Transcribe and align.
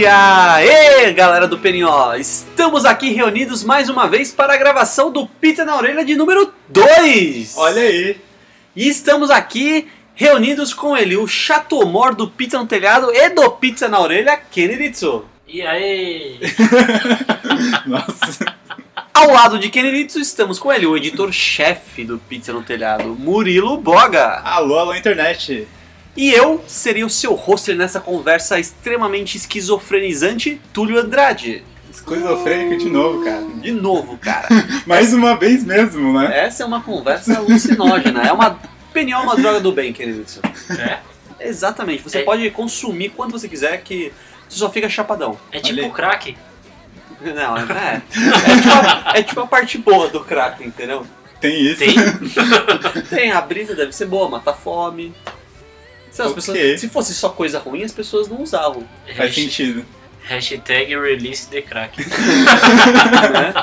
E 0.00 0.06
aí, 0.06 1.12
galera 1.12 1.46
do 1.46 1.58
PNO! 1.58 2.14
Estamos 2.18 2.86
aqui 2.86 3.10
reunidos 3.10 3.62
mais 3.62 3.90
uma 3.90 4.08
vez 4.08 4.32
para 4.32 4.54
a 4.54 4.56
gravação 4.56 5.12
do 5.12 5.26
Pizza 5.26 5.62
na 5.62 5.76
Orelha 5.76 6.02
de 6.02 6.16
número 6.16 6.54
2! 6.70 7.52
Olha 7.58 7.82
aí! 7.82 8.16
E 8.74 8.88
estamos 8.88 9.30
aqui 9.30 9.88
reunidos 10.14 10.72
com 10.72 10.96
ele, 10.96 11.18
o 11.18 11.26
chatomor 11.26 12.14
do 12.14 12.30
Pizza 12.30 12.58
no 12.58 12.64
Telhado 12.64 13.14
e 13.14 13.28
do 13.28 13.50
Pizza 13.50 13.88
na 13.88 14.00
Orelha, 14.00 14.38
Keniritsu. 14.38 15.26
E 15.46 15.60
aí? 15.60 16.40
Nossa, 17.84 18.56
Ao 19.12 19.30
lado 19.30 19.58
de 19.58 19.68
Keniritsu 19.68 20.18
estamos 20.18 20.58
com 20.58 20.72
ele, 20.72 20.86
o 20.86 20.96
editor-chefe 20.96 22.04
do 22.04 22.16
Pizza 22.16 22.54
no 22.54 22.62
Telhado, 22.62 23.14
Murilo 23.18 23.76
Boga. 23.76 24.40
alô, 24.42 24.78
alô, 24.78 24.94
internet! 24.94 25.68
E 26.16 26.30
eu 26.32 26.62
seria 26.66 27.06
o 27.06 27.10
seu 27.10 27.34
host 27.34 27.72
nessa 27.74 28.00
conversa 28.00 28.58
extremamente 28.58 29.36
esquizofrenizante, 29.36 30.60
Túlio 30.72 30.98
Andrade. 30.98 31.64
Esquizofrênico 31.90 32.78
de 32.78 32.88
novo, 32.90 33.24
cara. 33.24 33.42
De 33.60 33.72
novo, 33.72 34.16
cara. 34.18 34.48
Mais 34.86 35.12
uma 35.12 35.36
vez 35.36 35.64
mesmo, 35.64 36.12
né? 36.18 36.46
Essa 36.46 36.62
é 36.62 36.66
uma 36.66 36.82
conversa 36.82 37.36
alucinógena. 37.36 38.22
É 38.22 38.32
uma. 38.32 38.58
É 38.94 39.16
uma 39.16 39.36
droga 39.36 39.60
do 39.60 39.70
bem, 39.72 39.92
querido. 39.92 40.24
É? 40.78 40.98
Exatamente. 41.38 42.02
Você 42.02 42.18
É. 42.18 42.22
pode 42.22 42.50
consumir 42.50 43.10
quanto 43.10 43.32
você 43.32 43.48
quiser 43.48 43.80
que 43.82 44.12
você 44.48 44.58
só 44.58 44.68
fica 44.70 44.88
chapadão. 44.88 45.38
É 45.52 45.60
tipo 45.60 45.78
Olha 45.78 45.86
aí. 45.86 45.92
crack. 45.92 46.36
Não, 47.20 47.56
é. 47.56 47.62
É, 47.62 48.50
é, 48.50 48.56
tipo, 48.56 48.72
a, 48.72 49.12
é 49.14 49.22
tipo 49.22 49.40
a 49.40 49.46
parte 49.46 49.78
boa 49.78 50.08
do 50.08 50.20
crack, 50.20 50.64
entendeu? 50.66 51.06
Tem 51.40 51.60
isso. 51.62 51.78
Tem? 51.78 51.94
Tem, 53.08 53.30
a 53.30 53.40
brisa 53.40 53.74
deve 53.76 53.92
ser 53.92 54.06
boa, 54.06 54.28
matar 54.28 54.54
fome. 54.54 55.14
Se, 56.10 56.22
as 56.22 56.28
Ok. 56.28 56.34
pessoas, 56.34 56.80
se 56.80 56.88
fosse 56.88 57.14
só 57.14 57.28
coisa 57.28 57.58
ruim, 57.58 57.82
as 57.84 57.92
pessoas 57.92 58.28
não 58.28 58.42
usavam. 58.42 58.84
Faz 59.06 59.18
Hasht- 59.18 59.34
sentido. 59.34 59.84
Hashtag 60.22 60.94
release 60.96 61.48
the 61.48 61.62
crack. 61.62 61.98
né? 61.98 63.54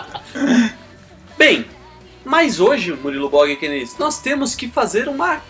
Bem, 1.38 1.66
mas 2.26 2.60
hoje, 2.60 2.94
Murilo 2.94 3.30
Bog 3.30 3.52
e 3.52 3.56
Kennedy, 3.56 3.90
nós 4.00 4.20
temos 4.20 4.56
que 4.56 4.68
fazer 4.68 5.08
uma, 5.08 5.42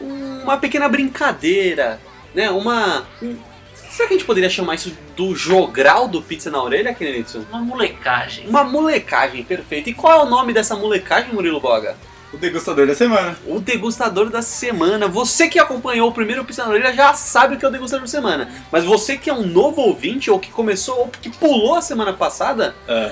uma 0.00 0.56
pequena 0.56 0.88
brincadeira, 0.88 2.00
né? 2.34 2.50
Uma. 2.50 3.06
um- 3.22 3.36
será 3.74 4.08
que 4.08 4.14
a 4.14 4.16
gente 4.18 4.26
poderia 4.26 4.50
chamar 4.50 4.74
isso 4.74 4.96
do 5.16 5.34
jogral 5.34 6.08
do 6.08 6.20
Pizza 6.22 6.50
na 6.50 6.62
Orelha, 6.62 6.92
Kennedy? 6.94 7.38
Uma 7.50 7.60
molecagem. 7.60 8.48
Uma 8.48 8.64
molecagem, 8.64 9.44
perfeito. 9.44 9.90
E 9.90 9.94
qual 9.94 10.20
é 10.20 10.22
o 10.24 10.28
nome 10.28 10.52
dessa 10.52 10.74
molecagem, 10.74 11.32
Murilo 11.32 11.60
Boga? 11.60 11.96
O 12.32 12.36
degustador 12.36 12.86
da 12.86 12.94
semana. 12.94 13.36
O 13.46 13.60
degustador 13.60 14.30
da 14.30 14.42
semana. 14.42 15.08
Você 15.08 15.48
que 15.48 15.58
acompanhou 15.58 16.08
o 16.08 16.12
primeiro 16.12 16.44
Pizza 16.44 16.64
na 16.64 16.70
Orelha 16.70 16.92
já 16.92 17.14
sabe 17.14 17.54
o 17.54 17.58
que 17.58 17.64
é 17.64 17.68
o 17.68 17.72
degustador 17.72 18.04
da 18.04 18.10
semana. 18.10 18.48
Mas 18.70 18.84
você 18.84 19.16
que 19.16 19.30
é 19.30 19.34
um 19.34 19.46
novo 19.46 19.80
ouvinte, 19.80 20.30
ou 20.30 20.38
que 20.38 20.50
começou, 20.50 20.98
ou 20.98 21.08
que 21.08 21.30
pulou 21.30 21.76
a 21.76 21.82
semana 21.82 22.12
passada, 22.12 22.74
Ah, 22.88 23.10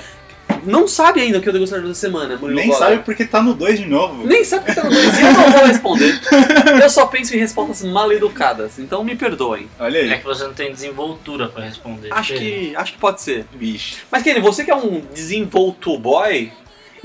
não 0.66 0.88
sabe 0.88 1.20
ainda 1.20 1.38
o 1.38 1.40
que 1.40 1.48
é 1.48 1.50
o 1.50 1.52
degustador 1.52 1.86
da 1.86 1.94
semana, 1.94 2.36
Murilo 2.36 2.58
nem 2.58 2.72
sabe 2.72 2.98
porque 3.02 3.24
tá 3.24 3.42
no 3.42 3.54
2 3.54 3.80
de 3.80 3.86
novo. 3.86 4.26
Nem 4.26 4.44
sabe 4.44 4.64
o 4.64 4.66
que 4.66 4.74
tá 4.74 4.84
no 4.84 4.90
dois 4.90 5.18
e 5.18 5.22
eu 5.22 5.32
não 5.32 5.50
vou 5.50 5.64
responder. 5.66 6.20
Eu 6.82 6.90
só 6.90 7.06
penso 7.06 7.34
em 7.34 7.38
respostas 7.38 7.82
mal 7.82 8.10
educadas, 8.12 8.78
então 8.78 9.04
me 9.04 9.14
perdoem. 9.14 9.68
Olha 9.78 10.00
aí. 10.00 10.10
É 10.10 10.18
que 10.18 10.24
você 10.24 10.44
não 10.44 10.54
tem 10.54 10.72
desenvoltura 10.72 11.48
pra 11.48 11.64
responder. 11.64 12.12
Acho 12.12 12.34
que, 12.34 12.74
acho 12.76 12.92
que 12.92 12.98
pode 12.98 13.20
ser. 13.20 13.46
Bicho. 13.52 13.98
Mas 14.10 14.22
Kenny, 14.22 14.40
você 14.40 14.64
que 14.64 14.70
é 14.70 14.76
um 14.76 15.02
desenvolto 15.12 15.98
boy, 15.98 16.50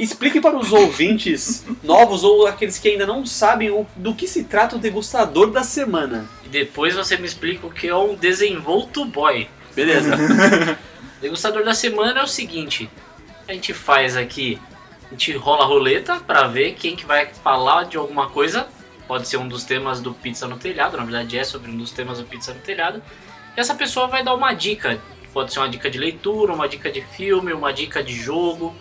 explique 0.04 0.40
para 0.42 0.58
os 0.58 0.72
ouvintes 0.72 1.66
novos 1.84 2.24
ou 2.24 2.48
aqueles 2.48 2.78
que 2.80 2.90
ainda 2.90 3.06
não 3.06 3.26
sabem 3.26 3.70
o- 3.70 3.86
do 3.96 4.14
que 4.16 4.28
se 4.28 4.44
trata 4.46 4.76
o 4.76 4.80
degustador 4.80 5.52
da 5.52 5.64
semana. 5.64 6.26
E 6.46 6.50
depois 6.50 6.96
você 6.96 7.18
me 7.18 7.26
explica 7.26 7.68
o 7.68 7.72
que 7.72 7.88
é 7.88 7.96
um 7.96 8.16
desenvolto 8.16 9.04
boy. 9.06 9.48
Beleza? 9.76 10.16
Degustador 11.22 11.64
da 11.64 11.74
semana 11.74 12.22
é 12.22 12.24
o 12.24 12.28
seguinte: 12.28 12.90
a 13.48 13.54
gente 13.54 13.74
faz 13.74 14.16
aqui, 14.16 14.60
a 15.08 15.12
gente 15.12 15.34
rola 15.34 15.64
a 15.64 15.68
roleta 15.68 16.16
pra 16.20 16.48
ver 16.48 16.74
quem 16.76 16.96
que 16.96 17.06
vai 17.06 17.28
falar 17.44 17.84
de 17.86 17.98
alguma 17.98 18.30
coisa. 18.30 18.68
Pode 19.08 19.28
ser 19.28 19.38
um 19.38 19.48
dos 19.48 19.64
temas 19.64 20.00
do 20.00 20.14
Pizza 20.14 20.48
no 20.48 20.58
Telhado, 20.58 20.96
na 20.96 21.04
verdade 21.04 21.38
é 21.38 21.44
sobre 21.44 21.72
um 21.72 21.78
dos 21.78 21.92
temas 21.92 22.20
do 22.20 22.26
Pizza 22.26 22.54
no 22.54 22.60
Telhado. 22.60 23.02
E 23.58 23.60
essa 23.60 23.74
pessoa 23.76 24.08
vai 24.08 24.24
dar 24.24 24.34
uma 24.36 24.54
dica. 24.54 25.00
Pode 25.34 25.52
ser 25.52 25.60
uma 25.60 25.70
dica 25.70 25.90
de 25.90 25.98
leitura, 25.98 26.54
uma 26.54 26.68
dica 26.70 26.92
de 26.92 27.02
filme, 27.02 27.52
uma 27.54 27.74
dica 27.74 28.04
de 28.04 28.14
jogo. 28.14 28.76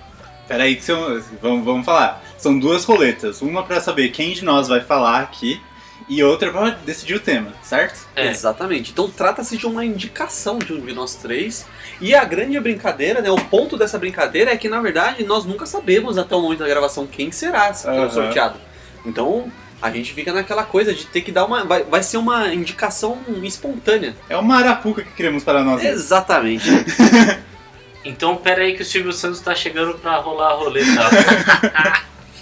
Peraí 0.49 0.77
que 0.77 0.85
são, 0.85 1.23
vamos, 1.43 1.65
vamos 1.65 1.85
falar. 1.85 2.25
São 2.39 2.59
duas 2.59 2.85
roletas. 2.85 3.43
Uma 3.43 3.63
pra 3.63 3.81
saber 3.81 4.09
quem 4.09 4.33
de 4.33 4.45
nós 4.45 4.67
vai 4.67 4.81
falar 4.81 5.21
aqui 5.21 5.61
e 6.09 6.23
outra 6.25 6.51
pra 6.51 6.71
decidir 6.71 7.15
o 7.17 7.21
tema, 7.21 7.53
certo? 7.63 8.07
É. 8.17 8.29
Exatamente. 8.29 8.91
Então 8.91 9.11
trata-se 9.11 9.59
de 9.59 9.67
uma 9.67 9.85
indicação 9.85 10.59
de 10.59 10.73
um 10.73 10.81
de 10.81 10.95
nós 10.95 11.15
três. 11.17 11.67
E 12.01 12.15
a 12.15 12.25
grande 12.25 12.59
brincadeira, 12.59 13.21
né? 13.21 13.31
O 13.31 13.37
ponto 13.37 13.77
dessa 13.77 13.99
brincadeira 13.99 14.51
é 14.51 14.57
que, 14.57 14.69
na 14.69 14.81
verdade, 14.81 15.23
nós 15.25 15.45
nunca 15.45 15.67
sabemos 15.67 16.17
até 16.17 16.35
o 16.35 16.41
momento 16.41 16.61
da 16.61 16.69
gravação 16.69 17.07
quem 17.07 17.31
será 17.31 17.73
que 17.73 17.87
é 17.87 17.91
o 17.91 17.95
Aham. 17.95 18.11
sorteado. 18.11 18.59
Então, 19.05 19.53
a 19.83 19.91
gente 19.91 20.15
fica 20.15 20.33
naquela 20.33 20.65
coisa 20.65 20.95
de 20.95 21.05
ter 21.07 21.21
que 21.21 21.31
dar 21.31 21.45
uma. 21.45 21.65
Vai, 21.65 21.85
vai 21.85 22.03
ser 22.03 22.17
uma 22.17 22.53
indicação 22.55 23.19
espontânea. 23.43 24.17
É 24.29 24.37
uma 24.37 24.57
arapuca 24.57 25.03
que 25.03 25.11
criamos 25.11 25.45
para 25.45 25.63
nós. 25.63 25.85
Exatamente. 25.85 26.69
Então 28.05 28.37
pera 28.37 28.63
aí 28.63 28.75
que 28.75 28.83
o 28.83 28.85
Silvio 28.85 29.13
Santos 29.13 29.41
tá 29.41 29.55
chegando 29.55 29.99
pra 29.99 30.17
rolar 30.17 30.51
a 30.51 30.55
roleta. 30.55 30.89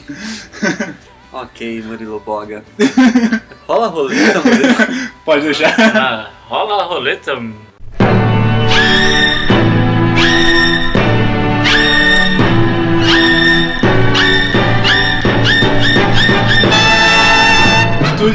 ok, 1.32 1.82
Murilo 1.82 2.20
Boga. 2.20 2.64
Rola 3.66 3.86
a 3.86 3.90
roleta, 3.90 4.40
Murilo. 4.40 5.10
Pode 5.24 5.44
deixar. 5.44 5.74
Ah, 5.96 6.30
rola 6.48 6.82
a 6.82 6.86
roleta. 6.86 7.32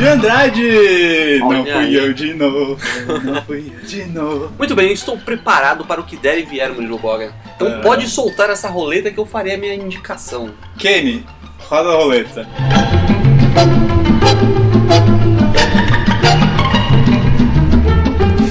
Túlio 0.01 0.13
Andrade! 0.16 1.39
não 1.41 1.63
fui 1.63 1.95
eu 2.00 2.12
de 2.12 2.34
novo. 2.34 2.78
Não 3.23 3.41
fui 3.44 3.72
eu 3.79 3.85
de 3.88 4.03
novo. 4.06 4.51
Muito 4.57 4.73
bem, 4.75 4.88
eu 4.88 4.94
estou 4.94 5.16
preparado 5.16 5.85
para 5.85 6.01
o 6.01 6.03
que 6.03 6.17
der 6.17 6.39
e 6.39 6.41
vier, 6.41 6.72
Murilo 6.73 6.97
Boga. 6.97 7.31
Então 7.56 7.67
Ah. 7.67 7.81
pode 7.84 8.07
soltar 8.07 8.50
essa 8.50 8.67
roleta 8.67 9.12
que 9.12 9.19
eu 9.19 9.28
farei 9.28 9.53
a 9.53 9.57
minha 9.59 9.75
indicação. 9.75 10.56
Kenny, 10.79 11.23
roda 11.69 11.89
a 11.89 11.95
roleta. 11.97 12.47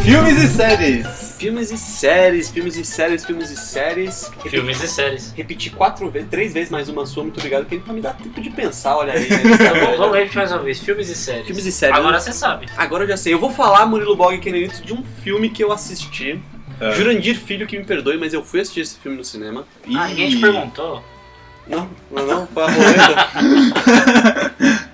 Filmes 0.05 0.39
e 0.43 0.49
séries. 0.49 1.20
Filmes 1.41 1.71
e 1.71 1.79
séries, 1.79 2.51
filmes 2.51 2.77
e 2.77 2.85
séries, 2.85 3.25
filmes 3.25 3.51
e 3.51 3.57
séries. 3.57 4.31
Filmes 4.47 4.83
e 4.83 4.87
séries. 4.87 5.33
Repetir 5.35 5.73
quatro 5.73 6.11
vezes, 6.11 6.29
três 6.29 6.53
vezes 6.53 6.69
mais 6.69 6.87
uma 6.91 7.07
sua, 7.07 7.23
muito 7.23 7.39
obrigado, 7.39 7.65
que 7.65 7.79
pra 7.79 7.95
me 7.95 8.03
dar 8.03 8.13
tempo 8.13 8.39
de 8.43 8.51
pensar, 8.51 8.95
olha 8.95 9.15
aí. 9.15 9.27
Vamos, 9.81 9.97
vamos 9.97 10.17
repetir 10.17 10.37
mais 10.37 10.53
uma 10.53 10.59
vez. 10.59 10.81
Filmes 10.81 11.09
e 11.09 11.15
séries. 11.15 11.47
Filmes 11.47 11.65
e 11.65 11.73
séries. 11.73 11.97
Agora 11.97 12.21
você 12.21 12.35
sabe. 12.35 12.67
Agora 12.77 13.05
eu 13.05 13.09
já 13.09 13.17
sei. 13.17 13.33
Eu 13.33 13.39
vou 13.39 13.51
falar, 13.51 13.87
Murilo 13.87 14.15
Bog 14.15 14.37
e 14.37 14.39
Kenenito, 14.39 14.83
de 14.85 14.93
um 14.93 15.03
filme 15.23 15.49
que 15.49 15.65
eu 15.65 15.73
assisti. 15.73 16.39
Ah. 16.79 16.91
Jurandir 16.91 17.41
Filho 17.41 17.67
que 17.67 17.79
me 17.79 17.85
perdoe, 17.87 18.19
mas 18.19 18.35
eu 18.35 18.45
fui 18.45 18.61
assistir 18.61 18.81
esse 18.81 18.99
filme 18.99 19.17
no 19.17 19.25
cinema. 19.25 19.67
Ah, 19.97 20.09
ninguém 20.09 20.29
te 20.29 20.37
perguntou. 20.37 21.03
Não, 21.67 21.89
não, 22.11 22.27
não, 22.27 22.47
foi 22.49 22.63
a 22.65 22.67
roleta. 22.71 24.55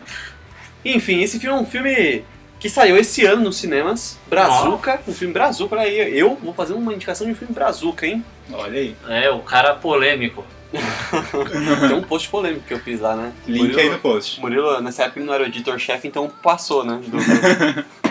Enfim, 0.85 1.23
esse 1.23 1.41
filme 1.41 1.59
é 1.59 1.61
um 1.61 1.67
filme 1.67 2.25
que 2.59 2.69
saiu 2.71 2.97
esse 2.97 3.25
ano 3.25 3.43
nos 3.43 3.57
cinemas. 3.59 4.19
Brazuca, 4.29 5.01
um 5.07 5.13
filme 5.13 5.33
Brazuca. 5.35 5.75
Olha 5.77 5.85
aí, 5.85 6.19
eu 6.19 6.37
vou 6.43 6.53
fazer 6.55 6.73
uma 6.75 6.93
indicação 6.95 7.27
de 7.27 7.33
um 7.33 7.37
filme 7.37 7.53
Brazuca, 7.55 8.07
hein? 8.07 8.25
Olha 8.53 8.79
aí. 8.81 8.97
É, 9.09 9.31
o 9.31 9.41
cara 9.41 9.75
polêmico. 9.75 10.45
Tem 11.89 11.97
um 11.97 12.03
post 12.03 12.29
polêmico 12.29 12.65
que 12.67 12.75
eu 12.75 12.79
fiz 12.81 13.01
lá, 13.01 13.15
né? 13.17 13.33
Link 13.47 13.61
Murilo- 13.63 13.81
aí 13.81 13.91
no 13.91 13.99
post. 13.99 14.41
Murilo, 14.41 14.81
nessa 14.81 15.05
época 15.05 15.21
ele 15.21 15.27
não 15.27 15.35
era 15.35 15.45
o 15.45 15.47
editor-chefe, 15.47 16.09
então 16.09 16.29
passou, 16.43 16.85
né? 16.85 17.01
do- 17.07 17.17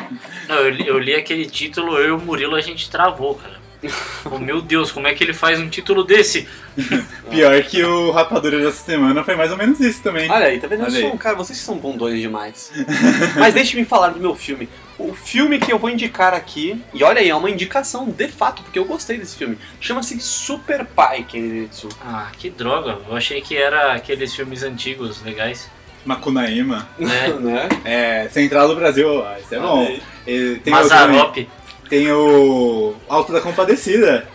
Não, 0.47 0.57
eu, 0.57 0.69
li, 0.69 0.87
eu 0.87 0.99
li 0.99 1.15
aquele 1.15 1.47
título, 1.47 1.97
eu 1.97 2.09
e 2.09 2.11
o 2.11 2.19
Murilo 2.19 2.55
a 2.55 2.61
gente 2.61 2.89
travou, 2.89 3.35
cara. 3.35 3.54
Oh, 4.31 4.39
meu 4.39 4.59
Deus, 4.59 4.91
como 4.91 5.07
é 5.07 5.13
que 5.13 5.23
ele 5.23 5.33
faz 5.33 5.59
um 5.59 5.69
título 5.69 6.03
desse? 6.03 6.47
Pior 7.29 7.61
que 7.63 7.83
o 7.83 8.09
Rapadura 8.09 8.59
dessa 8.59 8.83
semana 8.83 9.23
foi 9.23 9.35
mais 9.35 9.51
ou 9.51 9.57
menos 9.57 9.79
isso 9.79 10.01
também. 10.01 10.29
Olha 10.31 10.47
aí, 10.47 10.59
tá 10.59 10.67
vendo? 10.67 10.79
Eu 10.79 10.85
Olha 10.85 10.99
sou 10.99 11.09
aí. 11.09 11.13
um 11.13 11.17
cara, 11.17 11.35
vocês 11.35 11.59
são 11.59 11.77
bundões 11.77 12.19
demais. 12.19 12.71
Mas 13.37 13.53
deixe-me 13.53 13.85
falar 13.85 14.09
do 14.09 14.19
meu 14.19 14.33
filme. 14.35 14.67
O 14.97 15.13
filme 15.13 15.59
que 15.59 15.71
eu 15.71 15.77
vou 15.77 15.89
indicar 15.89 16.33
aqui, 16.33 16.81
e 16.93 17.03
olha 17.03 17.19
aí, 17.19 17.29
é 17.29 17.35
uma 17.35 17.49
indicação 17.49 18.09
de 18.09 18.27
fato, 18.27 18.63
porque 18.63 18.79
eu 18.79 18.85
gostei 18.85 19.17
desse 19.17 19.35
filme. 19.35 19.57
Chama-se 19.79 20.19
Super 20.19 20.85
Pai, 20.85 21.23
Kenitsu. 21.23 21.89
Ah, 22.01 22.31
que 22.37 22.49
droga. 22.49 22.97
Eu 23.07 23.15
achei 23.15 23.41
que 23.41 23.55
era 23.55 23.93
aqueles 23.93 24.33
filmes 24.33 24.63
antigos 24.63 25.21
legais. 25.21 25.69
Macunaíma. 26.05 26.87
Né? 26.97 27.29
né? 27.39 27.69
É, 27.83 28.29
Central 28.29 28.67
do 28.69 28.75
Brasil. 28.75 29.25
Ah, 29.25 29.37
isso 29.39 29.53
é 29.53 29.59
Olha 29.59 29.67
bom. 29.67 29.79
aí. 29.85 30.01
E 30.27 30.55
tem 30.63 30.73
outro 30.73 30.89
também. 30.89 31.17
Mazarop. 31.17 31.47
Tem 31.89 32.11
o 32.11 32.95
Alto 33.07 33.31
da 33.31 33.41
Compadecida. 33.41 34.27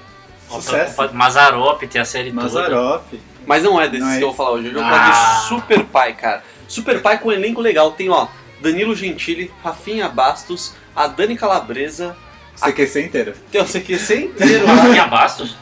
Sucesso. 0.49 0.97
Mazarop 1.13 1.83
tem 1.87 2.01
a 2.01 2.05
série 2.05 2.31
toda. 2.31 2.43
Mazarop. 2.43 3.05
Mas 3.47 3.63
não 3.63 3.81
é 3.81 3.89
desses 3.89 4.05
Não 4.07 4.13
é 4.13 4.19
que 4.19 4.25
eu 4.25 4.29
vou 4.29 4.37
falar 4.37 4.51
hoje. 4.53 4.67
Eu 4.69 4.75
vou 4.75 4.83
Ah. 4.83 4.89
falar 4.91 5.11
de 5.41 5.49
Super 5.49 5.85
Pai, 5.85 6.13
cara. 6.15 6.43
Super 6.69 7.01
Pai 7.03 7.19
com 7.19 7.29
um 7.29 7.33
elenco 7.33 7.61
legal. 7.61 7.93
Tem, 7.93 8.09
ó, 8.11 8.27
Danilo 8.61 8.95
Gentili, 8.95 9.51
Rafinha 9.63 10.09
Bastos, 10.09 10.75
a 10.95 11.07
Dani 11.07 11.37
Calabresa, 11.37 12.17
CQC 12.57 13.03
inteira. 13.03 13.35
Tem 13.51 13.61
o 13.61 13.65
CQC 13.65 14.15
inteiro. 14.37 14.67
Rafinha 14.67 15.07
Bastos? 15.07 15.57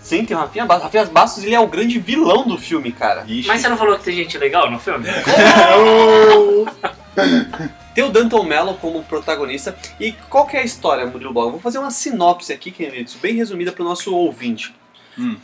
Sim, 0.00 0.24
tem 0.24 0.36
o 0.36 0.40
Rafinha 0.40 0.66
Bastos. 0.66 0.84
Rafinha 0.84 1.04
Bastos, 1.06 1.44
ele 1.44 1.54
é 1.54 1.60
o 1.60 1.66
grande 1.66 1.98
vilão 1.98 2.46
do 2.46 2.58
filme, 2.58 2.92
cara. 2.92 3.24
Ixi. 3.26 3.48
Mas 3.48 3.60
você 3.62 3.68
não 3.68 3.78
falou 3.78 3.96
que 3.98 4.04
tem 4.04 4.14
gente 4.14 4.36
legal 4.36 4.70
no 4.70 4.78
filme? 4.78 5.06
Tem 7.94 8.02
o 8.02 8.10
Danton 8.10 8.42
Mello 8.42 8.74
como 8.74 9.04
protagonista. 9.04 9.76
E 10.00 10.12
qual 10.28 10.46
que 10.46 10.56
é 10.56 10.60
a 10.60 10.64
história, 10.64 11.06
Murilo 11.06 11.32
Boga? 11.32 11.52
Vou 11.52 11.60
fazer 11.60 11.78
uma 11.78 11.92
sinopse 11.92 12.52
aqui, 12.52 12.70
queridos, 12.70 13.14
bem 13.14 13.36
resumida 13.36 13.70
para 13.70 13.82
o 13.82 13.88
nosso 13.88 14.14
ouvinte. 14.14 14.74
Hum. 15.16 15.36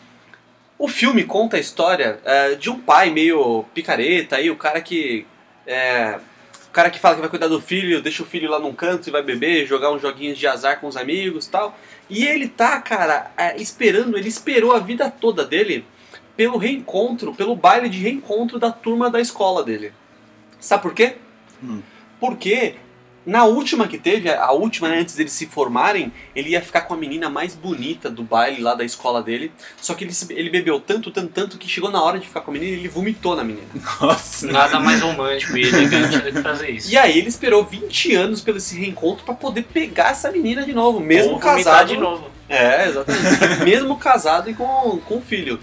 O 0.76 0.88
filme 0.88 1.24
conta 1.24 1.56
a 1.56 1.60
história 1.60 2.18
é, 2.24 2.54
de 2.56 2.68
um 2.68 2.80
pai 2.80 3.10
meio 3.10 3.64
picareta, 3.72 4.36
aí 4.36 4.50
o 4.50 4.56
cara 4.56 4.80
que. 4.80 5.26
É, 5.66 6.18
o 6.66 6.72
cara 6.72 6.90
que 6.90 6.98
fala 6.98 7.16
que 7.16 7.20
vai 7.20 7.30
cuidar 7.30 7.48
do 7.48 7.60
filho, 7.60 8.00
deixa 8.00 8.22
o 8.22 8.26
filho 8.26 8.50
lá 8.50 8.58
num 8.58 8.72
canto 8.72 9.08
e 9.08 9.12
vai 9.12 9.22
beber, 9.22 9.66
jogar 9.66 9.90
uns 9.90 10.02
joguinhos 10.02 10.38
de 10.38 10.46
azar 10.46 10.80
com 10.80 10.86
os 10.86 10.96
amigos 10.96 11.46
e 11.46 11.50
tal. 11.50 11.76
E 12.08 12.24
ele 12.26 12.48
tá, 12.48 12.80
cara, 12.80 13.30
é, 13.36 13.60
esperando, 13.60 14.16
ele 14.16 14.28
esperou 14.28 14.72
a 14.72 14.78
vida 14.78 15.10
toda 15.10 15.44
dele 15.44 15.84
pelo 16.36 16.56
reencontro, 16.56 17.34
pelo 17.34 17.54
baile 17.54 17.88
de 17.88 17.98
reencontro 17.98 18.58
da 18.58 18.72
turma 18.72 19.10
da 19.10 19.20
escola 19.20 19.62
dele. 19.62 19.92
Sabe 20.58 20.82
por 20.82 20.94
quê? 20.94 21.16
Hum. 21.62 21.82
Porque 22.20 22.74
na 23.24 23.44
última 23.44 23.86
que 23.86 23.98
teve, 23.98 24.30
a 24.30 24.50
última, 24.50 24.88
né, 24.88 24.98
antes 24.98 25.14
deles 25.14 25.32
se 25.32 25.46
formarem, 25.46 26.12
ele 26.34 26.50
ia 26.50 26.60
ficar 26.60 26.82
com 26.82 26.94
a 26.94 26.96
menina 26.96 27.28
mais 27.28 27.54
bonita 27.54 28.10
do 28.10 28.22
baile 28.22 28.62
lá 28.62 28.74
da 28.74 28.84
escola 28.84 29.22
dele. 29.22 29.52
Só 29.80 29.94
que 29.94 30.04
ele, 30.04 30.12
ele 30.30 30.50
bebeu 30.50 30.80
tanto, 30.80 31.10
tanto, 31.10 31.28
tanto 31.32 31.58
que 31.58 31.68
chegou 31.68 31.90
na 31.90 32.02
hora 32.02 32.18
de 32.18 32.26
ficar 32.26 32.40
com 32.40 32.50
a 32.50 32.54
menina 32.54 32.72
e 32.72 32.78
ele 32.80 32.88
vomitou 32.88 33.36
na 33.36 33.44
menina. 33.44 33.68
Nossa. 34.00 34.46
Nada 34.46 34.80
mais 34.80 35.00
romântico 35.00 35.56
e 35.56 35.62
elegante 35.62 36.18
do 36.18 36.32
que 36.32 36.42
fazer 36.42 36.70
isso. 36.70 36.90
E 36.90 36.96
aí 36.96 37.18
ele 37.18 37.28
esperou 37.28 37.64
20 37.64 38.14
anos 38.14 38.40
pelo 38.40 38.56
esse 38.56 38.78
reencontro 38.78 39.24
pra 39.24 39.34
poder 39.34 39.62
pegar 39.64 40.10
essa 40.10 40.30
menina 40.30 40.62
de 40.62 40.72
novo, 40.72 40.98
mesmo 40.98 41.34
Ou 41.34 41.38
casado. 41.38 41.88
de 41.88 41.96
novo. 41.96 42.30
É, 42.48 42.88
exatamente. 42.88 43.64
mesmo 43.64 43.96
casado 43.96 44.50
e 44.50 44.54
com, 44.54 44.98
com 45.06 45.20
filho. 45.20 45.60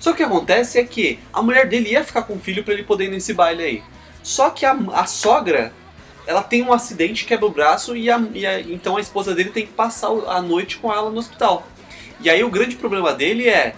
Só 0.00 0.10
que 0.12 0.22
o 0.22 0.26
que 0.26 0.32
acontece 0.34 0.78
é 0.78 0.84
que 0.84 1.18
a 1.32 1.40
mulher 1.40 1.68
dele 1.68 1.90
ia 1.90 2.02
ficar 2.02 2.22
com 2.22 2.34
o 2.34 2.38
filho 2.38 2.64
pra 2.64 2.74
ele 2.74 2.82
poder 2.82 3.04
ir 3.04 3.10
nesse 3.10 3.32
baile 3.32 3.62
aí. 3.62 3.82
Só 4.22 4.50
que 4.50 4.66
a, 4.66 4.72
a 4.92 5.06
sogra, 5.06 5.72
ela 6.26 6.42
tem 6.42 6.62
um 6.62 6.72
acidente, 6.72 7.24
quebra 7.24 7.46
o 7.46 7.50
braço 7.50 7.96
e, 7.96 8.10
a, 8.10 8.22
e 8.32 8.46
a- 8.46 8.60
então 8.60 8.96
a 8.96 9.00
esposa 9.00 9.34
dele 9.34 9.50
tem 9.50 9.66
que 9.66 9.72
passar 9.72 10.08
a 10.28 10.40
noite 10.40 10.78
com 10.78 10.92
ela 10.92 11.10
no 11.10 11.18
hospital. 11.18 11.66
E 12.20 12.30
aí 12.30 12.42
o 12.42 12.50
grande 12.50 12.76
problema 12.76 13.12
dele 13.12 13.48
é 13.48 13.74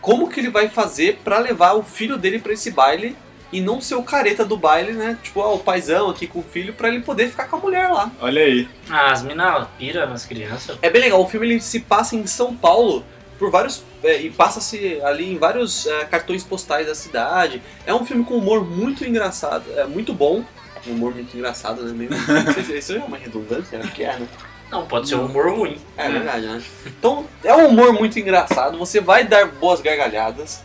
como 0.00 0.28
que 0.28 0.40
ele 0.40 0.50
vai 0.50 0.68
fazer 0.68 1.18
pra 1.24 1.38
levar 1.38 1.74
o 1.74 1.82
filho 1.82 2.16
dele 2.18 2.38
pra 2.38 2.52
esse 2.52 2.70
baile 2.70 3.16
e 3.52 3.60
não 3.60 3.80
ser 3.80 3.94
o 3.94 4.02
careta 4.02 4.44
do 4.44 4.56
baile, 4.56 4.92
né? 4.92 5.16
Tipo, 5.22 5.40
ó, 5.40 5.54
o 5.54 5.58
paizão 5.60 6.10
aqui 6.10 6.26
com 6.26 6.40
o 6.40 6.42
filho 6.42 6.74
pra 6.74 6.88
ele 6.88 7.00
poder 7.00 7.28
ficar 7.30 7.44
com 7.46 7.56
a 7.56 7.60
mulher 7.60 7.88
lá. 7.88 8.10
Olha 8.20 8.42
aí. 8.42 8.68
Ah, 8.90 9.12
as 9.12 9.22
minas 9.22 9.68
pira 9.78 10.06
nas 10.06 10.26
crianças. 10.26 10.76
É 10.82 10.90
bem 10.90 11.00
legal, 11.02 11.22
o 11.22 11.28
filme 11.28 11.46
ele 11.46 11.60
se 11.60 11.78
passa 11.80 12.16
em 12.16 12.26
São 12.26 12.54
Paulo 12.56 13.04
por 13.38 13.50
vários. 13.50 13.84
é, 14.02 14.20
e 14.22 14.30
passa-se 14.30 15.00
ali 15.02 15.32
em 15.32 15.38
vários 15.38 15.86
é, 15.86 16.04
cartões 16.06 16.42
postais 16.42 16.86
da 16.88 16.94
cidade. 16.94 17.62
É 17.86 17.94
um 17.94 18.04
filme 18.04 18.24
com 18.24 18.34
humor 18.36 18.64
muito 18.68 19.04
engraçado, 19.06 19.64
é 19.76 19.84
muito 19.84 20.12
bom. 20.12 20.42
Um 20.86 20.92
humor 20.92 21.14
muito 21.14 21.34
engraçado, 21.36 21.82
né? 21.82 21.92
Meio- 21.92 22.10
Não 22.44 22.52
sei 22.52 22.62
se 22.64 22.78
isso 22.78 22.92
é 22.94 22.98
uma 22.98 23.16
redundância, 23.16 23.78
acho 23.78 23.92
que 23.92 24.04
é, 24.04 24.16
né? 24.18 24.26
Não, 24.70 24.86
pode 24.86 25.08
ser 25.08 25.14
um 25.16 25.26
humor 25.26 25.48
ruim. 25.54 25.76
É 25.96 26.08
verdade, 26.10 26.46
né? 26.46 26.62
Então, 26.86 27.26
é 27.44 27.54
um 27.54 27.68
humor 27.68 27.92
muito 27.92 28.18
engraçado, 28.18 28.76
você 28.78 29.00
vai 29.00 29.24
dar 29.24 29.46
boas 29.46 29.80
gargalhadas. 29.80 30.62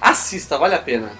Assista, 0.00 0.56
vale 0.58 0.74
a 0.74 0.78
pena. 0.78 1.10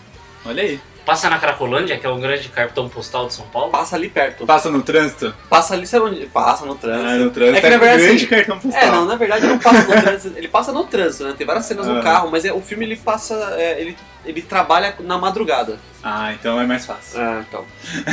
Olha 0.45 0.63
aí. 0.63 0.81
Passa 1.05 1.31
na 1.31 1.39
Cracolândia, 1.39 1.99
que 1.99 2.07
é 2.07 2.11
um 2.11 2.21
grande 2.21 2.51
cartão 2.51 2.87
postal 2.87 3.27
de 3.27 3.33
São 3.33 3.47
Paulo. 3.47 3.71
Passa 3.73 3.97
ali 3.97 4.11
perto. 4.11 4.45
Passa 4.45 4.71
no 4.71 4.83
trânsito? 4.83 5.35
Passa 5.49 5.73
ali, 5.73 5.87
sabe 5.87 6.05
onde? 6.05 6.27
Passa 6.27 6.67
no 6.67 6.75
trânsito. 6.75 7.09
Ah, 7.09 7.17
no 7.17 7.31
trânsito 7.31 7.57
É 7.57 7.61
que, 7.63 7.67
é, 7.67 7.71
na 7.71 7.77
um 7.77 7.81
verdade, 7.81 8.03
grande 8.03 8.17
assim, 8.19 8.27
cartão 8.27 8.59
postal. 8.59 8.83
É, 8.83 8.91
não, 8.91 9.05
na 9.07 9.17
verdade 9.17 9.47
ele 9.47 9.53
não 9.55 9.59
passa 9.59 9.83
no 9.97 9.97
trânsito, 10.03 10.39
ele 10.39 10.49
passa 10.49 10.71
no 10.73 10.85
trânsito, 10.85 11.25
né? 11.25 11.35
Tem 11.37 11.47
várias 11.47 11.65
cenas 11.65 11.87
no 11.87 11.99
Ah. 11.99 12.03
carro, 12.03 12.31
mas 12.31 12.45
é, 12.45 12.53
o 12.53 12.61
filme 12.61 12.85
ele 12.85 12.97
passa, 12.97 13.35
é, 13.57 13.81
ele, 13.81 13.97
ele 14.29 14.43
trabalha 14.43 14.95
na 15.01 15.17
madrugada. 15.19 15.79
Ah, 16.03 16.33
então 16.33 16.61
é 16.61 16.67
mais 16.67 16.85
fácil. 16.87 17.21
Ah, 17.21 17.43
então. 17.49 17.65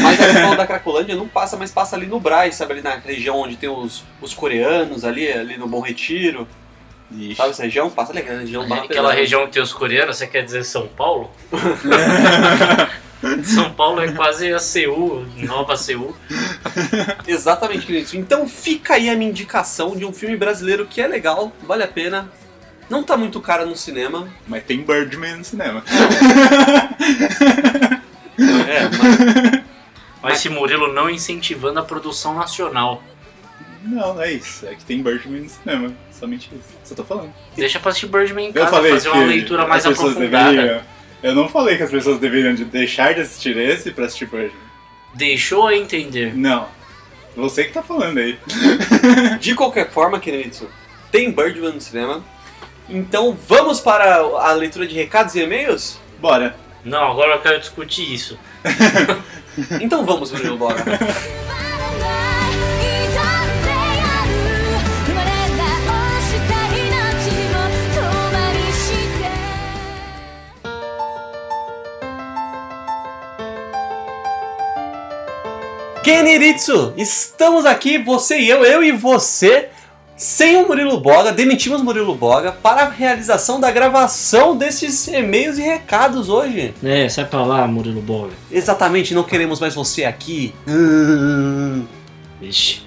Mas 0.01 0.19
a 0.19 0.27
escola 0.29 0.55
da 0.55 0.65
Cracolândia 0.67 1.15
não 1.15 1.27
passa, 1.27 1.55
mas 1.57 1.71
passa 1.71 1.95
ali 1.95 2.05
no 2.07 2.19
Brás, 2.19 2.55
sabe? 2.55 2.73
Ali 2.73 2.81
na 2.81 2.95
região 2.95 3.37
onde 3.37 3.55
tem 3.57 3.69
os, 3.69 4.03
os 4.21 4.33
coreanos, 4.33 5.03
ali, 5.05 5.31
ali 5.31 5.57
no 5.57 5.67
Bom 5.67 5.81
Retiro. 5.81 6.47
Ixi. 7.11 7.35
Sabe 7.35 7.49
essa 7.51 7.63
região? 7.63 7.89
Passa 7.89 8.11
ali, 8.11 8.19
aquela 8.21 8.39
região 8.39 8.63
Aquela 8.63 8.87
pesada. 8.87 9.11
região 9.13 9.45
que 9.45 9.53
tem 9.53 9.61
os 9.61 9.73
coreanos, 9.73 10.17
você 10.17 10.25
quer 10.25 10.43
dizer 10.43 10.63
São 10.63 10.87
Paulo? 10.87 11.29
São 13.43 13.71
Paulo 13.73 14.01
é 14.01 14.11
quase 14.11 14.51
a 14.53 14.59
Seul, 14.59 15.25
Nova 15.37 15.75
Seul. 15.77 16.15
Exatamente, 17.27 17.85
queridos. 17.85 18.13
Então 18.13 18.47
fica 18.47 18.95
aí 18.95 19.09
a 19.09 19.15
minha 19.15 19.29
indicação 19.29 19.95
de 19.95 20.05
um 20.05 20.13
filme 20.13 20.35
brasileiro 20.35 20.85
que 20.85 21.01
é 21.01 21.07
legal, 21.07 21.51
vale 21.63 21.83
a 21.83 21.87
pena. 21.87 22.29
Não 22.89 23.03
tá 23.03 23.17
muito 23.17 23.39
caro 23.41 23.65
no 23.65 23.75
cinema. 23.75 24.29
Mas 24.47 24.63
tem 24.63 24.81
Birdman 24.81 25.37
no 25.37 25.45
cinema. 25.45 25.83
É, 28.37 28.83
mas 28.89 29.63
Mas 30.21 30.39
esse 30.39 30.49
Murilo 30.49 30.91
não 30.91 31.09
incentivando 31.09 31.79
a 31.79 31.83
produção 31.83 32.35
nacional. 32.35 33.01
Não, 33.83 34.15
não 34.15 34.21
é 34.21 34.33
isso. 34.33 34.65
É 34.65 34.73
que 34.75 34.83
tem 34.83 35.01
Birdman 35.01 35.41
no 35.41 35.49
cinema. 35.49 35.93
Somente 36.11 36.49
isso. 36.53 36.73
Só 36.83 36.95
tô 36.95 37.03
falando. 37.03 37.31
Deixa 37.55 37.79
pra 37.79 37.91
assistir 37.91 38.07
Birdman 38.07 38.45
em 38.45 38.47
Eu 38.49 38.53
casa, 38.53 38.71
falei 38.71 38.91
fazer 38.91 39.09
uma 39.09 39.25
leitura 39.25 39.67
mais 39.67 39.85
aprofundada. 39.85 40.51
deveriam. 40.51 40.81
Eu 41.23 41.35
não 41.35 41.47
falei 41.47 41.77
que 41.77 41.83
as 41.83 41.91
pessoas 41.91 42.19
deveriam 42.19 42.53
de 42.53 42.65
deixar 42.65 43.13
de 43.13 43.21
assistir 43.21 43.55
esse 43.57 43.91
pra 43.91 44.05
assistir 44.05 44.25
Birdman. 44.25 44.65
Deixou 45.13 45.67
a 45.67 45.75
entender. 45.77 46.35
Não. 46.35 46.67
Você 47.35 47.65
que 47.65 47.73
tá 47.73 47.83
falando 47.83 48.17
aí. 48.17 48.37
De 49.39 49.53
qualquer 49.55 49.91
forma, 49.91 50.19
querido, 50.19 50.69
tem 51.11 51.31
Birdman 51.31 51.73
no 51.73 51.81
cinema. 51.81 52.23
Então 52.87 53.37
vamos 53.47 53.79
para 53.79 54.17
a 54.17 54.51
leitura 54.51 54.85
de 54.85 54.95
recados 54.95 55.35
e 55.35 55.41
e-mails? 55.41 55.99
Bora. 56.19 56.55
Não, 56.83 57.11
agora 57.11 57.33
eu 57.33 57.41
quero 57.41 57.59
discutir 57.59 58.13
isso. 58.13 58.37
então 59.81 60.05
vamos, 60.05 60.31
Bruno, 60.31 60.57
bora. 60.57 60.83
Keniritsu, 76.03 76.93
estamos 76.97 77.65
aqui, 77.65 77.97
você 77.97 78.37
e 78.37 78.47
eu, 78.47 78.63
eu 78.63 78.83
e 78.83 78.91
você, 78.91 79.69
sem 80.15 80.57
o 80.57 80.67
Murilo 80.67 80.99
Boga, 80.99 81.31
demitimos 81.31 81.81
o 81.81 81.83
Murilo 81.83 82.15
Boga 82.15 82.51
para 82.51 82.83
a 82.83 82.89
realização 82.89 83.59
da 83.59 83.69
gravação 83.69 84.55
desses 84.55 85.07
e-mails 85.07 85.57
e 85.57 85.61
recados 85.61 86.29
hoje. 86.29 86.73
É, 86.83 87.09
sai 87.09 87.25
pra 87.25 87.43
lá, 87.43 87.67
Murilo 87.67 88.01
Boga. 88.01 88.33
Exatamente, 88.51 89.13
não 89.13 89.23
queremos 89.23 89.59
mais 89.59 89.75
você 89.75 90.05
aqui. 90.05 90.53
Hum. 90.67 91.85
Vixe. 92.39 92.83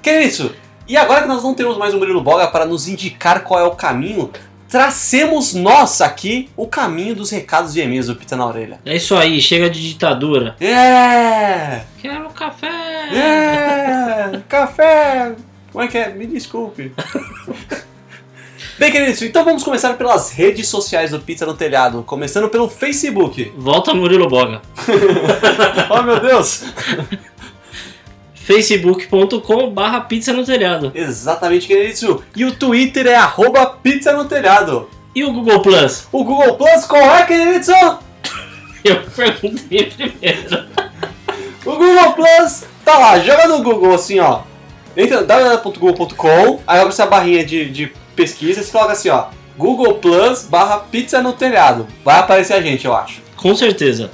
Keniritsu, 0.00 0.52
e 0.86 0.96
agora 0.96 1.22
que 1.22 1.28
nós 1.28 1.42
não 1.42 1.54
temos 1.54 1.76
mais 1.76 1.94
o 1.94 1.98
Murilo 1.98 2.20
Boga 2.20 2.46
para 2.46 2.64
nos 2.64 2.86
indicar 2.86 3.42
qual 3.42 3.58
é 3.58 3.64
o 3.64 3.72
caminho, 3.72 4.30
tracemos 4.68 5.54
nós 5.54 6.00
aqui 6.00 6.48
o 6.56 6.66
caminho 6.66 7.14
dos 7.14 7.30
recados 7.30 7.74
e 7.74 7.80
e-mails 7.80 8.06
do 8.06 8.14
Pita 8.14 8.36
na 8.36 8.46
Orelha. 8.46 8.78
É 8.84 8.96
isso 8.96 9.16
aí, 9.16 9.40
chega 9.40 9.68
de 9.68 9.80
ditadura. 9.80 10.56
É! 10.60 11.82
Quero 12.00 12.28
café! 12.30 12.68
É! 13.12 14.40
Café! 14.48 15.34
Como 15.74 15.84
é 15.84 15.88
que 15.88 15.98
é? 15.98 16.08
Me 16.10 16.24
desculpe. 16.24 16.92
Bem, 18.78 18.92
queridos, 18.92 19.20
então 19.22 19.44
vamos 19.44 19.64
começar 19.64 19.94
pelas 19.94 20.30
redes 20.30 20.68
sociais 20.68 21.10
do 21.10 21.18
Pizza 21.18 21.44
no 21.44 21.54
Telhado, 21.54 22.04
começando 22.04 22.48
pelo 22.48 22.68
Facebook. 22.68 23.52
Volta 23.56 23.92
Murilo 23.92 24.28
Boga. 24.28 24.62
Oh 25.90 26.00
meu 26.02 26.20
Deus! 26.20 26.62
facebook.com 28.34 29.70
barra 29.70 30.02
pizza 30.02 30.32
no 30.32 30.44
telhado. 30.44 30.92
Exatamente, 30.94 31.66
queridos. 31.66 32.20
E 32.36 32.44
o 32.44 32.54
Twitter 32.54 33.08
é 33.08 33.16
arroba 33.16 33.66
Pizza 33.66 34.12
no 34.12 34.26
Telhado. 34.26 34.88
E 35.12 35.24
o 35.24 35.32
Google 35.32 35.60
Plus? 35.60 36.06
O 36.12 36.22
Google 36.22 36.54
Plus, 36.54 36.86
qual 36.86 37.02
é, 37.16 37.26
queridos? 37.26 37.66
Eu 38.84 39.02
perguntei 39.16 39.90
primeiro. 39.90 40.66
O 41.64 41.72
Google 41.72 42.12
Plus 42.12 42.64
tá 42.84 42.96
lá, 42.96 43.18
joga 43.18 43.48
no 43.48 43.62
Google 43.64 43.92
assim, 43.92 44.20
ó. 44.20 44.42
Entra 44.96 45.22
www.google.com, 45.22 46.60
aí 46.66 46.78
abre 46.78 46.92
essa 46.92 47.06
barrinha 47.06 47.44
de, 47.44 47.70
de 47.70 47.92
pesquisa 48.14 48.60
e 48.60 48.64
coloca 48.64 48.92
assim, 48.92 49.08
ó. 49.08 49.26
Google 49.56 49.94
Plus 49.94 50.42
barra 50.42 50.78
pizza 50.78 51.22
no 51.22 51.32
telhado. 51.32 51.86
Vai 52.04 52.18
aparecer 52.18 52.54
a 52.54 52.60
gente, 52.60 52.84
eu 52.84 52.94
acho. 52.94 53.22
Com 53.36 53.54
certeza. 53.54 54.10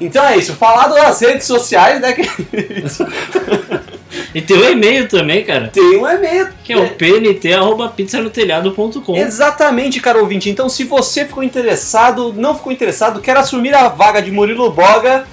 Então 0.00 0.24
é 0.24 0.36
isso, 0.36 0.54
falado 0.54 0.94
nas 0.94 1.20
redes 1.20 1.46
sociais, 1.46 2.00
né? 2.00 2.16
E 4.34 4.40
tem 4.40 4.56
o 4.56 4.70
e-mail 4.70 5.06
também, 5.08 5.44
cara. 5.44 5.68
Tem 5.68 5.96
um 5.96 6.08
e-mail. 6.08 6.48
Que 6.64 6.72
é 6.72 6.76
o 6.76 6.88
pnt.pizzanotelhado.com. 6.90 9.16
Exatamente, 9.16 10.00
caro 10.00 10.20
ouvinte. 10.20 10.48
Então, 10.48 10.68
se 10.68 10.84
você 10.84 11.24
ficou 11.24 11.42
interessado, 11.42 12.32
não 12.32 12.54
ficou 12.54 12.70
interessado, 12.72 13.20
quer 13.20 13.36
assumir 13.36 13.74
a 13.74 13.88
vaga 13.88 14.22
de 14.22 14.30
Murilo 14.30 14.70
Boga, 14.70 15.26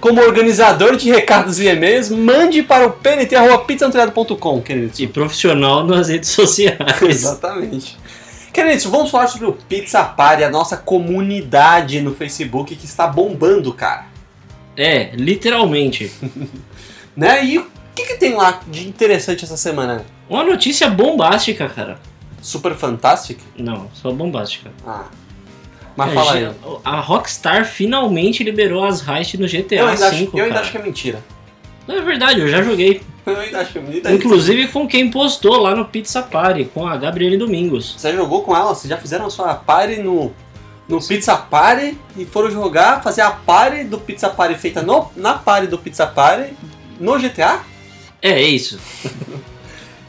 como 0.00 0.20
organizador 0.20 0.96
de 0.96 1.10
recados 1.10 1.58
e 1.58 1.66
e-mails, 1.66 2.10
mande 2.10 2.62
para 2.62 2.86
o 2.86 2.92
pnt.pizzantelhado.com, 2.92 4.62
queridos. 4.62 4.98
E 5.00 5.06
profissional 5.06 5.84
nas 5.86 6.08
redes 6.08 6.30
sociais. 6.30 6.78
Exatamente. 7.02 7.96
Queridos, 8.52 8.84
vamos 8.84 9.10
falar 9.10 9.26
sobre 9.26 9.46
o 9.46 9.52
Pizza 9.52 10.02
Party, 10.02 10.44
a 10.44 10.50
nossa 10.50 10.76
comunidade 10.76 12.00
no 12.00 12.14
Facebook 12.14 12.74
que 12.74 12.86
está 12.86 13.06
bombando, 13.06 13.72
cara. 13.72 14.06
É, 14.76 15.10
literalmente. 15.14 16.10
Né? 17.16 17.46
E 17.46 17.58
o 17.58 17.66
que, 17.94 18.04
que 18.04 18.14
tem 18.16 18.34
lá 18.34 18.60
de 18.68 18.86
interessante 18.86 19.42
essa 19.42 19.56
semana? 19.56 20.04
Uma 20.28 20.44
notícia 20.44 20.86
bombástica, 20.90 21.66
cara. 21.66 21.98
Super 22.42 22.74
Fantastic? 22.74 23.38
Não, 23.56 23.88
só 23.94 24.12
bombástica. 24.12 24.70
Ah. 24.86 25.06
Mas 25.96 26.10
É, 26.10 26.14
fala 26.14 26.32
aí. 26.34 26.50
A 26.84 27.00
Rockstar 27.00 27.64
finalmente 27.64 28.44
liberou 28.44 28.84
as 28.84 29.06
heists 29.06 29.38
no 29.40 29.46
GTA 29.48 29.76
Eu 29.76 29.86
ainda, 29.88 30.08
acho, 30.08 30.16
V, 30.16 30.30
eu 30.34 30.38
ainda 30.40 30.48
cara. 30.48 30.60
acho 30.60 30.70
que 30.72 30.78
é 30.78 30.82
mentira. 30.82 31.24
Não 31.88 31.96
é 31.96 32.00
verdade, 32.02 32.40
eu 32.40 32.48
já 32.48 32.62
joguei. 32.62 33.00
Eu 33.26 33.40
ainda 33.40 33.58
acho 33.60 33.72
que 33.72 33.78
é 33.78 33.82
mentira. 33.82 34.12
Inclusive 34.12 34.68
com 34.68 34.86
quem 34.86 35.10
postou 35.10 35.56
lá 35.60 35.74
no 35.74 35.84
Pizza 35.84 36.22
Party, 36.22 36.64
com 36.66 36.86
a 36.86 36.96
Gabriele 36.96 37.36
Domingos. 37.36 37.94
Você 37.98 38.12
jogou 38.14 38.42
com 38.42 38.54
ela? 38.54 38.72
Vocês 38.72 38.88
já 38.88 38.96
fizeram 38.96 39.26
a 39.26 39.30
sua 39.30 39.52
party 39.54 39.96
no, 40.00 40.32
no 40.88 41.02
Pizza 41.04 41.36
Party 41.36 41.98
e 42.16 42.24
foram 42.24 42.52
jogar, 42.52 43.02
fazer 43.02 43.22
a 43.22 43.30
party 43.32 43.82
do 43.82 43.98
Pizza 43.98 44.28
Party 44.30 44.54
feita 44.54 44.80
no, 44.80 45.10
na 45.16 45.34
party 45.34 45.66
do 45.66 45.76
Pizza 45.76 46.06
Party 46.06 46.52
no 47.00 47.18
GTA? 47.18 47.62
É, 48.22 48.30
é 48.30 48.42
isso. 48.42 48.78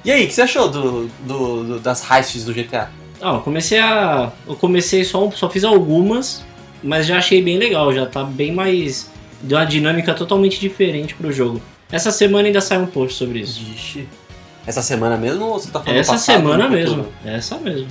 E 0.06 0.12
aí, 0.12 0.24
o 0.24 0.28
que 0.28 0.34
você 0.34 0.44
achou 0.44 0.70
do, 0.70 1.08
do- 1.26 1.64
do- 1.66 1.80
das 1.82 2.02
heists 2.10 2.46
do 2.46 2.54
GTA? 2.54 2.90
Ah, 3.22 3.36
eu 3.36 3.42
comecei 3.42 3.80
a. 3.80 4.32
Eu 4.48 4.56
comecei 4.56 5.04
só, 5.04 5.30
só 5.32 5.50
fiz 5.50 5.64
algumas, 5.64 6.46
mas 6.84 7.06
já 7.06 7.18
achei 7.18 7.42
bem 7.42 7.58
legal, 7.58 7.94
já 7.94 8.06
tá 8.06 8.24
bem 8.24 8.52
mais. 8.52 9.10
Deu 9.42 9.58
uma 9.58 9.66
dinâmica 9.66 10.14
totalmente 10.14 10.60
diferente 10.60 11.16
pro 11.16 11.32
jogo. 11.32 11.62
Essa 11.92 12.12
semana 12.12 12.48
ainda 12.48 12.62
sai 12.62 12.78
um 12.78 12.88
post 12.88 13.18
sobre 13.18 13.40
isso. 13.40 13.64
Vixe. 13.64 14.08
Essa 14.66 14.82
semana 14.82 15.16
mesmo 15.16 15.46
ou 15.46 15.60
você 15.60 15.72
tá 15.72 15.80
falando 15.80 16.00
Essa 16.00 16.14
passado, 16.14 16.36
semana 16.36 16.70
mesmo. 16.70 17.08
Essa 17.24 17.58
mesmo. 17.58 17.88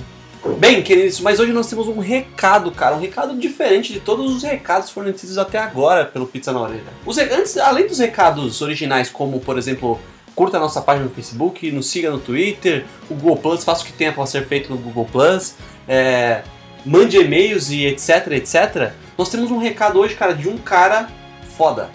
Bem, 0.59 0.81
queridos, 0.81 1.19
mas 1.19 1.39
hoje 1.39 1.51
nós 1.51 1.67
temos 1.67 1.87
um 1.87 1.99
recado, 1.99 2.71
cara, 2.71 2.95
um 2.95 2.99
recado 2.99 3.35
diferente 3.35 3.91
de 3.91 3.99
todos 3.99 4.33
os 4.33 4.43
recados 4.43 4.89
fornecidos 4.89 5.37
até 5.37 5.57
agora 5.57 6.05
pelo 6.05 6.27
Pizza 6.27 6.53
na 6.53 6.61
Orelha. 6.61 6.83
Os 7.05 7.17
antes, 7.17 7.57
além 7.57 7.87
dos 7.87 7.99
recados 7.99 8.61
originais, 8.61 9.09
como 9.09 9.39
por 9.39 9.57
exemplo, 9.57 9.99
curta 10.37 10.57
a 10.57 10.59
nossa 10.59 10.79
página 10.79 11.05
no 11.05 11.11
Facebook, 11.11 11.71
nos 11.71 11.87
siga 11.87 12.11
no 12.11 12.19
Twitter, 12.19 12.85
o 13.09 13.15
Google 13.15 13.37
Plus, 13.37 13.63
faça 13.63 13.81
o 13.81 13.85
que 13.87 13.91
tenha 13.91 14.13
para 14.13 14.23
ser 14.27 14.45
feito 14.45 14.69
no 14.69 14.77
Google 14.77 15.05
Plus, 15.11 15.55
é, 15.87 16.43
mande 16.85 17.17
e-mails 17.17 17.71
e 17.71 17.87
etc, 17.87 18.33
etc. 18.33 18.91
Nós 19.17 19.29
temos 19.29 19.49
um 19.49 19.57
recado 19.57 19.97
hoje, 19.97 20.13
cara, 20.13 20.33
de 20.33 20.47
um 20.47 20.55
cara 20.59 21.09
foda. 21.57 21.89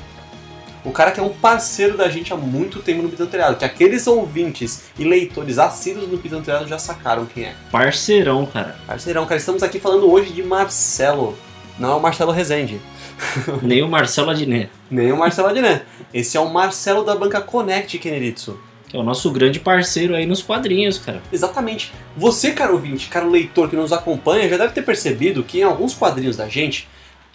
O 0.84 0.90
cara 0.90 1.12
que 1.12 1.20
é 1.20 1.22
um 1.22 1.28
parceiro 1.28 1.96
da 1.96 2.08
gente 2.08 2.32
há 2.32 2.36
muito 2.36 2.80
tempo 2.80 3.00
no 3.00 3.08
Pitantelhado, 3.08 3.54
que 3.54 3.64
aqueles 3.64 4.08
ouvintes 4.08 4.86
e 4.98 5.04
leitores 5.04 5.56
assíduos 5.56 6.10
no 6.10 6.18
Pitantelhado 6.18 6.66
já 6.66 6.80
sacaram 6.80 7.24
quem 7.24 7.44
é. 7.44 7.54
Parceirão, 7.70 8.44
cara. 8.44 8.76
Parceirão, 8.88 9.24
cara, 9.24 9.38
estamos 9.38 9.62
aqui 9.62 9.78
falando 9.78 10.10
hoje 10.10 10.32
de 10.32 10.42
Marcelo. 10.42 11.38
Não 11.78 11.92
é 11.92 11.94
o 11.94 12.00
Marcelo 12.00 12.32
Rezende, 12.32 12.80
Nem 13.62 13.82
o 13.82 13.88
Marcelo 13.88 14.30
Adnet, 14.30 14.70
nem 14.90 15.12
o 15.12 15.16
Marcelo 15.16 15.48
Adnet. 15.48 15.84
Esse 16.12 16.36
é 16.36 16.40
o 16.40 16.52
Marcelo 16.52 17.04
da 17.04 17.14
Banca 17.14 17.40
Connect, 17.40 17.98
Keneritsu. 17.98 18.58
que 18.88 18.96
é 18.96 19.00
o 19.00 19.02
nosso 19.02 19.30
grande 19.30 19.58
parceiro 19.58 20.14
aí 20.14 20.26
nos 20.26 20.42
quadrinhos, 20.42 20.98
cara. 20.98 21.22
Exatamente. 21.32 21.92
Você, 22.16 22.52
caro 22.52 22.74
ouvinte, 22.74 23.08
caro 23.08 23.30
leitor 23.30 23.70
que 23.70 23.76
nos 23.76 23.92
acompanha, 23.92 24.48
já 24.48 24.56
deve 24.58 24.74
ter 24.74 24.82
percebido 24.82 25.42
que 25.42 25.60
em 25.60 25.62
alguns 25.62 25.94
quadrinhos 25.94 26.36
da 26.36 26.48
gente, 26.48 26.86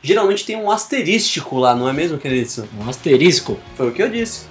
geralmente 0.02 0.46
tem 0.46 0.56
um 0.56 0.70
asterístico 0.70 1.58
lá, 1.58 1.74
não 1.76 1.90
é 1.90 1.94
mesmo, 1.94 2.18
Keneritsu? 2.18 2.68
Um 2.80 2.88
asterisco. 2.88 3.58
Foi 3.76 3.90
o 3.90 3.92
que 3.92 4.04
eu 4.04 4.10
disse. 4.10 4.46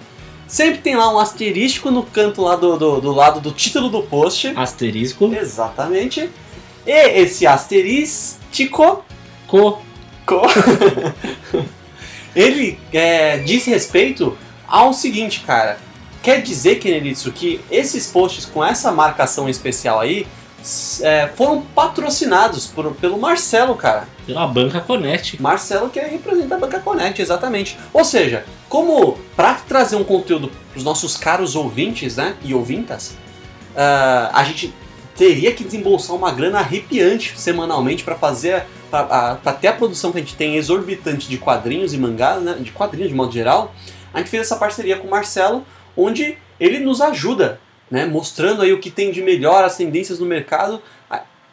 Sempre 0.48 0.78
tem 0.78 0.96
lá 0.96 1.12
um 1.12 1.18
asterístico 1.18 1.90
no 1.90 2.02
canto 2.04 2.42
lá 2.42 2.56
do, 2.56 2.76
do, 2.76 3.00
do 3.00 3.12
lado 3.12 3.40
do 3.40 3.50
título 3.50 3.88
do 3.88 4.02
post. 4.02 4.52
Asterisco. 4.56 5.32
Exatamente. 5.34 6.30
E 6.86 7.20
esse 7.20 7.46
asterístico 7.46 9.04
Co. 9.46 9.82
Co- 10.26 10.42
Ele 12.34 12.78
é, 12.92 13.38
diz 13.38 13.64
respeito 13.64 14.36
ao 14.68 14.92
seguinte, 14.92 15.40
cara. 15.46 15.78
Quer 16.22 16.42
dizer, 16.42 16.76
Kenelitsu, 16.76 17.32
que 17.32 17.60
esses 17.70 18.08
posts 18.08 18.44
com 18.44 18.64
essa 18.64 18.90
marcação 18.92 19.48
especial 19.48 20.00
aí 20.00 20.26
é, 21.00 21.30
foram 21.36 21.62
patrocinados 21.62 22.66
por- 22.66 22.92
pelo 22.94 23.18
Marcelo, 23.18 23.74
cara. 23.76 24.08
Pela 24.26 24.46
Banca 24.46 24.80
Connect. 24.80 25.40
Marcelo 25.40 25.88
que 25.88 26.00
representa 26.00 26.56
a 26.56 26.58
Banca 26.58 26.80
Connect, 26.80 27.22
exatamente. 27.22 27.78
Ou 27.92 28.04
seja, 28.04 28.44
como 28.68 29.16
para 29.36 29.54
trazer 29.54 29.96
um 29.96 30.04
conteúdo 30.04 30.48
para 30.70 30.78
os 30.78 30.84
nossos 30.84 31.16
caros 31.16 31.54
ouvintes, 31.54 32.16
né, 32.16 32.34
e 32.42 32.52
ouvintas, 32.52 33.16
ah, 33.76 34.30
a 34.34 34.42
gente 34.44 34.74
teria 35.16 35.52
que 35.52 35.62
desembolsar 35.64 36.16
uma 36.16 36.32
grana 36.32 36.58
arrepiante 36.58 37.34
semanalmente 37.38 38.02
para 38.02 38.16
fazer, 38.16 38.66
ter 39.60 39.68
a 39.68 39.72
produção 39.72 40.12
que 40.12 40.18
a 40.18 40.20
gente 40.20 40.34
tem 40.34 40.56
exorbitante 40.56 41.28
de 41.28 41.38
quadrinhos 41.38 41.92
e 41.92 41.98
mangás, 41.98 42.42
né, 42.42 42.56
de 42.60 42.70
quadrinhos 42.70 43.10
de 43.10 43.14
modo 43.14 43.32
geral. 43.32 43.74
A 44.12 44.18
gente 44.18 44.30
fez 44.30 44.42
essa 44.42 44.56
parceria 44.56 44.96
com 44.96 45.06
o 45.06 45.10
Marcelo, 45.10 45.64
onde 45.96 46.38
ele 46.58 46.78
nos 46.78 47.00
ajuda, 47.00 47.60
né, 47.90 48.06
mostrando 48.06 48.62
aí 48.62 48.72
o 48.72 48.80
que 48.80 48.90
tem 48.90 49.10
de 49.10 49.22
melhor, 49.22 49.64
as 49.64 49.76
tendências 49.76 50.18
no 50.18 50.26
mercado, 50.26 50.80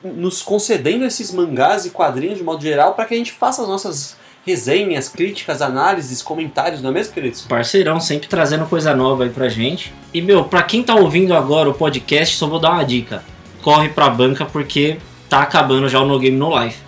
nos 0.04 0.42
concedendo 0.42 1.06
esses 1.06 1.32
mangás 1.32 1.86
e 1.86 1.90
quadrinhos 1.90 2.38
de 2.38 2.44
modo 2.44 2.62
geral 2.62 2.94
para 2.94 3.06
que 3.06 3.14
a 3.14 3.18
gente 3.18 3.32
faça 3.32 3.62
as 3.62 3.68
nossas 3.68 4.18
resenhas, 4.46 5.08
críticas, 5.08 5.62
análises, 5.62 6.22
comentários, 6.22 6.82
não 6.82 6.90
é 6.90 6.94
mesmo, 6.94 7.14
queridos? 7.14 7.44
Parceirão, 7.44 8.02
sempre 8.02 8.28
trazendo 8.28 8.66
coisa 8.66 8.94
nova 8.94 9.24
aí 9.24 9.30
pra 9.30 9.48
gente. 9.48 9.94
E, 10.14 10.22
meu, 10.22 10.44
pra 10.44 10.64
quem 10.64 10.84
tá 10.84 10.94
ouvindo 10.96 11.34
agora 11.34 11.70
o 11.70 11.74
podcast, 11.74 12.36
só 12.36 12.48
vou 12.48 12.60
dar 12.60 12.72
uma 12.72 12.84
dica. 12.84 13.24
Corre 13.62 13.88
pra 13.88 14.10
banca 14.10 14.44
porque 14.46 14.98
tá 15.30 15.42
acabando 15.42 15.88
já 15.88 16.02
o 16.02 16.06
No 16.06 16.20
Game 16.20 16.36
No 16.36 16.62
Life. 16.62 16.83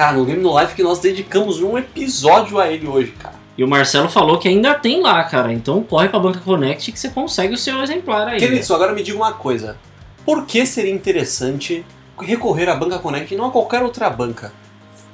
Cara, 0.00 0.16
no 0.16 0.24
Game 0.24 0.42
No 0.42 0.58
Life 0.58 0.74
que 0.74 0.82
nós 0.82 0.98
dedicamos 0.98 1.60
um 1.60 1.76
episódio 1.76 2.58
a 2.58 2.72
ele 2.72 2.88
hoje, 2.88 3.12
cara. 3.18 3.34
E 3.58 3.62
o 3.62 3.68
Marcelo 3.68 4.08
falou 4.08 4.38
que 4.38 4.48
ainda 4.48 4.72
tem 4.72 5.02
lá, 5.02 5.22
cara. 5.24 5.52
Então 5.52 5.82
corre 5.82 6.08
pra 6.08 6.18
Banca 6.18 6.40
Connect 6.40 6.90
que 6.90 6.98
você 6.98 7.10
consegue 7.10 7.52
o 7.52 7.58
seu 7.58 7.82
exemplar 7.82 8.26
aí. 8.26 8.38
Queridos, 8.38 8.70
agora 8.70 8.94
me 8.94 9.02
diga 9.02 9.18
uma 9.18 9.34
coisa. 9.34 9.76
Por 10.24 10.46
que 10.46 10.64
seria 10.64 10.90
interessante 10.90 11.84
recorrer 12.18 12.70
à 12.70 12.74
Banca 12.74 12.98
Connect 12.98 13.34
e 13.34 13.36
não 13.36 13.48
a 13.48 13.50
qualquer 13.50 13.82
outra 13.82 14.08
banca? 14.08 14.54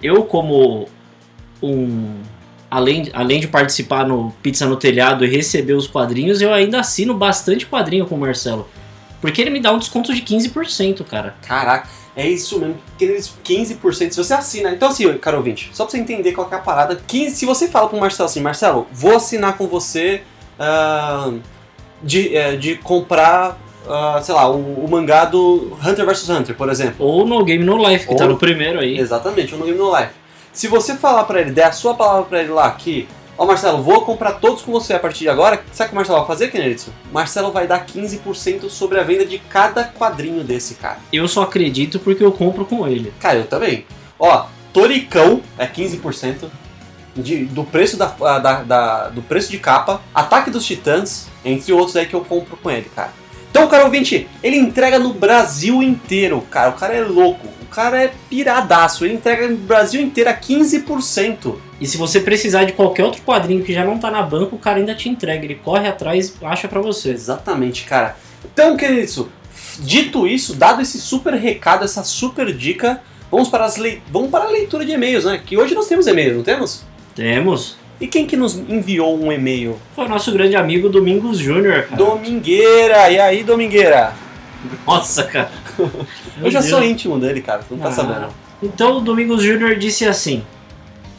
Eu, 0.01 0.23
como 0.23 0.87
um. 1.61 2.21
Além, 2.71 3.11
além 3.13 3.41
de 3.41 3.49
participar 3.49 4.07
no 4.07 4.31
Pizza 4.41 4.67
no 4.67 4.77
Telhado 4.77 5.25
e 5.25 5.29
receber 5.29 5.73
os 5.73 5.89
quadrinhos, 5.89 6.41
eu 6.41 6.55
ainda 6.55 6.79
assino 6.79 7.13
bastante 7.13 7.67
quadrinho 7.67 8.07
com 8.07 8.15
o 8.15 8.19
Marcelo. 8.19 8.69
Porque 9.21 9.41
ele 9.43 9.51
me 9.51 9.59
dá 9.59 9.73
um 9.73 9.81
desconto 9.81 10.15
de 10.15 10.23
15%, 10.23 11.05
cara. 11.05 11.35
Caraca, 11.43 11.89
é 12.17 12.27
isso 12.27 12.59
mesmo. 12.59 12.77
Queridos, 12.99 13.35
15%. 13.45 14.11
Se 14.13 14.17
você 14.17 14.33
assina. 14.33 14.71
Então, 14.71 14.89
assim, 14.89 15.13
caro 15.19 15.37
ouvinte, 15.37 15.69
só 15.75 15.85
pra 15.85 15.91
você 15.91 15.99
entender 15.99 16.33
qual 16.33 16.49
que 16.49 16.55
é 16.55 16.59
a 16.59 16.61
parada. 16.61 16.97
15, 17.07 17.37
se 17.37 17.45
você 17.45 17.69
fala 17.69 17.89
pro 17.89 18.01
Marcelo 18.01 18.27
assim, 18.29 18.41
Marcelo, 18.41 18.87
vou 18.91 19.17
assinar 19.17 19.57
com 19.59 19.67
você 19.67 20.23
ah, 20.59 21.31
de, 22.03 22.35
eh, 22.35 22.57
de 22.57 22.77
comprar, 22.77 23.59
ah, 23.87 24.19
sei 24.23 24.35
lá, 24.35 24.49
o, 24.51 24.85
o 24.85 24.89
mangá 24.91 25.27
do 25.27 25.77
Hunter 25.85 26.07
vs 26.07 26.29
Hunter, 26.31 26.57
por 26.57 26.71
exemplo. 26.71 27.05
Ou 27.07 27.27
no 27.27 27.45
Game 27.45 27.63
No 27.63 27.77
Life, 27.77 28.09
que 28.09 28.17
tá 28.17 28.25
Ou- 28.25 28.31
no 28.31 28.39
primeiro 28.39 28.81
aí. 28.81 28.99
Exatamente, 28.99 29.53
ou 29.53 29.61
no 29.61 29.67
Game 29.67 29.79
No 29.79 29.95
Life. 29.95 30.13
Se 30.55 30.69
você 30.69 30.97
falar 30.97 31.25
pra 31.25 31.43
ele, 31.43 31.51
der 31.51 31.65
a 31.65 31.73
sua 31.73 31.93
palavra 31.95 32.25
pra 32.25 32.41
ele 32.41 32.51
lá 32.51 32.71
que, 32.71 33.07
ó 33.39 33.45
Marcelo, 33.47 33.83
vou 33.83 34.03
comprar 34.03 34.33
todos 34.33 34.63
com 34.63 34.73
você 34.73 34.95
a 34.95 34.99
partir 34.99 35.21
de 35.21 35.29
agora, 35.29 35.63
sabe 35.73 35.89
o 35.89 35.91
que 35.91 35.93
o 35.93 35.97
Marcelo 35.97 36.19
vai 36.19 36.27
fazer, 36.27 36.49
Kenedson? 36.51 36.91
Marcelo 37.13 37.53
vai 37.53 37.67
dar 37.67 37.85
15% 37.87 38.69
sobre 38.69 38.99
a 38.99 39.03
venda 39.03 39.25
de 39.27 39.39
cada 39.39 39.85
quadrinho 39.85 40.43
desse 40.45 40.75
cara. 40.75 40.99
Eu 41.13 41.27
só 41.29 41.43
acredito 41.43 41.99
porque 41.99 42.25
eu 42.25 42.33
compro 42.33 42.65
com 42.65 42.87
ele. 42.87 43.13
Cara, 43.21 43.39
eu 43.39 43.47
também. 43.47 43.85
Ó, 44.19 44.47
Toricão 44.73 45.41
é 45.59 45.67
15% 45.67 46.49
de, 47.15 47.45
do 47.47 47.65
preço 47.65 47.97
da, 47.97 48.07
da- 48.39 48.63
da- 48.63 49.09
do 49.09 49.23
preço 49.23 49.51
de 49.51 49.59
capa, 49.59 50.01
Ataque 50.15 50.51
dos 50.51 50.65
Titãs, 50.67 51.27
entre 51.45 51.73
outros 51.73 51.97
aí 51.97 52.07
que 52.07 52.15
eu 52.15 52.25
compro 52.25 52.57
com 52.57 52.71
ele, 52.71 52.91
cara. 52.95 53.13
Então, 53.51 53.69
cara 53.69 53.85
ouvinte, 53.85 54.29
ele 54.43 54.59
entrega 54.59 54.99
no 54.99 55.15
Brasil 55.15 55.83
inteiro, 55.83 56.43
cara. 56.51 56.69
O 56.71 56.75
cara 56.75 56.93
é 56.95 57.01
louco. 57.01 57.47
O 57.63 57.67
cara 57.67 58.03
é 58.05 58.13
piradaço. 58.29 59.07
Ele 59.07 59.15
entrega 59.15 59.49
no 59.49 59.57
Brasil 59.57 59.99
inteiro 60.03 60.29
a 60.29 60.35
15%. 60.35 61.57
E 61.81 61.87
se 61.87 61.97
você 61.97 62.21
precisar 62.21 62.65
de 62.65 62.73
qualquer 62.73 63.05
outro 63.05 63.21
quadrinho 63.23 63.63
que 63.63 63.73
já 63.73 63.85
não 63.85 63.99
tá 63.99 64.11
na 64.11 64.23
banca, 64.23 64.55
o 64.55 64.59
cara 64.59 64.79
ainda 64.79 64.95
te 64.95 65.09
entrega. 65.09 65.45
Ele 65.45 65.57
corre 65.57 65.87
atrás 65.89 66.35
e 66.41 66.45
acha 66.45 66.67
pra 66.69 66.81
você. 66.81 67.11
Exatamente, 67.11 67.85
cara. 67.85 68.17
Então, 68.53 68.77
querido, 68.77 69.29
dito 69.81 70.27
isso, 70.27 70.55
dado 70.55 70.81
esse 70.81 70.99
super 70.99 71.35
recado, 71.35 71.85
essa 71.85 72.03
super 72.03 72.51
dica, 72.53 73.03
vamos 73.31 73.49
para, 73.49 73.65
as 73.67 73.77
lei... 73.77 74.01
vamos 74.11 74.31
para 74.31 74.45
a 74.45 74.49
leitura 74.49 74.85
de 74.87 74.93
e-mails, 74.93 75.25
né? 75.25 75.41
Que 75.45 75.57
hoje 75.59 75.75
nós 75.75 75.87
temos 75.87 76.07
e-mails, 76.07 76.37
não 76.37 76.43
temos? 76.43 76.83
Temos. 77.15 77.77
E 78.01 78.07
quem 78.07 78.27
que 78.27 78.37
nos 78.37 78.55
enviou 78.57 79.19
um 79.23 79.31
e-mail? 79.33 79.79
Foi 79.95 80.05
o 80.05 80.09
nosso 80.09 80.31
grande 80.33 80.55
amigo 80.57 80.89
Domingos 80.89 81.39
Júnior, 81.39 81.83
cara. 81.85 81.97
Domingueira! 81.97 83.11
E 83.11 83.19
aí, 83.19 83.43
Domingueira? 83.45 84.13
Nossa, 84.87 85.25
cara. 85.25 85.51
Eu 86.43 86.51
já 86.51 86.61
Meu 86.61 86.69
sou 86.71 86.81
Deus. 86.81 86.91
íntimo 86.93 87.19
dele, 87.19 87.41
cara, 87.41 87.61
não 87.71 87.79
tá 87.79 87.89
Ah. 87.89 87.93
sabendo. 87.93 88.29
Então 88.63 88.99
o 88.99 89.01
Domingos 89.01 89.43
Júnior 89.43 89.77
disse 89.77 90.05
assim: 90.07 90.43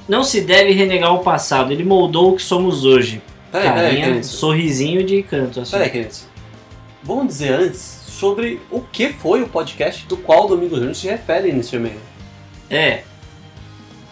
Não 0.08 0.24
se 0.24 0.42
deve 0.42 0.72
renegar 0.72 1.14
o 1.14 1.20
passado, 1.20 1.72
ele 1.72 1.84
moldou 1.84 2.32
o 2.32 2.36
que 2.36 2.42
somos 2.42 2.86
hoje. 2.86 3.22
Peraí, 3.52 3.68
peraí, 3.70 3.84
Carinha, 3.90 4.06
Kennedy. 4.08 4.26
sorrisinho 4.26 5.04
de 5.04 5.24
canto, 5.24 5.60
assim. 5.62 5.72
Peraí. 5.72 6.08
Vamos 7.04 7.28
dizer 7.28 7.54
antes 7.54 7.80
sobre 8.08 8.60
o 8.72 8.82
que 8.82 9.10
foi 9.10 9.42
o 9.42 9.48
podcast 9.48 10.06
do 10.08 10.18
qual 10.18 10.46
o 10.46 10.48
Domingo 10.50 10.76
Júnior 10.76 10.96
se 10.96 11.08
refere 11.08 11.52
nesse 11.52 11.76
e-mail. 11.76 12.00
É, 12.70 13.02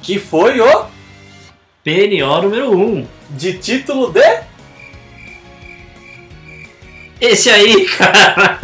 Que 0.02 0.20
foi 0.20 0.60
o 0.62 0.86
PNO 1.84 2.42
número 2.42 2.72
1. 2.72 2.82
Um. 2.82 3.08
de 3.32 3.54
título 3.58 4.12
de 4.12 4.22
Esse 7.20 7.50
aí, 7.50 7.86
cara. 7.98 8.60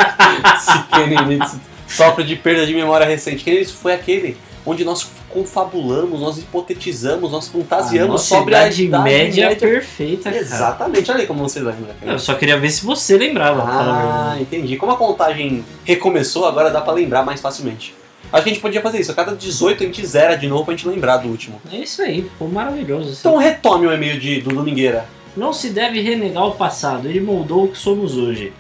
Se 0.60 0.84
Kennedy 0.94 1.40
sofre 1.88 2.24
de 2.24 2.36
perda 2.36 2.66
de 2.66 2.74
memória 2.74 3.06
recente. 3.06 3.44
Kennedy 3.44 3.72
foi 3.72 3.94
aquele 3.94 4.38
onde 4.66 4.84
nós 4.86 5.10
confabulamos, 5.34 6.20
nós 6.20 6.38
hipotetizamos, 6.38 7.32
nós 7.32 7.48
A 7.48 7.52
fantasiamos 7.52 8.12
nossa 8.12 8.36
sobre 8.36 8.56
a 8.56 8.62
idade 8.68 8.86
idade 8.86 9.04
média, 9.04 9.56
perfeita, 9.56 10.24
cara. 10.30 10.38
Exatamente, 10.38 11.10
olha 11.12 11.22
aí 11.22 11.28
como 11.28 11.42
você 11.48 11.60
lembra. 11.60 11.90
Eu 11.92 12.00
Kennedy. 12.00 12.22
só 12.22 12.34
queria 12.36 12.60
ver 12.60 12.70
se 12.70 12.86
você 12.86 13.18
lembrava. 13.18 13.62
a 13.64 14.34
Ah, 14.34 14.42
entendi. 14.42 14.78
Como 14.78 14.92
a 14.92 14.98
contagem 14.98 15.64
recomeçou, 15.86 16.46
agora 16.46 16.70
dá 16.70 16.82
pra 16.82 16.94
lembrar 16.94 17.24
mais 17.26 17.42
facilmente. 17.42 17.94
Acho 18.32 18.44
que 18.44 18.50
a 18.50 18.54
gente 18.54 18.62
podia 18.62 18.82
fazer 18.82 19.00
isso. 19.02 19.12
A 19.12 19.16
cada 19.16 19.36
18 19.36 19.84
a 19.84 19.86
gente 19.86 20.06
zera 20.06 20.36
de 20.36 20.48
novo 20.48 20.64
pra 20.66 20.74
gente 20.74 20.88
lembrar 20.88 21.18
do 21.18 21.28
último. 21.28 21.62
É 21.72 21.78
isso 21.78 22.02
aí, 22.02 22.22
ficou 22.24 22.48
maravilhoso. 22.48 23.10
assim. 23.10 23.20
Então 23.20 23.38
retome 23.38 23.88
o 23.88 23.92
e-mail 23.94 24.20
de, 24.20 24.42
do 24.42 24.56
Domingueira. 24.56 25.06
Não 25.36 25.52
se 25.52 25.70
deve 25.70 26.02
renegar 26.02 26.46
o 26.46 26.52
passado, 26.52 27.08
ele 27.08 27.20
moldou 27.20 27.66
o 27.66 27.68
que 27.70 27.78
somos 27.78 28.18
hoje. 28.18 28.54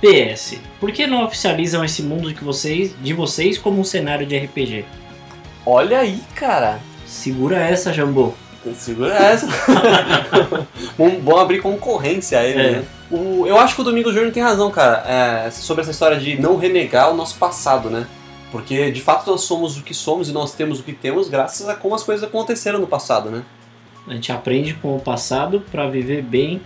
PS. 0.00 0.58
Por 0.78 0.92
que 0.92 1.06
não 1.06 1.24
oficializam 1.24 1.84
esse 1.84 2.02
mundo 2.02 2.32
de 2.32 2.44
vocês, 2.44 2.94
de 3.00 3.12
vocês 3.12 3.56
como 3.58 3.80
um 3.80 3.84
cenário 3.84 4.26
de 4.26 4.36
RPG? 4.36 4.84
Olha 5.66 5.98
aí, 5.98 6.20
cara. 6.34 6.78
Segura 7.04 7.58
essa, 7.58 7.92
Jambô. 7.92 8.32
Segura 8.74 9.14
essa. 9.14 9.46
vamos, 10.98 11.22
vamos 11.22 11.40
abrir 11.40 11.60
concorrência 11.60 12.38
a 12.38 12.44
ele, 12.44 12.60
É. 12.60 12.70
né? 12.72 12.84
O- 13.10 13.46
eu 13.46 13.58
acho 13.58 13.74
que 13.76 13.80
o 13.80 13.84
Domingos 13.84 14.12
Júnior 14.14 14.32
tem 14.32 14.42
razão, 14.42 14.70
cara, 14.70 15.04
é, 15.06 15.50
sobre 15.50 15.82
essa 15.82 15.92
história 15.92 16.16
de 16.18 16.40
não 16.40 16.56
renegar 16.56 17.10
o 17.12 17.16
nosso 17.16 17.36
passado, 17.36 17.88
né? 17.88 18.06
Porque 18.50 18.90
de 18.90 19.00
fato 19.00 19.30
nós 19.30 19.42
somos 19.42 19.76
o 19.78 19.82
que 19.82 19.94
somos 19.94 20.28
e 20.28 20.32
nós 20.32 20.52
temos 20.54 20.80
o 20.80 20.82
que 20.82 20.92
temos 20.92 21.28
graças 21.28 21.68
a 21.68 21.74
como 21.74 21.94
as 21.94 22.02
coisas 22.02 22.24
aconteceram 22.26 22.78
no 22.80 22.86
passado, 22.86 23.30
né? 23.30 23.42
A 24.08 24.14
gente 24.14 24.32
aprende 24.32 24.74
com 24.74 24.96
o 24.96 25.00
passado 25.00 25.62
pra 25.70 25.88
viver 25.88 26.22
bem 26.22 26.60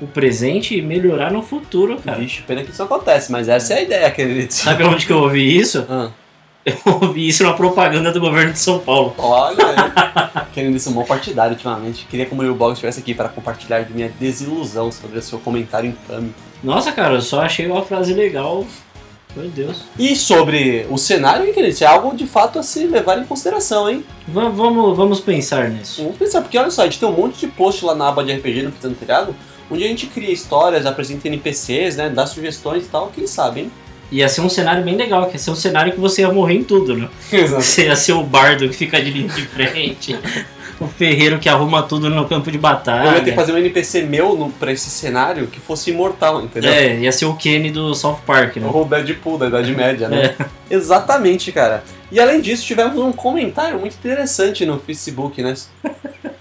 o 0.00 0.06
presente 0.08 0.76
e 0.76 0.82
melhorar 0.82 1.30
no 1.32 1.42
futuro, 1.42 1.96
cara. 2.04 2.18
Vixe, 2.18 2.42
pena 2.42 2.64
que 2.64 2.70
isso 2.72 2.82
acontece, 2.82 3.30
mas 3.30 3.48
essa 3.48 3.74
é 3.74 3.78
a 3.78 3.82
ideia, 3.82 4.10
querido. 4.10 4.52
Sabe 4.52 4.82
onde 4.84 5.06
que 5.06 5.12
eu 5.12 5.18
ouvi 5.18 5.56
isso? 5.56 5.86
Ah, 5.88 6.10
Eu 6.64 6.76
ouvi 7.02 7.28
isso 7.28 7.42
na 7.42 7.52
propaganda 7.52 8.10
do 8.10 8.20
governo 8.20 8.52
de 8.52 8.58
São 8.58 8.78
Paulo. 8.78 9.14
olha, 9.18 9.56
querendo 10.54 10.76
isso, 10.76 10.90
mó 10.90 11.02
partidário 11.04 11.52
ultimamente. 11.52 12.06
Queria 12.06 12.24
que 12.24 12.32
o 12.32 12.34
Murilo 12.34 12.54
Bog 12.54 12.72
estivesse 12.72 13.00
aqui 13.00 13.14
para 13.14 13.28
compartilhar 13.28 13.82
de 13.82 13.92
minha 13.92 14.08
desilusão 14.18 14.90
sobre 14.90 15.18
o 15.18 15.22
seu 15.22 15.38
comentário 15.38 15.90
infame. 15.90 16.34
Nossa, 16.62 16.90
cara, 16.92 17.14
eu 17.14 17.20
só 17.22 17.42
achei 17.42 17.66
uma 17.66 17.82
frase 17.82 18.14
legal. 18.14 18.64
Meu 19.36 19.48
Deus. 19.50 19.82
E 19.98 20.14
sobre 20.16 20.86
o 20.88 20.96
cenário, 20.96 21.44
hein, 21.46 21.52
querido? 21.52 21.76
É 21.82 21.86
algo 21.86 22.14
de 22.16 22.26
fato 22.26 22.58
a 22.58 22.62
se 22.62 22.86
levar 22.86 23.18
em 23.18 23.24
consideração, 23.24 23.90
hein? 23.90 24.04
Va- 24.28 24.48
vamos, 24.48 24.96
vamos 24.96 25.20
pensar 25.20 25.68
nisso. 25.68 26.02
Vamos 26.02 26.16
pensar, 26.16 26.40
porque 26.40 26.56
olha 26.56 26.70
só, 26.70 26.82
a 26.82 26.84
gente 26.84 27.00
tem 27.00 27.08
um 27.08 27.12
monte 27.12 27.40
de 27.40 27.48
post 27.48 27.84
lá 27.84 27.94
na 27.94 28.08
aba 28.08 28.24
de 28.24 28.32
RPG 28.32 28.62
no 28.62 28.70
Pitando 28.72 28.94
Telhado, 28.94 29.34
onde 29.70 29.82
a 29.84 29.88
gente 29.88 30.06
cria 30.06 30.30
histórias, 30.30 30.86
apresenta 30.86 31.26
NPCs, 31.26 31.96
né? 31.96 32.08
Dá 32.08 32.26
sugestões 32.26 32.84
e 32.84 32.88
tal, 32.88 33.08
quem 33.14 33.26
sabe, 33.26 33.62
hein? 33.62 33.72
Ia 34.12 34.28
ser 34.28 34.40
um 34.42 34.48
cenário 34.48 34.82
bem 34.84 34.96
legal, 34.96 35.26
que 35.26 35.34
ia 35.34 35.38
ser 35.38 35.50
um 35.50 35.56
cenário 35.56 35.92
que 35.92 36.00
você 36.00 36.22
ia 36.22 36.32
morrer 36.32 36.54
em 36.54 36.64
tudo, 36.64 36.96
né? 36.96 37.08
Exato. 37.32 37.62
Você 37.62 37.86
ia 37.86 37.96
ser 37.96 38.12
o 38.12 38.22
bardo 38.22 38.68
que 38.68 38.74
fica 38.76 39.00
de 39.02 39.10
linha 39.10 39.28
de 39.28 39.42
frente, 39.42 40.16
o 40.80 40.86
ferreiro 40.86 41.38
que 41.38 41.48
arruma 41.48 41.82
tudo 41.82 42.08
no 42.10 42.26
campo 42.26 42.50
de 42.50 42.58
Eu 42.58 42.62
ia 42.62 42.68
ter 42.68 42.84
batalha. 42.84 43.20
que 43.22 43.32
fazer 43.32 43.52
um 43.52 43.58
NPC 43.58 44.02
meu 44.02 44.36
no, 44.36 44.50
pra 44.50 44.72
esse 44.72 44.90
cenário 44.90 45.46
que 45.46 45.58
fosse 45.60 45.90
imortal, 45.90 46.42
entendeu? 46.42 46.70
É, 46.70 46.96
ia 46.96 47.12
ser 47.12 47.24
o 47.24 47.34
Kenny 47.34 47.70
do 47.70 47.94
South 47.94 48.20
Park, 48.26 48.56
né? 48.56 48.68
O 48.72 48.84
Deadpool 48.84 49.38
da 49.38 49.46
Idade 49.46 49.72
Média, 49.74 50.08
né? 50.08 50.34
Exatamente, 50.70 51.50
cara. 51.50 51.82
E 52.12 52.20
além 52.20 52.40
disso, 52.40 52.64
tivemos 52.64 52.98
um 52.98 53.12
comentário 53.12 53.78
muito 53.78 53.94
interessante 53.94 54.64
no 54.64 54.78
Facebook, 54.78 55.42
né? 55.42 55.54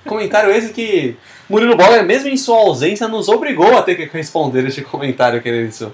comentário 0.06 0.52
esse 0.52 0.72
que 0.72 1.16
Murilo 1.50 1.76
Bola, 1.76 2.04
mesmo 2.04 2.30
em 2.30 2.38
sua 2.38 2.58
ausência, 2.58 3.08
nos 3.08 3.28
obrigou 3.30 3.76
a 3.78 3.82
ter 3.82 3.96
que 3.96 4.06
responder 4.06 4.66
este 4.66 4.82
comentário, 4.82 5.42
querido. 5.42 5.94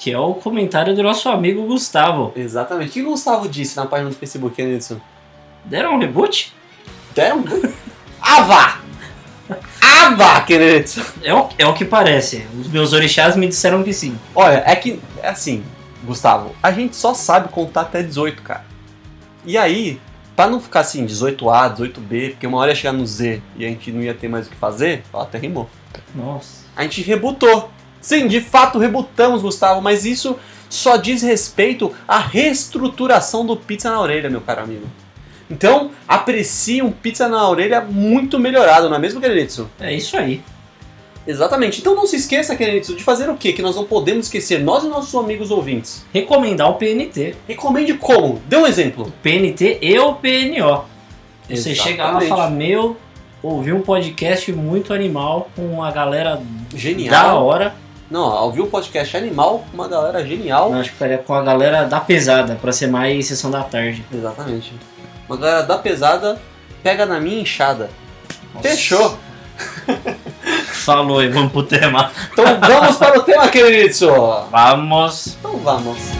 Que 0.00 0.10
é 0.10 0.18
o 0.18 0.32
comentário 0.32 0.96
do 0.96 1.02
nosso 1.02 1.28
amigo 1.28 1.62
Gustavo. 1.66 2.32
Exatamente. 2.34 2.88
O 2.88 2.92
que 2.94 3.02
o 3.02 3.10
Gustavo 3.10 3.46
disse 3.46 3.76
na 3.76 3.84
página 3.84 4.08
do 4.08 4.16
Facebook, 4.16 4.56
querido? 4.56 4.98
Deram 5.62 5.94
um 5.94 5.98
reboot? 5.98 6.54
Deram? 7.14 7.44
Ava! 8.18 8.80
Ava, 9.78 10.40
querido! 10.40 11.04
É 11.22 11.34
o, 11.34 11.48
é 11.58 11.66
o 11.66 11.74
que 11.74 11.84
parece. 11.84 12.46
Os 12.58 12.66
meus 12.68 12.94
orixás 12.94 13.36
me 13.36 13.46
disseram 13.46 13.82
que 13.82 13.92
sim. 13.92 14.18
Olha, 14.34 14.62
é 14.66 14.74
que, 14.74 14.98
é 15.22 15.28
assim, 15.28 15.62
Gustavo, 16.02 16.56
a 16.62 16.72
gente 16.72 16.96
só 16.96 17.12
sabe 17.12 17.50
contar 17.50 17.82
até 17.82 18.02
18, 18.02 18.40
cara. 18.40 18.64
E 19.44 19.58
aí, 19.58 20.00
pra 20.34 20.48
não 20.48 20.60
ficar 20.60 20.80
assim, 20.80 21.04
18A, 21.04 21.76
18B, 21.76 22.30
porque 22.30 22.46
uma 22.46 22.56
hora 22.56 22.70
ia 22.70 22.74
chegar 22.74 22.94
no 22.94 23.06
Z 23.06 23.42
e 23.54 23.66
a 23.66 23.68
gente 23.68 23.92
não 23.92 24.00
ia 24.00 24.14
ter 24.14 24.28
mais 24.28 24.46
o 24.46 24.50
que 24.50 24.56
fazer, 24.56 25.02
ó, 25.12 25.20
até 25.20 25.36
rimou. 25.36 25.68
Nossa. 26.14 26.64
A 26.74 26.84
gente 26.84 27.02
rebutou. 27.02 27.70
Sim, 28.00 28.26
de 28.26 28.40
fato 28.40 28.78
rebutamos, 28.78 29.42
Gustavo, 29.42 29.80
mas 29.80 30.04
isso 30.04 30.36
só 30.68 30.96
diz 30.96 31.22
respeito 31.22 31.92
à 32.06 32.18
reestruturação 32.18 33.44
do 33.44 33.56
Pizza 33.56 33.90
na 33.90 34.00
Orelha, 34.00 34.30
meu 34.30 34.40
caro 34.40 34.62
amigo. 34.62 34.86
Então, 35.50 35.90
aprecie 36.06 36.80
um 36.80 36.92
Pizza 36.92 37.28
na 37.28 37.48
Orelha 37.48 37.80
muito 37.80 38.38
melhorado, 38.38 38.88
não 38.88 38.96
é 38.96 39.00
mesmo, 39.00 39.20
Querenitsu? 39.20 39.68
É 39.80 39.92
isso 39.92 40.16
aí. 40.16 40.42
Exatamente. 41.26 41.80
Então 41.80 41.94
não 41.94 42.06
se 42.06 42.16
esqueça, 42.16 42.56
Querenitsu, 42.56 42.96
de 42.96 43.04
fazer 43.04 43.28
o 43.28 43.36
quê? 43.36 43.52
Que 43.52 43.62
nós 43.62 43.76
não 43.76 43.84
podemos 43.84 44.26
esquecer, 44.26 44.60
nós 44.60 44.84
e 44.84 44.88
nossos 44.88 45.14
amigos 45.14 45.50
ouvintes. 45.50 46.04
Recomendar 46.12 46.70
o 46.70 46.74
PNT. 46.74 47.36
Recomende 47.46 47.94
como? 47.94 48.40
Dê 48.46 48.56
um 48.56 48.66
exemplo. 48.66 49.06
O 49.08 49.12
PNT 49.22 49.78
e 49.82 49.98
o 49.98 50.14
PNO. 50.14 50.84
Você 51.48 51.74
chega 51.74 52.10
lá 52.10 52.24
e 52.24 52.28
fala, 52.28 52.48
meu, 52.48 52.96
ouvi 53.42 53.72
um 53.72 53.80
podcast 53.80 54.50
muito 54.52 54.94
animal 54.94 55.50
com 55.56 55.82
a 55.82 55.90
galera 55.90 56.36
da 56.36 56.78
Genial. 56.78 57.44
hora. 57.44 57.74
Não, 58.10 58.22
ouviu 58.42 58.64
um 58.64 58.70
podcast 58.70 59.16
animal 59.16 59.64
com 59.70 59.74
uma 59.74 59.86
galera 59.86 60.26
genial. 60.26 60.72
Eu 60.72 60.80
acho 60.80 60.90
que 60.90 60.96
faria 60.96 61.18
com 61.18 61.32
a 61.32 61.42
galera 61.42 61.84
da 61.84 62.00
pesada, 62.00 62.56
pra 62.60 62.72
ser 62.72 62.88
mais 62.88 63.26
sessão 63.26 63.50
da 63.50 63.62
tarde. 63.62 64.04
Exatamente. 64.12 64.74
Uma 65.28 65.36
galera 65.36 65.62
da 65.62 65.78
pesada 65.78 66.40
pega 66.82 67.06
na 67.06 67.20
minha 67.20 67.40
enxada. 67.40 67.88
Nossa. 68.52 68.68
Fechou. 68.68 69.16
Falou 70.66 71.22
e 71.22 71.28
vamos 71.28 71.52
pro 71.52 71.62
tema. 71.62 72.10
Então 72.32 72.44
vamos 72.58 72.96
para 72.96 73.18
o 73.18 73.22
tema, 73.22 73.46
querido. 73.48 74.08
Vamos. 74.50 75.36
Então 75.38 75.56
vamos. 75.58 76.19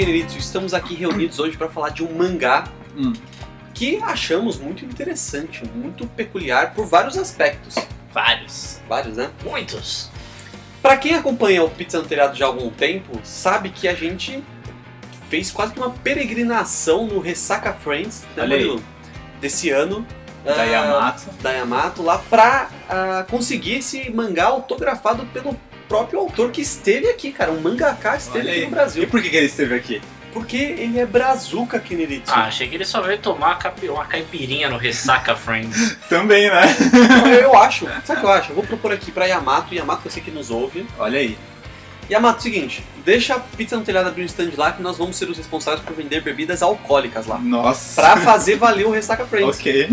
Kenritsu, 0.00 0.38
estamos 0.38 0.72
aqui 0.72 0.94
reunidos 0.94 1.38
hoje 1.38 1.58
para 1.58 1.68
falar 1.68 1.90
de 1.90 2.02
um 2.02 2.10
mangá 2.16 2.64
Hum. 2.96 3.12
que 3.74 3.98
achamos 4.02 4.58
muito 4.58 4.82
interessante, 4.82 5.62
muito 5.74 6.06
peculiar 6.06 6.72
por 6.72 6.86
vários 6.86 7.18
aspectos. 7.18 7.74
Vários. 8.10 8.80
Vários, 8.88 9.18
né? 9.18 9.28
Muitos. 9.44 10.08
Pra 10.80 10.96
quem 10.96 11.14
acompanha 11.14 11.62
o 11.62 11.68
Pizza 11.68 11.98
no 11.98 12.06
Telhado 12.06 12.34
já 12.34 12.46
há 12.46 12.48
algum 12.48 12.70
tempo, 12.70 13.20
sabe 13.22 13.68
que 13.68 13.86
a 13.86 13.92
gente 13.92 14.42
fez 15.28 15.50
quase 15.50 15.74
que 15.74 15.78
uma 15.78 15.90
peregrinação 15.90 17.06
no 17.06 17.20
Ressaca 17.20 17.74
Friends, 17.74 18.24
né. 18.34 18.46
Murilo? 18.46 18.82
Desse 19.38 19.68
ano. 19.68 20.06
Da 20.42 20.62
ah, 20.62 20.64
Yamato. 20.64 21.30
da 21.42 21.50
Yamato, 21.50 22.02
lá 22.02 22.16
pra 22.16 22.70
ah, 22.88 23.26
conseguir 23.28 23.80
esse 23.80 24.10
mangá 24.10 24.46
autografado 24.46 25.26
pelo 25.26 25.54
próprio 25.90 26.20
autor 26.20 26.52
que 26.52 26.60
esteve 26.62 27.08
aqui, 27.08 27.32
cara. 27.32 27.50
Um 27.50 27.60
mangaka 27.60 28.16
esteve 28.16 28.38
Olha 28.48 28.50
aqui 28.52 28.60
aí. 28.60 28.66
no 28.66 28.70
E 28.70 28.74
Brasil. 28.74 29.08
por 29.08 29.20
que, 29.20 29.28
que 29.28 29.36
ele 29.36 29.46
esteve 29.46 29.74
aqui? 29.74 30.00
Porque 30.32 30.56
ele 30.56 31.00
é 31.00 31.04
brazuca, 31.04 31.80
Kineritsu. 31.80 32.32
Ah, 32.32 32.44
achei 32.44 32.68
que 32.68 32.76
ele 32.76 32.84
só 32.84 33.00
veio 33.00 33.18
tomar 33.18 33.58
capi- 33.58 33.88
uma 33.88 34.04
caipirinha 34.04 34.68
no 34.70 34.76
Ressaca 34.76 35.34
Friends. 35.34 35.96
Também, 36.08 36.48
né? 36.48 36.62
Eu, 37.24 37.40
eu 37.40 37.58
acho. 37.58 37.86
Sabe 38.04 38.18
o 38.18 38.20
que 38.20 38.26
eu 38.26 38.30
acho? 38.30 38.50
Eu 38.52 38.54
vou 38.54 38.64
propor 38.64 38.92
aqui 38.92 39.10
pra 39.10 39.24
Yamato. 39.26 39.74
Yamato, 39.74 40.08
você 40.08 40.20
que 40.20 40.30
nos 40.30 40.48
ouve. 40.48 40.86
Olha 41.00 41.18
aí. 41.18 41.36
Yamato, 42.08 42.42
seguinte. 42.44 42.84
Deixa 43.04 43.34
a 43.34 43.40
Pizza 43.40 43.76
no 43.76 43.82
Telhado 43.82 44.08
abrir 44.08 44.22
um 44.22 44.26
stand 44.26 44.50
lá 44.56 44.70
que 44.72 44.80
nós 44.82 44.96
vamos 44.98 45.16
ser 45.16 45.28
os 45.28 45.36
responsáveis 45.36 45.82
por 45.84 45.94
vender 45.96 46.20
bebidas 46.22 46.62
alcoólicas 46.62 47.26
lá. 47.26 47.38
Nossa. 47.38 48.00
Pra 48.00 48.16
fazer 48.18 48.56
valer 48.56 48.86
o 48.86 48.90
Ressaca 48.92 49.24
Friends. 49.26 49.58
Ok. 49.58 49.88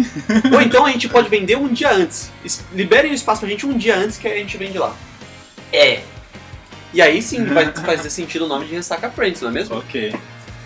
Ou 0.54 0.62
então 0.62 0.86
a 0.86 0.92
gente 0.92 1.10
pode 1.10 1.30
vender 1.30 1.58
um 1.58 1.68
dia 1.68 1.92
antes. 1.92 2.32
Es- 2.46 2.64
Liberem 2.74 3.12
o 3.12 3.16
espaço 3.16 3.40
pra 3.42 3.50
gente 3.50 3.66
um 3.66 3.76
dia 3.76 3.96
antes 3.98 4.18
que 4.18 4.28
a 4.28 4.36
gente 4.36 4.56
vende 4.58 4.78
lá. 4.78 4.96
É. 5.72 6.02
E 6.94 7.02
aí 7.02 7.22
sim 7.22 7.46
vai 7.46 7.72
fazer 7.74 8.10
sentido 8.10 8.46
o 8.46 8.48
nome 8.48 8.66
de 8.66 8.76
Ressaca 8.76 9.10
Friends, 9.10 9.42
não 9.42 9.50
é 9.50 9.54
mesmo? 9.54 9.78
Ok. 9.78 10.14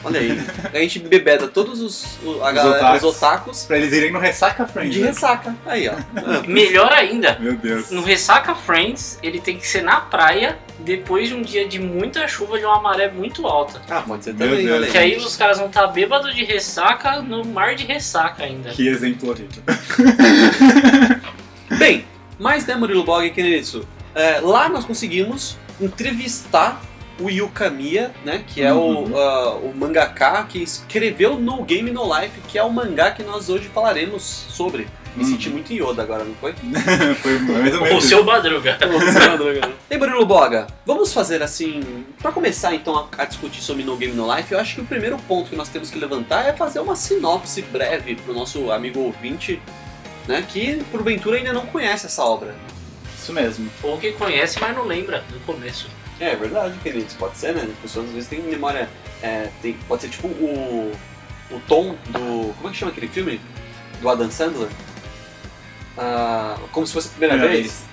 Olha 0.04 0.20
aí. 0.20 0.42
A 0.74 0.80
gente 0.80 0.98
bebeda 0.98 1.48
todos 1.48 1.80
os, 1.80 2.18
o- 2.24 2.44
a 2.44 2.48
Os 2.50 2.56
galera, 2.56 2.96
os 2.96 3.04
otakus. 3.04 3.18
otakus 3.18 3.64
Pra 3.66 3.78
eles 3.78 3.94
irem 3.94 4.12
no 4.12 4.18
Ressaca 4.18 4.66
Friends. 4.66 4.96
de 4.96 5.00
né? 5.02 5.08
ressaca. 5.10 5.56
Aí, 5.64 5.88
ó. 5.88 5.94
Melhor 6.48 6.92
ainda, 6.92 7.38
Meu 7.40 7.56
Deus. 7.56 7.92
no 7.92 8.02
Ressaca 8.02 8.56
Friends, 8.56 9.20
ele 9.22 9.40
tem 9.40 9.60
que 9.60 9.68
ser 9.68 9.84
na 9.84 10.02
praia 10.02 10.58
depois 10.80 11.30
de 11.30 11.36
um 11.36 11.44
dia 11.44 11.68
de 11.68 11.78
muita 11.78 12.28
chuva 12.28 12.58
de 12.58 12.66
uma 12.66 12.82
maré 12.82 13.12
muito 13.12 13.46
alta. 13.46 13.80
Ah, 13.88 14.02
pode 14.02 14.24
ser 14.24 14.34
Meu 14.34 14.50
também, 14.50 14.66
Deus. 14.66 14.78
olha 14.82 14.92
Que 14.92 14.98
aí 14.98 15.18
os 15.18 15.36
caras 15.38 15.60
vão 15.60 15.68
estar 15.68 15.86
bêbados 15.88 16.34
de 16.34 16.44
ressaca 16.44 17.22
no 17.22 17.46
mar 17.46 17.76
de 17.76 17.86
ressaca 17.86 18.44
ainda. 18.44 18.72
Que 18.72 18.88
exemplo 18.88 19.30
horrível. 19.30 19.62
Bem, 21.78 22.06
mas 22.40 22.66
né, 22.66 22.76
Murilo 22.76 23.04
Bog, 23.04 23.30
que 23.30 23.42
nem 23.42 23.58
isso. 23.60 23.86
É, 24.15 24.39
lá 24.39 24.67
nós 24.69 24.84
conseguimos 24.86 25.58
entrevistar 25.80 26.82
o 27.19 27.30
Yukamiya, 27.30 28.12
né? 28.26 28.43
Que 28.47 28.63
é 28.63 28.74
Uhum. 28.74 29.12
o, 29.12 29.17
ah, 29.19 29.56
o 29.58 29.74
mangaka 29.76 30.43
que 30.45 30.60
escreveu 30.63 31.36
No 31.39 31.63
Game 31.63 31.91
No 31.91 32.04
Life, 32.19 32.39
que 32.47 32.58
é 32.58 32.63
o 32.63 32.69
mangá 32.71 33.12
que 33.12 33.21
nós 33.24 33.47
hoje 33.50 33.67
falaremos 33.74 34.24
sobre. 34.24 34.88
Me 35.15 35.24
Uhum. 35.26 35.30
senti 35.30 35.50
muito 35.50 35.74
Yoda 35.74 36.02
agora, 36.04 36.24
não 36.24 36.34
foi? 36.36 36.54
Foi 37.21 37.38
mais 37.39 37.74
ou 37.76 37.82
O 37.82 37.84
menos. 37.84 38.06
seu 38.06 38.24
Madruga. 38.24 38.78
Ei, 39.89 39.97
Murilo 39.97 40.26
Boga, 40.26 40.67
vamos 40.86 41.12
fazer 41.13 41.43
assim. 41.43 42.06
Pra 42.21 42.32
começar 42.32 42.74
então 42.74 42.95
a, 42.97 43.08
a 43.21 43.26
discutir 43.26 43.62
sobre 43.62 43.84
No 43.84 43.97
Game 43.97 44.13
No 44.15 44.34
Life, 44.34 44.52
eu 44.54 44.60
acho 44.60 44.76
que 44.76 44.82
o 44.82 44.86
primeiro 44.86 45.17
ponto 45.28 45.50
que 45.50 45.56
nós 45.56 45.67
temos 45.67 45.89
que 45.91 46.00
levantar 46.00 46.47
é 46.47 46.54
fazer 46.54 46.80
uma 46.80 46.95
sinopse 46.95 47.62
breve 47.62 48.15
pro 48.15 48.34
nosso 48.34 48.71
amigo 48.71 49.02
ouvinte, 49.02 49.62
né? 50.30 50.45
Que 50.47 50.82
porventura 50.89 51.38
ainda 51.38 51.52
não 51.52 51.65
conhece 51.65 52.06
essa 52.06 52.24
obra. 52.24 52.56
Isso 53.32 53.34
mesmo. 53.34 53.70
Ou 53.84 53.98
que 53.98 54.12
conhece, 54.13 54.60
mas 54.60 54.76
não 54.76 54.86
lembra 54.86 55.24
do 55.30 55.39
começo. 55.46 55.88
É, 56.20 56.32
é 56.32 56.36
verdade, 56.36 56.78
queridos. 56.84 57.13
Pode 57.15 57.38
ser, 57.38 57.54
né? 57.56 57.67
As 57.72 57.78
pessoas 57.80 58.08
às 58.08 58.12
vezes 58.13 58.30
têm 58.30 58.41
memória. 58.41 58.88
é, 59.24 59.50
tem- 59.62 59.74
pode 59.88 60.02
ser 60.04 60.10
tipo 60.10 60.28
o. 60.28 60.91
O 61.52 61.60
tom 61.67 61.96
do. 62.10 62.54
Como 62.56 62.67
é 62.67 62.72
que 62.72 62.78
chama 62.78 62.91
aquele 62.91 63.08
filme? 63.08 63.39
Do 64.02 64.10
Adam 64.10 64.32
Sandler? 64.32 64.70
Ah, 65.98 66.58
como 66.72 66.86
se 66.88 66.94
fosse 66.94 67.08
a 67.08 67.12
primeira 67.12 67.36
Primeira 67.36 67.62
vez. 67.62 67.84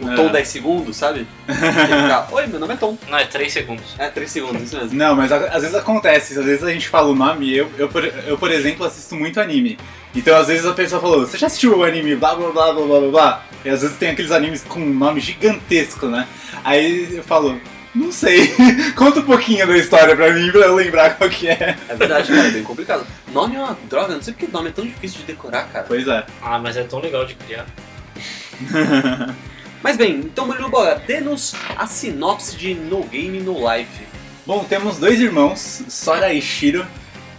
O 0.00 0.08
É. 0.10 0.16
tom 0.16 0.28
10 0.32 0.48
segundos, 0.48 0.96
sabe? 0.96 1.26
Fica, 1.46 2.26
Oi, 2.32 2.46
meu 2.46 2.58
nome 2.58 2.72
é 2.72 2.76
Tom. 2.78 2.96
Não, 3.10 3.18
é 3.18 3.26
3 3.26 3.52
segundos. 3.52 3.94
É, 3.98 4.08
3 4.08 4.30
segundos, 4.30 4.62
isso 4.62 4.76
mesmo. 4.78 4.94
Não, 4.96 5.14
mas 5.14 5.30
a- 5.30 5.48
às 5.48 5.60
vezes 5.60 5.74
acontece, 5.74 6.38
às 6.38 6.44
vezes 6.46 6.64
a 6.64 6.72
gente 6.72 6.88
fala 6.88 7.08
o 7.08 7.14
nome, 7.14 7.54
eu, 7.54 7.70
eu, 7.76 7.86
por, 7.86 8.02
eu, 8.06 8.38
por 8.38 8.50
exemplo, 8.50 8.86
assisto 8.86 9.14
muito 9.14 9.38
anime. 9.38 9.78
Então 10.14 10.34
às 10.38 10.46
vezes 10.46 10.64
a 10.64 10.72
pessoa 10.72 11.02
falou, 11.02 11.26
você 11.26 11.36
já 11.36 11.48
assistiu 11.48 11.76
o 11.76 11.84
anime, 11.84 12.16
blá 12.16 12.34
blá 12.34 12.50
blá 12.50 12.72
blá 12.72 12.86
blá 12.86 13.08
blá? 13.10 13.44
E 13.64 13.68
às 13.68 13.82
vezes 13.82 13.96
tem 13.96 14.10
aqueles 14.10 14.30
animes 14.30 14.62
com 14.62 14.80
um 14.80 14.94
nome 14.94 15.20
gigantesco, 15.20 16.06
né? 16.06 16.26
Aí 16.64 17.16
eu 17.16 17.22
falo, 17.22 17.60
não 17.94 18.10
sei, 18.12 18.54
conta 18.96 19.20
um 19.20 19.24
pouquinho 19.24 19.66
da 19.66 19.76
história 19.76 20.14
pra 20.14 20.32
mim 20.32 20.50
pra 20.50 20.60
eu 20.60 20.74
lembrar 20.74 21.16
qual 21.16 21.28
que 21.28 21.48
é. 21.48 21.76
É 21.88 21.94
verdade, 21.94 22.28
cara, 22.28 22.48
é 22.48 22.50
bem 22.50 22.62
complicado. 22.62 23.06
Nome 23.32 23.56
é 23.56 23.58
uma 23.58 23.76
droga, 23.88 24.14
não 24.14 24.22
sei 24.22 24.32
porque 24.32 24.50
nome 24.50 24.68
é 24.68 24.72
tão 24.72 24.84
difícil 24.84 25.20
de 25.20 25.24
decorar, 25.24 25.64
cara. 25.64 25.84
Pois 25.86 26.06
é. 26.06 26.24
Ah, 26.40 26.58
mas 26.58 26.76
é 26.76 26.84
tão 26.84 27.00
legal 27.00 27.24
de 27.26 27.34
criar. 27.34 27.66
Mas 29.82 29.96
bem, 29.96 30.16
então 30.16 30.46
Murilo 30.46 30.68
Boga, 30.68 31.02
dê-nos 31.06 31.54
a 31.74 31.86
sinopse 31.86 32.54
de 32.54 32.74
No 32.74 33.02
Game 33.04 33.40
No 33.40 33.54
Life. 33.54 34.02
Bom, 34.46 34.62
temos 34.62 34.98
dois 34.98 35.18
irmãos, 35.18 35.82
Sora 35.88 36.34
e 36.34 36.42
Shiro, 36.42 36.86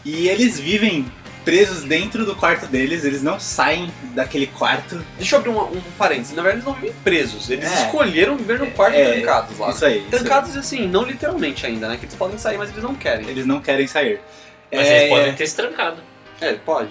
e 0.04 0.28
eles 0.28 0.60
vivem 0.60 1.06
presos 1.43 1.84
dentro 1.84 2.25
do 2.25 2.36
quarto 2.36 2.67
deles, 2.67 3.04
eles 3.04 3.21
não 3.23 3.39
saem 3.39 3.91
daquele 4.15 4.47
quarto. 4.47 5.04
Deixa 5.17 5.36
eu 5.36 5.39
abrir 5.39 5.49
uma- 5.51 5.63
um, 5.65 5.82
parênteses. 5.97 6.36
Na 6.36 6.41
verdade, 6.43 6.58
eles 6.58 6.65
não 6.65 6.73
vivem 6.73 6.93
presos. 7.04 7.49
Eles 7.49 7.71
É. 7.71 7.86
escolheram 7.86 8.38
viver 8.38 8.60
no 8.60 8.67
quarto 8.71 8.95
É, 8.95 9.13
trancados 9.13 9.58
lá. 9.58 9.69
Isso 9.71 9.86
aí. 9.86 9.97
isso 9.97 10.06
aí. 10.06 10.10
Trancados, 10.19 10.56
assim, 10.58 10.88
não 10.88 11.04
literalmente 11.04 11.65
ainda, 11.65 11.88
né? 11.89 11.97
Que 11.97 12.06
eles 12.06 12.15
podem 12.15 12.38
sair, 12.38 12.58
mas 12.58 12.69
eles 12.69 12.84
não 12.84 12.95
querem. 12.95 13.27
Eles 13.30 13.45
não 13.45 13.60
querem 13.62 13.88
sair. 13.88 14.19
Mas 14.71 14.88
É, 14.88 14.99
eles 14.99 15.10
podem 15.10 15.34
ter 15.34 15.47
se 15.47 15.56
trancado. 15.56 15.97
É, 16.39 16.54
pode. 16.54 16.89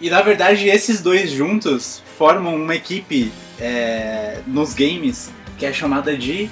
E 0.00 0.10
na 0.10 0.20
verdade, 0.20 0.68
esses 0.68 1.00
dois 1.00 1.30
juntos 1.30 2.02
formam 2.18 2.54
uma 2.54 2.74
equipe 2.74 3.32
é, 3.58 4.40
nos 4.46 4.74
games 4.74 5.30
que 5.58 5.64
é 5.64 5.72
chamada 5.72 6.14
de 6.16 6.50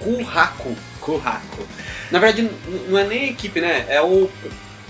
Kurraku. 0.00 0.74
Kurako. 1.00 1.66
Na 2.10 2.18
verdade, 2.18 2.48
não 2.88 2.98
é 2.98 3.04
nem 3.04 3.24
a 3.24 3.30
equipe, 3.30 3.60
né? 3.60 3.84
É 3.88 4.00
o. 4.00 4.30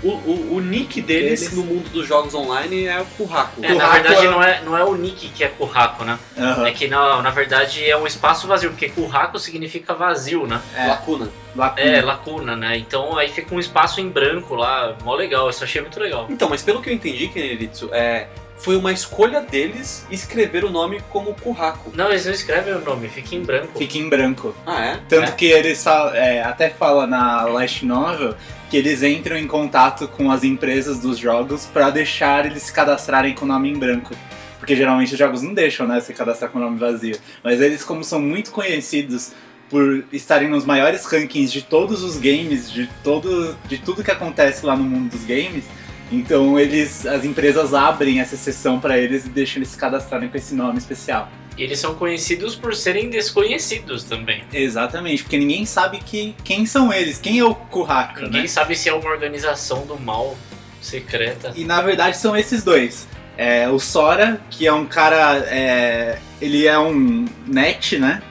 O, 0.04 0.08
o, 0.08 0.54
o 0.56 0.60
nick 0.60 1.00
deles 1.00 1.40
Deles. 1.40 1.56
no 1.56 1.64
mundo 1.64 1.88
dos 1.90 2.06
jogos 2.06 2.34
online 2.34 2.84
é 2.84 3.00
o 3.00 3.06
Kurraku. 3.06 3.64
É, 3.64 3.68
na 3.68 3.74
Curraco 3.74 3.92
verdade 3.94 4.26
é- 4.26 4.30
não 4.30 4.42
é, 4.42 4.60
não 4.62 4.76
é 4.78 4.84
o 4.84 4.94
Nick 4.94 5.28
que 5.30 5.42
é 5.42 5.48
curraco, 5.48 6.04
né? 6.04 6.18
Aham. 6.36 6.66
É 6.66 6.70
que 6.72 6.86
na, 6.88 7.22
na 7.22 7.30
verdade 7.30 7.82
é 7.88 7.96
um 7.96 8.06
espaço 8.06 8.46
vazio, 8.46 8.70
porque 8.70 8.90
curraco 8.90 9.38
significa 9.38 9.94
vazio, 9.94 10.46
né? 10.46 10.60
É, 10.76 10.88
Lacuna. 10.88 11.28
Lacuna. 11.56 11.80
É, 11.86 12.02
lacuna, 12.02 12.56
né? 12.56 12.76
Então 12.76 13.16
aí 13.16 13.28
fica 13.30 13.54
um 13.54 13.58
espaço 13.58 14.00
em 14.00 14.08
branco 14.10 14.54
lá, 14.54 14.94
mó 15.02 15.14
legal, 15.14 15.48
isso 15.48 15.62
eu 15.62 15.66
achei 15.66 15.80
muito 15.80 15.98
legal. 15.98 16.26
Então, 16.28 16.48
mas 16.50 16.62
pelo 16.62 16.82
que 16.82 16.90
eu 16.90 16.94
entendi, 16.94 17.28
Kenelitsu, 17.28 17.88
é. 17.92 18.26
Foi 18.56 18.76
uma 18.76 18.92
escolha 18.92 19.40
deles 19.40 20.06
escrever 20.10 20.64
o 20.64 20.70
nome 20.70 21.02
como 21.10 21.34
Kurraku. 21.34 21.90
Não, 21.94 22.10
eles 22.10 22.24
não 22.24 22.32
escrevem 22.32 22.72
o 22.74 22.80
nome, 22.80 23.08
fica 23.08 23.34
em 23.34 23.42
branco. 23.42 23.76
Fica 23.78 23.98
em 23.98 24.08
branco. 24.08 24.54
Ah, 24.64 24.84
é? 24.84 25.00
Tanto 25.08 25.30
É. 25.30 25.32
que 25.32 25.44
eles 25.46 25.84
é, 26.14 26.42
até 26.42 26.70
fala 26.70 27.06
na 27.06 27.42
Last 27.44 27.84
Novel 27.84 28.34
que 28.70 28.76
eles 28.78 29.02
entram 29.02 29.36
em 29.36 29.46
contato 29.46 30.08
com 30.08 30.30
as 30.30 30.42
empresas 30.44 30.98
dos 30.98 31.18
jogos 31.18 31.66
pra 31.66 31.90
deixar 31.90 32.46
eles 32.46 32.62
se 32.64 32.72
cadastrarem 32.72 33.34
com 33.34 33.44
o 33.44 33.48
nome 33.48 33.70
em 33.70 33.78
branco. 33.78 34.14
Porque 34.58 34.74
geralmente 34.74 35.12
os 35.12 35.18
jogos 35.18 35.42
não 35.42 35.52
deixam, 35.52 35.86
né, 35.86 36.00
se 36.00 36.14
cadastrar 36.14 36.50
com 36.50 36.58
o 36.58 36.62
nome 36.62 36.78
vazio. 36.78 37.18
Mas 37.42 37.60
eles, 37.60 37.84
como 37.84 38.02
são 38.02 38.18
muito 38.20 38.50
conhecidos 38.50 39.32
por 39.68 40.04
estarem 40.12 40.48
nos 40.48 40.64
maiores 40.64 41.04
rankings 41.04 41.52
de 41.52 41.62
todos 41.62 42.02
os 42.02 42.16
games, 42.16 42.70
de, 42.72 42.88
todo, 43.02 43.54
de 43.66 43.76
tudo 43.78 44.02
que 44.02 44.10
acontece 44.10 44.64
lá 44.64 44.74
no 44.74 44.84
mundo 44.84 45.10
dos 45.10 45.24
games, 45.24 45.64
então 46.10 46.58
eles, 46.58 47.06
as 47.06 47.24
empresas 47.24 47.72
abrem 47.74 48.20
essa 48.20 48.36
sessão 48.36 48.78
pra 48.80 48.98
eles 48.98 49.26
e 49.26 49.28
deixam 49.28 49.56
eles 49.58 49.68
se 49.68 49.76
cadastrarem 49.76 50.28
com 50.28 50.36
esse 50.36 50.54
nome 50.54 50.78
especial. 50.78 51.28
E 51.56 51.62
eles 51.62 51.78
são 51.78 51.94
conhecidos 51.94 52.56
por 52.56 52.74
serem 52.74 53.08
desconhecidos 53.08 54.02
também. 54.04 54.42
Exatamente, 54.52 55.22
porque 55.22 55.38
ninguém 55.38 55.64
sabe 55.64 55.98
que, 55.98 56.34
quem 56.42 56.66
são 56.66 56.92
eles, 56.92 57.18
quem 57.18 57.38
é 57.38 57.44
o 57.44 57.54
Kurraka, 57.54 58.22
Ninguém 58.22 58.42
né? 58.42 58.48
sabe 58.48 58.74
se 58.74 58.88
é 58.88 58.92
uma 58.92 59.08
organização 59.08 59.86
do 59.86 59.98
mal 59.98 60.36
secreta. 60.80 61.52
E 61.54 61.64
na 61.64 61.80
verdade 61.80 62.16
são 62.16 62.36
esses 62.36 62.64
dois. 62.64 63.06
É, 63.36 63.68
o 63.68 63.78
Sora, 63.78 64.40
que 64.50 64.66
é 64.66 64.72
um 64.72 64.84
cara. 64.86 65.38
é, 65.48 66.18
ele 66.40 66.66
é 66.66 66.78
um 66.78 67.24
net, 67.46 67.98
né? 67.98 68.22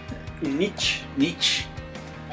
Nietzsche. 0.42 1.02
Nietzsche. 1.18 1.66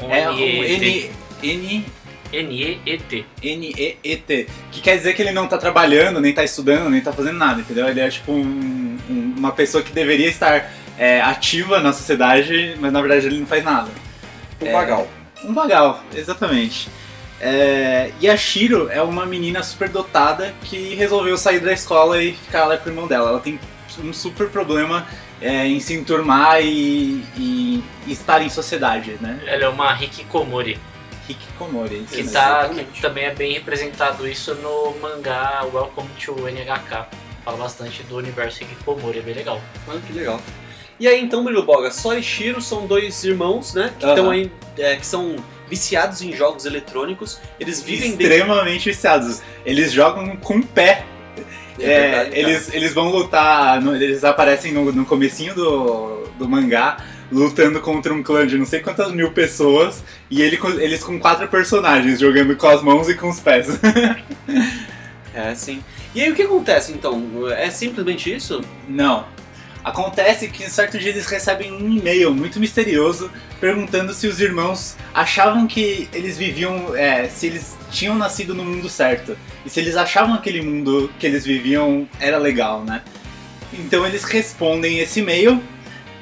Um 0.03 0.11
É 0.13 0.31
um. 0.31 0.37
N, 0.39 1.11
N, 1.43 1.85
N-E-E-T. 2.33 3.25
N-E-E-T. 3.43 4.47
Que 4.73 4.81
quer 4.81 4.97
dizer 4.97 5.15
que 5.15 5.23
ele 5.23 5.33
não 5.33 5.47
tá 5.47 5.59
trabalhando, 5.59 6.21
nem 6.21 6.33
tá 6.33 6.45
estudando, 6.45 6.89
nem 6.91 7.01
tá 7.01 7.13
fazendo 7.13 7.39
nada, 7.39 7.61
entendeu? 7.61 7.89
Ele 7.89 8.01
é 8.01 8.09
tipo 8.09 8.33
um- 8.33 8.99
um- 9.09 9.35
uma 9.39 9.53
pessoa 9.53 9.83
que 9.83 9.93
deveria 9.93 10.29
estar 10.29 10.71
é, 10.99 11.19
ativa 11.23 11.81
na 11.81 11.95
sociedade, 11.95 12.77
mas 12.79 12.93
na 12.93 13.01
verdade 13.01 13.27
ele 13.27 13.39
não 13.41 13.47
faz 13.47 13.65
nada. 13.65 13.89
Um 14.61 14.67
É. 14.67 14.73
vagal. 14.73 15.09
Um 15.43 15.55
vagal, 15.55 16.05
exatamente. 16.15 16.89
É, 17.41 18.11
e 18.21 18.29
a 18.29 18.37
Shiro 18.37 18.91
é 18.91 19.01
uma 19.01 19.25
menina 19.25 19.63
super 19.63 19.89
dotada 19.89 20.53
que 20.63 20.95
resolveu 20.95 21.39
sair 21.39 21.59
da 21.61 21.73
escola 21.73 22.23
e 22.23 22.33
ficar 22.35 22.67
lá 22.67 22.77
com 22.77 22.91
o 22.91 22.93
irmão 22.93 23.07
dela. 23.07 23.31
Ela 23.31 23.41
tem 23.41 23.59
um 24.05 24.13
super 24.13 24.49
problema 24.51 25.07
é, 25.41 25.67
em 25.67 25.81
se 25.81 25.95
enturmar 25.95 26.61
e, 26.63 27.25
e 27.39 27.83
estar 28.07 28.43
em 28.43 28.51
sociedade, 28.51 29.17
né? 29.23 29.41
Ela 29.47 29.65
é 29.65 29.69
uma 29.71 29.95
Hikikomori. 29.95 30.79
Hikikomori. 31.31 32.05
Que, 32.11 32.21
isso 32.21 32.33
tá, 32.33 32.69
que 32.69 33.01
também 33.01 33.25
é 33.25 33.35
bem 33.35 33.53
representado 33.55 34.27
isso 34.29 34.55
no 34.57 34.95
mangá 35.01 35.65
Welcome 35.73 36.09
to 36.25 36.35
NHK. 36.49 37.07
Fala 37.45 37.57
bastante 37.57 38.03
do 38.05 38.17
universo 38.17 38.63
Hikikomori, 38.63 39.19
é 39.19 39.23
bem 39.23 39.35
legal. 39.35 39.61
Olha 39.89 40.01
que 40.01 40.13
legal. 40.13 40.41
E 40.99 41.09
aí 41.09 41.21
então, 41.23 41.43
Murilo 41.43 41.63
Boga, 41.63 41.91
Sora 41.91 42.19
e 42.19 42.23
Shiro 42.23 42.61
são 42.61 42.87
dois 42.87 43.25
irmãos, 43.25 43.73
né? 43.75 43.93
Que 43.99 44.07
estão 44.07 44.31
aí. 44.31 44.53
é, 44.77 44.97
que 44.97 45.07
são 45.07 45.37
viciados 45.67 46.21
em 46.21 46.33
jogos 46.35 46.67
eletrônicos. 46.67 47.41
Eles 47.59 47.81
vivem 47.83 48.11
dentro. 48.17 48.27
extremamente 48.35 48.91
viciados. 48.91 49.41
Eles 49.65 49.93
jogam 49.93 50.37
com 50.37 50.59
o 50.59 50.63
pé. 50.67 51.05
É 51.79 51.83
É, 51.85 52.01
verdade, 52.11 52.39
eles, 52.39 52.75
eles 52.75 52.93
vão 52.93 53.09
lutar, 53.09 53.81
no- 53.81 53.97
eles 53.97 54.23
aparecem 54.25 54.73
no, 54.73 54.93
no 54.93 55.07
comecinho 55.07 55.55
do, 55.55 56.25
do 56.39 56.47
mangá, 56.47 56.99
lutando 57.31 57.81
contra 57.81 58.13
um 58.13 58.23
clã 58.23 58.47
de 58.47 58.59
não 58.59 58.67
sei 58.67 58.81
quantas 58.81 59.13
mil 59.13 59.31
pessoas, 59.33 60.03
e 60.31 60.43
ele, 60.43 60.57
com- 60.57 60.71
eles 60.81 61.03
com 61.05 61.19
quatro 61.19 61.47
personagens, 61.49 62.19
jogando 62.21 62.57
com 62.57 62.67
as 62.69 62.83
mãos 62.83 63.09
e 63.09 63.15
com 63.15 63.29
os 63.29 63.41
pés. 63.41 63.69
É, 65.33 65.55
sim. 65.55 65.83
E 66.13 66.21
aí 66.21 66.31
o 66.33 66.35
que 66.35 66.43
acontece 66.43 66.91
então? 66.93 67.49
É 67.51 67.71
simplesmente 67.71 68.35
isso? 68.35 68.61
não. 68.89 69.25
Acontece 69.83 70.49
que 70.49 70.69
certo 70.69 70.99
dia 70.99 71.09
eles 71.09 71.25
recebem 71.25 71.73
um 71.73 71.91
e-mail 71.91 72.35
muito 72.35 72.61
misterioso 72.61 73.31
perguntando 73.59 74.13
se 74.13 74.27
os 74.27 74.39
irmãos 74.39 74.95
achavam 75.15 75.67
que 75.67 76.07
eles 76.13 76.37
viviam, 76.37 76.95
é, 76.95 77.27
se 77.29 77.47
eles 77.47 77.79
tinham 77.91 78.15
nascido 78.15 78.55
no 78.55 78.63
mundo 78.63 78.91
certo. 78.91 79.35
E 79.65 79.71
se 79.71 79.81
eles 79.81 79.97
achavam 79.97 80.35
aquele 80.35 80.61
mundo 80.61 81.11
que 81.19 81.27
eles 81.27 81.47
viviam 81.47 82.07
era 82.21 82.37
legal, 82.37 82.85
né? 82.85 83.01
Então 83.73 84.05
eles 84.07 84.23
respondem 84.25 84.99
esse 84.99 85.21
e-mail 85.21 85.63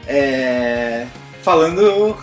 é, 0.09 1.07
falando 1.43 2.17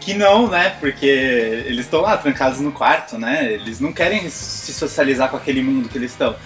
que 0.00 0.14
não, 0.14 0.48
né? 0.48 0.76
Porque 0.78 1.06
eles 1.06 1.86
estão 1.86 2.02
lá 2.02 2.16
trancados 2.16 2.60
no 2.60 2.70
quarto, 2.70 3.18
né? 3.18 3.52
Eles 3.52 3.80
não 3.80 3.92
querem 3.92 4.30
se 4.30 4.72
socializar 4.72 5.30
com 5.30 5.36
aquele 5.36 5.62
mundo 5.62 5.88
que 5.88 5.98
eles 5.98 6.12
estão. 6.12 6.36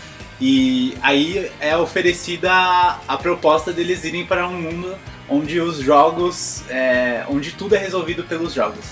E 0.41 0.97
aí 1.03 1.51
é 1.61 1.77
oferecida 1.77 2.51
a, 2.53 3.01
a 3.07 3.17
proposta 3.17 3.73
deles 3.73 4.05
irem 4.05 4.25
para 4.25 4.47
um 4.47 4.61
mundo 4.61 4.97
onde 5.29 5.61
os 5.61 5.79
jogos, 5.79 6.63
é, 6.71 7.25
onde 7.29 7.53
tudo 7.53 7.75
é 7.75 7.79
resolvido 7.79 8.23
pelos 8.25 8.55
jogos. 8.55 8.85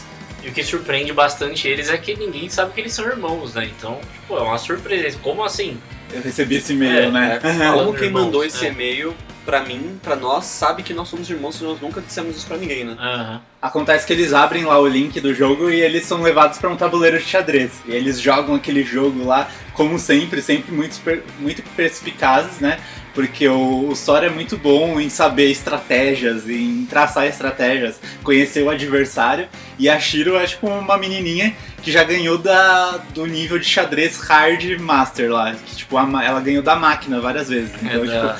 E 0.43 0.49
o 0.49 0.53
que 0.53 0.63
surpreende 0.63 1.13
bastante 1.13 1.67
eles 1.67 1.89
é 1.89 1.97
que 1.97 2.15
ninguém 2.15 2.49
sabe 2.49 2.73
que 2.73 2.81
eles 2.81 2.93
são 2.93 3.07
irmãos, 3.07 3.55
né? 3.55 3.71
Então, 3.77 4.01
tipo, 4.13 4.37
é 4.37 4.43
uma 4.43 4.59
surpresa. 4.59 5.19
Como 5.23 5.43
assim? 5.45 5.79
Eu 6.13 6.21
recebi 6.21 6.57
esse 6.57 6.73
e-mail, 6.73 7.09
É, 7.09 7.11
né? 7.11 7.41
Como 7.75 7.95
quem 7.95 8.07
irmãos, 8.07 8.25
mandou 8.25 8.45
esse 8.45 8.67
é. 8.67 8.71
e-mail 8.71 9.15
pra 9.47 9.63
mim, 9.63 9.99
pra 10.03 10.17
nós, 10.17 10.45
sabe 10.45 10.83
que 10.83 10.93
nós 10.93 11.09
somos 11.09 11.31
irmãos, 11.31 11.61
nós 11.61 11.81
nunca 11.81 12.01
dissemos 12.01 12.37
isso 12.37 12.47
pra 12.47 12.57
ninguém, 12.59 12.85
né? 12.85 12.97
Aham. 12.99 13.41
Acontece 13.63 14.07
que 14.07 14.13
eles 14.13 14.35
abrem 14.35 14.65
lá 14.65 14.79
o 14.79 14.87
link 14.87 15.19
do 15.21 15.33
jogo 15.33 15.71
e 15.71 15.81
eles 15.81 16.05
são 16.05 16.21
levados 16.21 16.59
para 16.59 16.69
um 16.69 16.77
tabuleiro 16.77 17.19
de 17.19 17.25
xadrez. 17.25 17.73
E 17.87 17.93
eles 17.93 18.21
jogam 18.21 18.55
aquele 18.55 18.83
jogo 18.83 19.25
lá, 19.25 19.49
como 19.73 19.99
sempre, 19.99 20.43
sempre 20.43 20.73
muito, 20.75 21.01
muito 21.39 21.63
perspicazes, 21.75 22.61
né? 22.61 22.79
Porque 23.15 23.49
o, 23.49 23.89
o 23.89 23.97
Sora 23.97 24.27
é 24.27 24.31
muito 24.31 24.59
bom 24.59 25.01
em 25.01 25.09
saber 25.09 25.51
estratégias, 25.51 26.49
em 26.49 26.85
traçar 26.85 27.27
estratégias, 27.27 27.99
conhecer 28.23 28.63
o 28.63 28.69
adversário. 28.69 29.49
E 29.79 29.89
a 29.91 29.99
Shiro 30.01 30.37
é 30.37 30.47
tipo 30.47 30.67
uma 30.69 30.97
menininha 30.97 31.55
que 31.83 31.93
já 31.93 32.03
ganhou 32.03 32.39
da, 32.39 32.97
do 33.15 33.27
nível 33.27 33.59
de 33.59 33.67
xadrez 33.67 34.19
hard 34.19 34.65
master 34.81 35.31
lá. 35.31 35.55
Que, 35.55 35.77
tipo, 35.77 35.97
a 35.99 36.25
ela 36.25 36.41
ganhou 36.41 36.62
da 36.62 36.75
máquina 36.75 37.21
várias 37.21 37.49
vezes. 37.49 37.73
Então, 37.83 38.05
É 38.05 38.07
da- 38.07 38.39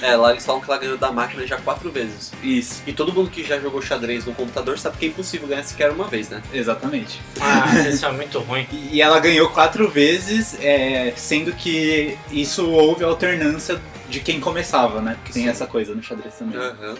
É, 0.02 0.16
lá 0.16 0.30
eles 0.32 0.44
falam 0.44 0.60
que 0.60 0.70
ela 0.70 0.78
ganhou 0.80 0.96
da 0.96 1.12
máquina 1.12 1.46
já 1.46 1.56
quatro 1.58 1.90
vezes. 1.92 2.30
tipo, 2.30 2.46
isso, 2.46 2.82
E 2.86 2.92
todo 2.92 3.12
mundo 3.12 3.30
que 3.30 3.44
já 3.44 3.58
jogou 3.60 3.80
xadrez 3.82 4.24
no 4.24 4.32
computador 4.34 4.78
sabe 4.78 4.96
que 4.96 5.04
é 5.06 5.08
impossível 5.08 5.46
ganhar 5.46 5.62
sequer 5.62 5.90
uma 5.90 6.06
vez, 6.06 6.28
né? 6.30 6.42
exatamente. 6.52 7.20
Ah, 7.40 7.66
isso 7.88 8.04
é 8.06 8.12
muito 8.12 8.38
ruim. 8.40 8.66
E 8.90 9.00
ela 9.02 9.20
ganhou 9.20 9.48
quatro 9.50 9.88
vezes, 9.90 10.56
é, 10.60 11.12
sendo 11.16 11.52
que 11.52 12.16
isso 12.30 12.66
houve 12.70 13.04
alternância 13.04 13.80
de 14.08 14.20
quem 14.20 14.40
começava, 14.40 15.00
né? 15.00 15.14
Porque 15.18 15.32
tem 15.32 15.42
Sim. 15.44 15.48
essa 15.48 15.66
coisa 15.66 15.94
no 15.94 16.02
xadrez 16.02 16.34
também. 16.34 16.58
Aham. 16.58 16.94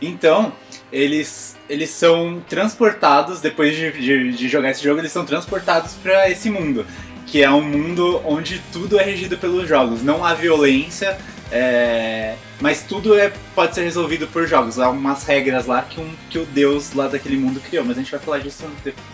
Então, 0.00 0.52
eles, 0.92 1.56
eles 1.68 1.90
são 1.90 2.42
transportados, 2.48 3.40
depois 3.40 3.76
de, 3.76 3.92
de, 3.92 4.32
de 4.32 4.48
jogar 4.48 4.70
esse 4.70 4.82
jogo, 4.82 5.00
eles 5.00 5.12
são 5.12 5.24
transportados 5.24 5.94
para 5.94 6.30
esse 6.30 6.50
mundo. 6.50 6.86
Que 7.26 7.42
é 7.42 7.50
um 7.50 7.60
mundo 7.60 8.22
onde 8.24 8.58
tudo 8.72 8.98
é 8.98 9.02
regido 9.02 9.36
pelos 9.36 9.68
jogos. 9.68 10.02
Não 10.02 10.24
há 10.24 10.32
violência, 10.32 11.18
é, 11.52 12.36
mas 12.58 12.82
tudo 12.82 13.18
é, 13.18 13.30
pode 13.54 13.74
ser 13.74 13.82
resolvido 13.82 14.26
por 14.28 14.46
jogos. 14.46 14.78
Há 14.78 14.88
umas 14.88 15.24
regras 15.24 15.66
lá 15.66 15.82
que, 15.82 16.00
um, 16.00 16.10
que 16.30 16.38
o 16.38 16.46
deus 16.46 16.94
lá 16.94 17.06
daquele 17.06 17.36
mundo 17.36 17.60
criou. 17.60 17.84
Mas 17.84 17.98
a 17.98 18.00
gente 18.00 18.10
vai 18.10 18.20
falar 18.20 18.38
disso 18.38 18.64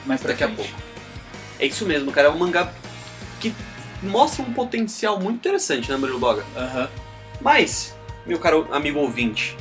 mais 0.07 0.21
pra 0.21 0.31
Daqui 0.31 0.45
a 0.45 0.47
frente. 0.47 0.69
pouco. 0.69 0.83
É 1.59 1.67
isso 1.67 1.85
mesmo, 1.87 2.13
cara. 2.13 2.29
É 2.29 2.31
um 2.31 2.39
mangá 2.39 2.73
que 3.41 3.53
mostra 4.01 4.45
um 4.45 4.53
potencial 4.53 5.19
muito 5.19 5.37
interessante, 5.37 5.91
né, 5.91 5.97
Murilo 5.97 6.21
Boga? 6.21 6.45
Aham. 6.57 6.89
Mas, 7.41 7.97
meu 8.25 8.39
caro 8.39 8.69
amigo 8.71 9.01
ouvinte, 9.01 9.57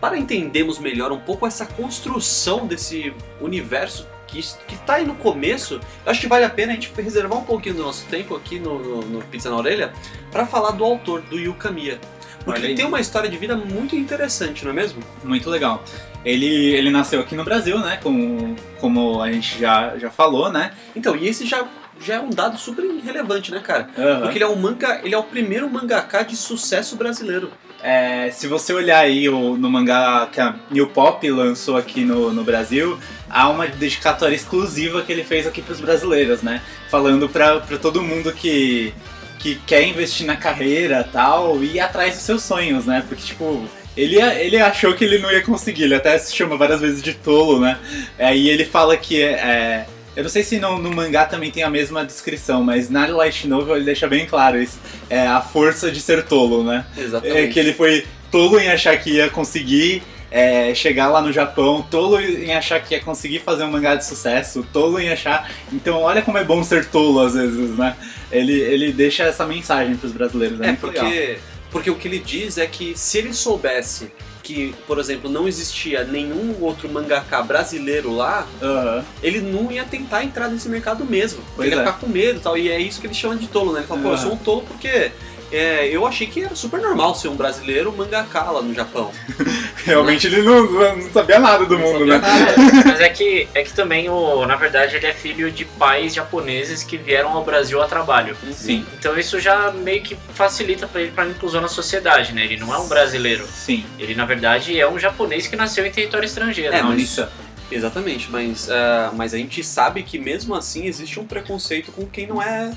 para 0.00 0.18
entendermos 0.18 0.78
melhor 0.78 1.12
um 1.12 1.20
pouco 1.20 1.46
essa 1.46 1.66
construção 1.66 2.66
desse 2.66 3.12
universo 3.40 4.06
que, 4.26 4.40
que 4.66 4.76
tá 4.78 4.94
aí 4.94 5.06
no 5.06 5.14
começo, 5.16 5.74
eu 6.04 6.10
acho 6.10 6.20
que 6.20 6.28
vale 6.28 6.44
a 6.44 6.50
pena 6.50 6.72
a 6.72 6.74
gente 6.74 6.90
reservar 6.96 7.38
um 7.38 7.44
pouquinho 7.44 7.74
do 7.76 7.82
nosso 7.82 8.06
tempo 8.06 8.34
aqui 8.36 8.58
no, 8.58 8.78
no, 8.78 9.00
no 9.02 9.22
Pizza 9.24 9.50
na 9.50 9.56
Orelha 9.56 9.92
para 10.30 10.46
falar 10.46 10.70
do 10.70 10.84
autor, 10.84 11.20
do 11.22 11.38
Yu 11.38 11.54
Kamiya. 11.54 11.98
Porque 12.44 12.64
ele 12.64 12.74
tem 12.74 12.86
uma 12.86 13.00
história 13.00 13.28
de 13.28 13.36
vida 13.36 13.54
muito 13.54 13.94
interessante, 13.94 14.64
não 14.64 14.70
é 14.70 14.74
mesmo? 14.74 15.02
Muito 15.22 15.50
legal. 15.50 15.84
Ele, 16.24 16.46
ele 16.46 16.90
nasceu 16.90 17.20
aqui 17.20 17.34
no 17.34 17.44
Brasil, 17.44 17.78
né? 17.78 17.98
Como, 18.02 18.56
como 18.80 19.20
a 19.20 19.30
gente 19.30 19.58
já, 19.58 19.98
já 19.98 20.10
falou, 20.10 20.50
né? 20.50 20.72
Então, 20.96 21.14
e 21.16 21.28
esse 21.28 21.46
já, 21.46 21.66
já 22.00 22.14
é 22.16 22.20
um 22.20 22.30
dado 22.30 22.58
super 22.58 22.84
relevante, 23.04 23.50
né, 23.50 23.60
cara? 23.60 23.88
Aham. 23.96 24.20
Porque 24.22 24.38
ele 24.38 24.44
é 24.44 24.48
um 24.48 24.56
manga, 24.56 25.00
ele 25.04 25.14
é 25.14 25.18
o 25.18 25.22
primeiro 25.22 25.68
mangaka 25.68 26.22
de 26.22 26.36
sucesso 26.36 26.96
brasileiro. 26.96 27.50
É, 27.82 28.30
se 28.30 28.46
você 28.46 28.72
olhar 28.74 28.98
aí 28.98 29.28
o- 29.28 29.56
no 29.56 29.70
mangá 29.70 30.28
que 30.30 30.38
a 30.40 30.54
New 30.70 30.86
Pop 30.88 31.28
lançou 31.30 31.76
aqui 31.78 32.04
no, 32.04 32.30
no 32.32 32.44
Brasil, 32.44 32.98
há 33.28 33.48
uma 33.48 33.66
dedicatória 33.66 34.34
exclusiva 34.34 35.00
que 35.02 35.10
ele 35.12 35.24
fez 35.24 35.46
aqui 35.46 35.62
pros 35.62 35.80
brasileiros, 35.80 36.42
né? 36.42 36.60
Falando 36.90 37.28
pra, 37.28 37.60
pra 37.60 37.78
todo 37.78 38.02
mundo 38.02 38.32
que, 38.32 38.92
que 39.38 39.54
quer 39.66 39.82
investir 39.86 40.26
na 40.26 40.36
carreira 40.36 41.08
tal 41.10 41.62
e 41.62 41.76
ir 41.76 41.80
atrás 41.80 42.14
dos 42.16 42.22
seus 42.22 42.42
sonhos, 42.42 42.84
né? 42.84 43.02
Porque, 43.08 43.22
tipo, 43.24 43.64
ele, 43.96 44.16
ele 44.20 44.58
achou 44.58 44.92
que 44.92 45.02
ele 45.04 45.18
não 45.18 45.32
ia 45.32 45.40
conseguir, 45.42 45.84
ele 45.84 45.94
até 45.94 46.18
se 46.18 46.36
chama 46.36 46.58
várias 46.58 46.80
vezes 46.82 47.02
de 47.02 47.14
tolo, 47.14 47.58
né? 47.60 47.78
Aí 48.18 48.48
ele 48.50 48.64
fala 48.66 48.94
que 48.96 49.22
é. 49.22 49.86
Eu 50.20 50.24
não 50.24 50.30
sei 50.30 50.42
se 50.42 50.60
no, 50.60 50.78
no 50.78 50.94
mangá 50.94 51.24
também 51.24 51.50
tem 51.50 51.62
a 51.62 51.70
mesma 51.70 52.04
descrição, 52.04 52.62
mas 52.62 52.90
na 52.90 53.06
Light 53.06 53.48
Novel 53.48 53.76
ele 53.76 53.86
deixa 53.86 54.06
bem 54.06 54.26
claro 54.26 54.60
isso. 54.60 54.78
É 55.08 55.26
a 55.26 55.40
força 55.40 55.90
de 55.90 55.98
ser 55.98 56.24
tolo, 56.24 56.62
né? 56.62 56.84
Exatamente. 56.94 57.38
É 57.38 57.46
que 57.46 57.58
ele 57.58 57.72
foi 57.72 58.06
tolo 58.30 58.60
em 58.60 58.68
achar 58.68 58.94
que 58.98 59.12
ia 59.12 59.30
conseguir 59.30 60.02
é, 60.30 60.74
chegar 60.74 61.08
lá 61.08 61.22
no 61.22 61.32
Japão, 61.32 61.80
tolo 61.90 62.20
em 62.20 62.52
achar 62.52 62.82
que 62.82 62.94
ia 62.94 63.00
conseguir 63.00 63.38
fazer 63.38 63.64
um 63.64 63.70
mangá 63.70 63.94
de 63.94 64.04
sucesso, 64.04 64.62
tolo 64.70 65.00
em 65.00 65.08
achar. 65.08 65.50
Então, 65.72 66.02
olha 66.02 66.20
como 66.20 66.36
é 66.36 66.44
bom 66.44 66.62
ser 66.62 66.84
tolo 66.84 67.20
às 67.20 67.32
vezes, 67.32 67.78
né? 67.78 67.96
Ele, 68.30 68.60
ele 68.60 68.92
deixa 68.92 69.22
essa 69.22 69.46
mensagem 69.46 69.96
pros 69.96 70.12
brasileiros. 70.12 70.60
É, 70.60 70.64
É, 70.64 70.66
legal. 70.66 70.78
porque, 70.80 71.38
porque 71.70 71.90
o 71.90 71.94
que 71.94 72.06
ele 72.06 72.18
diz 72.18 72.58
é 72.58 72.66
que 72.66 72.92
se 72.94 73.16
ele 73.16 73.32
soubesse 73.32 74.12
que, 74.42 74.74
por 74.86 74.98
exemplo, 74.98 75.30
não 75.30 75.46
existia 75.46 76.04
nenhum 76.04 76.56
outro 76.60 76.88
mangaka 76.88 77.42
brasileiro 77.42 78.14
lá, 78.14 78.46
Aham. 78.62 79.04
ele 79.22 79.40
não 79.40 79.70
ia 79.70 79.84
tentar 79.84 80.24
entrar 80.24 80.48
nesse 80.48 80.68
mercado 80.68 81.04
mesmo. 81.04 81.42
Pois 81.54 81.66
ele 81.66 81.76
ia 81.76 81.82
é. 81.82 81.84
ficar 81.84 81.98
com 81.98 82.06
medo 82.06 82.38
e 82.38 82.42
tal. 82.42 82.58
E 82.58 82.68
é 82.68 82.78
isso 82.78 83.00
que 83.00 83.06
ele 83.06 83.14
chama 83.14 83.36
de 83.36 83.46
tolo, 83.46 83.72
né? 83.72 83.80
Ele 83.80 83.86
fala, 83.86 84.00
pô, 84.00 84.08
eu 84.08 84.18
sou 84.18 84.32
um 84.32 84.36
tolo 84.36 84.62
porque 84.62 85.12
é, 85.52 85.86
eu 85.88 86.06
achei 86.06 86.26
que 86.26 86.42
era 86.42 86.54
super 86.54 86.80
normal 86.80 87.14
ser 87.14 87.28
um 87.28 87.34
brasileiro 87.36 87.92
mangaka 87.96 88.42
lá 88.50 88.62
no 88.62 88.72
Japão. 88.74 89.10
Realmente 89.84 90.26
ele 90.26 90.42
não, 90.42 90.70
não 90.96 91.10
sabia 91.12 91.38
nada 91.38 91.64
do 91.64 91.78
mundo, 91.78 92.04
né? 92.06 92.20
Mas 92.84 93.00
é 93.00 93.08
que, 93.08 93.48
é 93.54 93.62
que 93.62 93.72
também, 93.72 94.08
o, 94.08 94.46
na 94.46 94.56
verdade, 94.56 94.96
ele 94.96 95.06
é 95.06 95.12
filho 95.12 95.50
de 95.50 95.64
pais 95.64 96.14
japoneses 96.14 96.82
que 96.82 96.96
vieram 96.96 97.30
ao 97.30 97.44
Brasil 97.44 97.80
a 97.82 97.86
trabalho. 97.86 98.36
Sim, 98.52 98.84
Então 98.98 99.18
isso 99.18 99.40
já 99.40 99.70
meio 99.72 100.02
que 100.02 100.16
facilita 100.34 100.86
pra 100.86 101.00
ele 101.00 101.10
pra 101.12 101.26
inclusão 101.26 101.60
na 101.60 101.68
sociedade, 101.68 102.32
né? 102.32 102.44
Ele 102.44 102.56
não 102.56 102.74
é 102.74 102.78
um 102.78 102.88
brasileiro. 102.88 103.46
sim. 103.52 103.84
Ele, 103.98 104.14
na 104.14 104.24
verdade, 104.24 104.78
é 104.78 104.88
um 104.88 104.98
japonês 104.98 105.46
que 105.46 105.56
nasceu 105.56 105.84
em 105.86 105.90
território 105.90 106.26
estrangeiro. 106.26 106.74
É, 106.74 106.82
não, 106.82 106.90
mas- 106.90 107.02
isso. 107.02 107.26
Exatamente, 107.72 108.28
mas, 108.30 108.68
ah, 108.68 109.12
mas 109.14 109.32
a 109.32 109.36
gente 109.38 109.62
sabe 109.62 110.02
que 110.02 110.18
mesmo 110.18 110.56
assim 110.56 110.86
existe 110.86 111.20
um 111.20 111.24
preconceito 111.24 111.92
com 111.92 112.04
quem 112.04 112.26
não 112.26 112.42
é. 112.42 112.72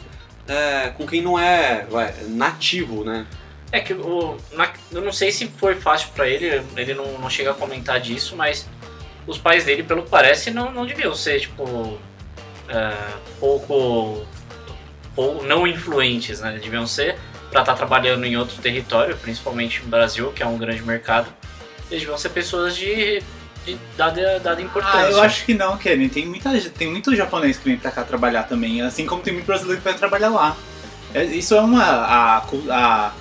É, 0.47 0.89
com 0.97 1.06
quem 1.08 1.21
não 1.21 1.38
é 1.39 1.86
nativo, 2.27 3.03
né? 3.03 3.25
É 3.71 3.79
que 3.79 3.93
o, 3.93 4.38
na- 4.51 4.71
eu 4.91 5.01
não 5.01 5.12
sei 5.12 5.32
se 5.32 5.47
foi 5.58 5.75
fácil 5.75 6.10
pra 6.13 6.27
ele, 6.27 6.62
ele 6.75 6.93
não, 6.93 7.17
não 7.19 7.29
chega 7.29 7.51
a 7.51 7.53
comentar 7.53 7.99
disso, 7.99 8.36
mas 8.36 8.67
os 9.25 9.38
pais 9.38 9.63
dele, 9.65 9.84
pelo 9.84 10.03
que 10.03 10.10
parece, 10.10 10.51
não, 10.51 10.71
não 10.71 10.86
deviam 10.86 11.15
ser, 11.15 11.39
tipo, 11.39 11.97
é, 12.69 12.93
pouco, 13.39 14.25
pouco 15.15 15.43
não 15.45 15.65
influentes, 15.65 16.39
né? 16.41 16.60
Deviam 16.62 16.86
ser 16.86 17.17
pra 17.49 17.62
estar 17.62 17.73
trabalhando 17.75 18.25
em 18.25 18.36
outro 18.38 18.58
território, 18.62 19.15
principalmente 19.17 19.82
no 19.82 19.88
Brasil, 19.88 20.32
que 20.34 20.43
é 20.43 20.45
um 20.45 20.58
grande 20.58 20.82
mercado. 20.84 21.27
Eles 21.89 22.01
deviam 22.01 22.17
ser 22.17 22.29
pessoas 22.29 22.75
de, 22.75 23.21
de 23.65 23.78
dada, 23.97 24.39
dada 24.39 24.62
importância. 24.62 24.99
Ah, 24.99 25.12
eu 25.12 25.21
acho 25.21 25.45
que 25.45 25.54
não, 25.54 25.78
Kenny. 25.78 26.10
Tem, 26.10 26.26
muita, 26.26 26.49
tem 26.78 26.89
muito 26.89 27.15
japonês 27.15 27.58
que 27.58 27.65
vem 27.65 27.78
pra 27.78 27.91
cá 27.91 28.04
trabalhar 28.04 28.43
também, 28.43 28.82
assim 28.82 29.06
como 29.06 29.21
tem 29.21 29.34
muito 29.34 29.45
brasileiro 29.45 29.82
que 29.82 29.88
vai 29.88 29.97
trabalhar 29.97 30.30
lá. 30.30 30.56
É, 31.13 31.23
Isso 31.23 31.54
é 31.56 31.62
uma. 31.62 31.84
A, 31.84 32.43
a- 32.69 33.12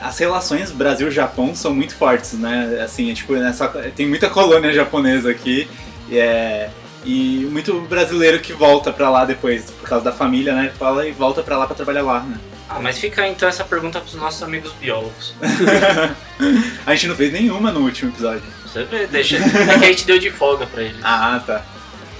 as 0.00 0.18
relações 0.18 0.70
Brasil-Japão 0.72 1.54
são 1.54 1.74
muito 1.74 1.94
fortes, 1.94 2.32
né? 2.32 2.80
Assim, 2.82 3.10
é 3.10 3.14
tipo, 3.14 3.34
nessa, 3.34 3.68
tem 3.94 4.06
muita 4.08 4.30
colônia 4.30 4.72
japonesa 4.72 5.30
aqui. 5.30 5.68
E, 6.08 6.18
é, 6.18 6.70
e 7.04 7.46
muito 7.50 7.80
brasileiro 7.82 8.40
que 8.40 8.52
volta 8.54 8.90
pra 8.92 9.10
lá 9.10 9.24
depois, 9.26 9.70
por 9.70 9.88
causa 9.88 10.04
da 10.04 10.12
família, 10.12 10.54
né? 10.54 10.72
Fala 10.78 11.06
e 11.06 11.12
volta 11.12 11.42
pra 11.42 11.56
lá 11.58 11.66
pra 11.66 11.76
trabalhar 11.76 12.02
lá, 12.02 12.20
né? 12.20 12.38
Ah, 12.68 12.78
mas 12.80 12.98
fica 12.98 13.26
então 13.28 13.48
essa 13.48 13.64
pergunta 13.64 14.00
pros 14.00 14.14
nossos 14.14 14.42
amigos 14.42 14.72
biólogos. 14.80 15.34
A 16.86 16.94
gente 16.94 17.08
não 17.08 17.14
fez 17.16 17.32
nenhuma 17.32 17.70
no 17.72 17.80
último 17.80 18.10
episódio. 18.10 18.42
Você 18.72 18.84
vê, 18.84 19.06
deixa. 19.06 19.36
É 19.36 19.78
que 19.78 19.84
a 19.84 19.88
gente 19.88 20.06
deu 20.06 20.18
de 20.18 20.30
folga 20.30 20.66
pra 20.66 20.82
eles. 20.82 21.00
Ah, 21.02 21.42
tá. 21.44 21.64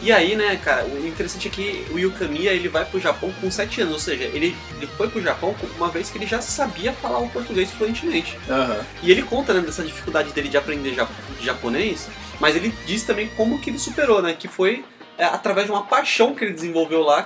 E 0.02 0.10
aí, 0.10 0.34
né, 0.34 0.56
cara, 0.56 0.84
o 0.86 1.06
interessante 1.06 1.46
é 1.46 1.50
que 1.50 1.86
o 1.90 1.98
Yukamiya 1.98 2.52
ele 2.52 2.68
vai 2.70 2.86
pro 2.86 2.98
Japão 2.98 3.30
com 3.38 3.50
7 3.50 3.82
anos, 3.82 3.92
ou 3.94 4.00
seja, 4.00 4.24
ele, 4.24 4.56
ele 4.76 4.86
foi 4.96 5.08
pro 5.10 5.20
Japão 5.22 5.52
com- 5.54 5.66
uma 5.76 5.88
vez 5.90 6.08
que 6.08 6.16
ele 6.16 6.26
já 6.26 6.40
sabia 6.40 6.90
falar 6.90 7.18
o 7.18 7.28
português 7.28 7.70
fluentemente. 7.70 8.38
Aham. 8.48 8.80
E 9.02 9.10
ele 9.10 9.22
conta, 9.22 9.52
né, 9.52 9.60
dessa 9.60 9.82
dificuldade 9.82 10.32
dele 10.32 10.48
de 10.48 10.56
aprender 10.56 10.94
ja- 10.94 11.06
japonês, 11.42 12.08
mas 12.40 12.56
ele 12.56 12.74
diz 12.86 13.02
também 13.02 13.28
como 13.36 13.58
que 13.60 13.68
ele 13.68 13.78
superou, 13.78 14.22
né, 14.22 14.32
que 14.38 14.48
foi 14.48 14.82
é, 15.18 15.24
através 15.26 15.66
de 15.66 15.72
uma 15.72 15.82
paixão 15.82 16.34
que 16.34 16.44
ele 16.46 16.54
desenvolveu 16.54 17.02
lá, 17.02 17.24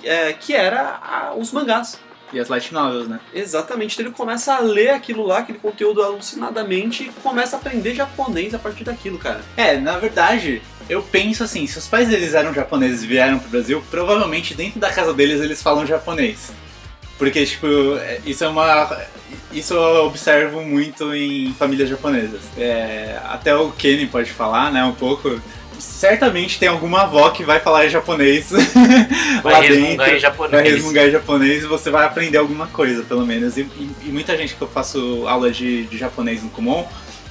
que, 0.00 0.08
é, 0.08 0.32
que 0.34 0.54
era 0.54 1.00
a- 1.02 1.34
os 1.36 1.50
mangás. 1.50 1.98
E 2.34 2.40
as 2.40 2.48
light 2.48 2.72
novels, 2.74 3.06
né? 3.08 3.20
Exatamente, 3.32 3.94
então 3.94 4.06
ele 4.06 4.14
começa 4.14 4.54
a 4.54 4.58
ler 4.60 4.90
aquilo 4.90 5.24
lá, 5.24 5.38
aquele 5.38 5.58
conteúdo 5.58 6.02
alucinadamente 6.02 7.04
e 7.04 7.08
começa 7.22 7.56
a 7.56 7.58
aprender 7.60 7.94
japonês 7.94 8.52
a 8.54 8.58
partir 8.58 8.82
daquilo, 8.84 9.18
cara. 9.18 9.40
É, 9.56 9.76
na 9.78 9.96
verdade, 9.98 10.60
eu 10.88 11.00
penso 11.00 11.44
assim, 11.44 11.66
se 11.66 11.78
os 11.78 11.86
pais 11.86 12.08
deles 12.08 12.34
eram 12.34 12.52
japoneses 12.52 13.04
e 13.04 13.06
vieram 13.06 13.38
pro 13.38 13.48
Brasil, 13.48 13.82
provavelmente 13.90 14.52
dentro 14.54 14.80
da 14.80 14.90
casa 14.92 15.14
deles 15.14 15.40
eles 15.40 15.62
falam 15.62 15.86
japonês. 15.86 16.52
Porque, 17.16 17.46
tipo, 17.46 17.66
é- 17.98 18.20
isso 18.26 18.42
é 18.42 18.48
uma. 18.48 19.00
Isso 19.52 19.72
eu 19.74 20.06
observo 20.06 20.62
muito 20.62 21.14
em 21.14 21.54
famílias 21.54 21.88
japonesas. 21.88 22.40
É, 22.58 23.20
até 23.28 23.54
o 23.54 23.70
Kenny 23.70 24.06
pode 24.08 24.30
falar, 24.32 24.72
né, 24.72 24.84
um 24.84 24.92
pouco. 24.92 25.40
Certamente 25.84 26.58
tem 26.58 26.68
alguma 26.68 27.02
avó 27.02 27.30
que 27.30 27.44
vai 27.44 27.60
falar 27.60 27.86
japonês 27.88 28.50
Vai 29.42 29.52
lá 29.52 29.60
resmungar 29.60 29.96
dentro. 30.06 30.16
em 30.16 30.18
japonês. 30.20 30.62
Vai 30.62 30.70
resmungar 30.72 31.06
em 31.06 31.10
japonês 31.10 31.62
e 31.62 31.66
você 31.66 31.90
vai 31.90 32.04
aprender 32.06 32.38
alguma 32.38 32.66
coisa, 32.66 33.02
pelo 33.02 33.26
menos. 33.26 33.56
E, 33.56 33.62
e- 33.62 33.90
e 34.06 34.08
muita 34.08 34.36
gente 34.36 34.54
que 34.54 34.62
eu 34.62 34.68
faço 34.68 35.24
aula 35.26 35.50
de, 35.50 35.84
de 35.84 35.96
japonês 35.98 36.42
no 36.42 36.50
Kumon, 36.50 36.86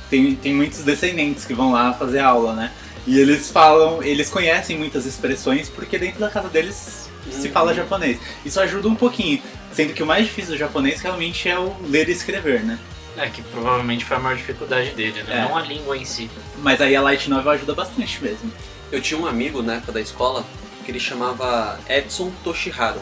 tem, 0.10 0.36
tem 0.36 0.54
muitos 0.54 0.80
descendentes 0.84 1.46
que 1.46 1.54
vão 1.54 1.72
lá 1.72 1.94
fazer 1.94 2.20
aula, 2.20 2.54
né? 2.54 2.72
E 3.06 3.20
eles 3.20 3.50
falam, 3.52 4.02
eles 4.02 4.30
conhecem 4.30 4.78
muitas 4.78 5.06
expressões 5.06 5.68
porque 5.70 5.98
dentro 5.98 6.20
da 6.20 6.30
casa 6.30 6.48
deles 6.50 7.10
se 7.30 7.48
Uhum. 7.48 7.54
fala 7.54 7.74
japonês. 7.74 8.18
Isso 8.46 8.60
ajuda 8.60 8.88
um 8.88 8.96
pouquinho, 8.96 9.42
sendo 9.74 9.94
que 9.94 10.04
o 10.04 10.06
mais 10.06 10.26
difícil 10.26 10.52
do 10.54 10.58
japonês 10.58 11.02
realmente 11.02 11.48
é 11.50 11.58
o 11.58 11.74
ler 11.89 12.08
e 12.10 12.12
escrever, 12.12 12.63
né? 12.63 12.78
É, 13.17 13.28
que 13.30 13.41
provavelmente 13.43 14.04
foi 14.06 14.17
a 14.17 14.19
maior 14.19 14.36
dificuldade 14.36 14.89
dele, 14.91 15.21
né? 15.23 15.38
É. 15.38 15.41
Não 15.41 15.56
a 15.58 15.62
língua 15.62 15.95
em 15.97 16.06
si. 16.06 16.30
Mas 16.58 16.82
aí 16.82 16.95
a 16.95 17.02
Light 17.02 17.30
Novel 17.30 17.52
ajuda 17.52 17.73
bastante 17.76 18.21
mesmo. 18.23 18.52
Eu 18.91 19.02
tinha 19.02 19.19
um 19.19 19.26
amigo 19.28 19.62
na 19.62 19.76
época 19.76 19.91
da 19.91 20.02
escola 20.02 20.43
que 20.84 20.91
ele 20.91 20.99
chamava 20.99 21.80
Edson 21.88 22.32
Toshiharu. 22.43 22.99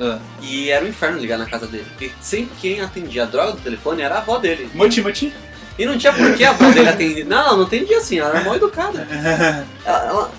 Ah. 0.00 0.18
E 0.40 0.70
era 0.70 0.84
um 0.84 0.88
inferno 0.88 1.18
ligar 1.18 1.38
na 1.38 1.44
casa 1.46 1.66
dele. 1.66 1.84
Porque 1.90 2.10
sempre 2.20 2.52
quem 2.60 2.80
atendia 2.80 3.24
a 3.24 3.26
droga 3.26 3.52
do 3.52 3.60
telefone 3.60 4.00
era 4.02 4.14
a 4.16 4.18
avó 4.18 4.38
dele. 4.38 4.70
Mochi 4.74 5.02
Mochi? 5.02 5.32
E 5.78 5.84
não 5.86 5.96
tinha 5.98 6.12
por 6.12 6.34
que 6.34 6.42
a 6.44 6.50
avó 6.50 6.70
dele 6.70 6.88
atender. 6.88 7.24
Não, 7.26 7.38
ela 7.38 7.56
não 7.56 7.64
atendia 7.64 7.98
assim, 7.98 8.18
ela 8.18 8.30
era 8.30 8.44
mal 8.44 8.54
educada. 8.56 9.06
Ela, 9.84 10.04
ela- 10.04 10.30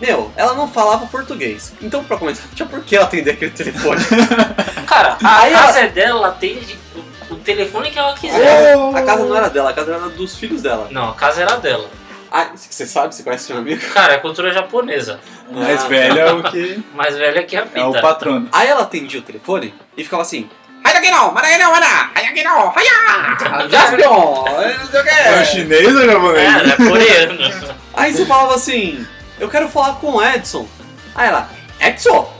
Meu, 0.00 0.32
ela 0.36 0.54
não 0.54 0.66
falava 0.68 1.06
português. 1.06 1.72
Então, 1.80 2.02
pra 2.04 2.16
começar, 2.16 2.42
não 2.48 2.54
tinha 2.54 2.68
por 2.68 2.82
que 2.82 2.96
ela 2.96 3.06
atender 3.06 3.30
aquele 3.32 3.50
telefone. 3.52 4.00
Cara, 4.86 5.16
a 5.22 5.40
Aí 5.42 5.52
casa 5.52 5.78
é 5.80 5.88
dela, 5.88 6.18
ela 6.18 6.28
atende 6.28 6.76
o, 7.32 7.36
telefone 7.36 7.90
que 7.90 7.98
ela 7.98 8.14
quiser. 8.14 8.74
casa, 8.76 8.98
a 8.98 9.02
casa 9.02 9.24
não 9.24 9.36
era 9.36 9.48
dela, 9.48 9.70
a 9.70 9.72
casa 9.72 9.94
era 9.94 10.08
dos 10.08 10.36
filhos 10.36 10.62
dela. 10.62 10.88
Não, 10.90 11.10
a 11.10 11.14
casa 11.14 11.42
era 11.42 11.56
dela. 11.56 11.88
Ah, 12.30 12.48
você 12.54 12.86
sabe, 12.86 13.14
você 13.14 13.22
conhece 13.22 13.44
seu 13.44 13.58
amigo? 13.58 13.80
Cara, 13.92 14.14
é 14.14 14.18
cultura 14.18 14.52
japonesa. 14.52 15.20
Mais 15.50 15.84
Ah, 15.84 15.88
velho 15.88 16.18
é 16.18 16.32
o 16.32 16.42
que 16.42 16.82
Mais 16.94 17.16
velha 17.16 17.42
que 17.42 17.56
a 17.56 17.66
é 17.74 17.84
o 17.84 18.00
patrono. 18.00 18.48
Aí 18.50 18.68
ela 18.68 18.82
atendia 18.82 19.20
o 19.20 19.22
telefone 19.22 19.74
e 19.96 20.02
ficava 20.02 20.22
assim. 20.22 20.48
É 20.84 20.88
quê. 25.38 25.44
chinês 25.44 25.94
ou 25.94 26.02
É, 26.02 26.06
japonês? 26.06 26.54
ela 26.54 26.72
é 26.72 26.76
coreano. 26.76 27.72
Aí 27.94 28.12
você 28.14 28.24
falava 28.24 28.54
assim, 28.54 29.06
eu 29.38 29.48
quero 29.48 29.68
falar 29.68 29.96
com 29.96 30.12
o 30.14 30.24
Edson. 30.24 30.66
Aí 31.14 31.28
ela, 31.28 31.48
Edson, 31.78 32.31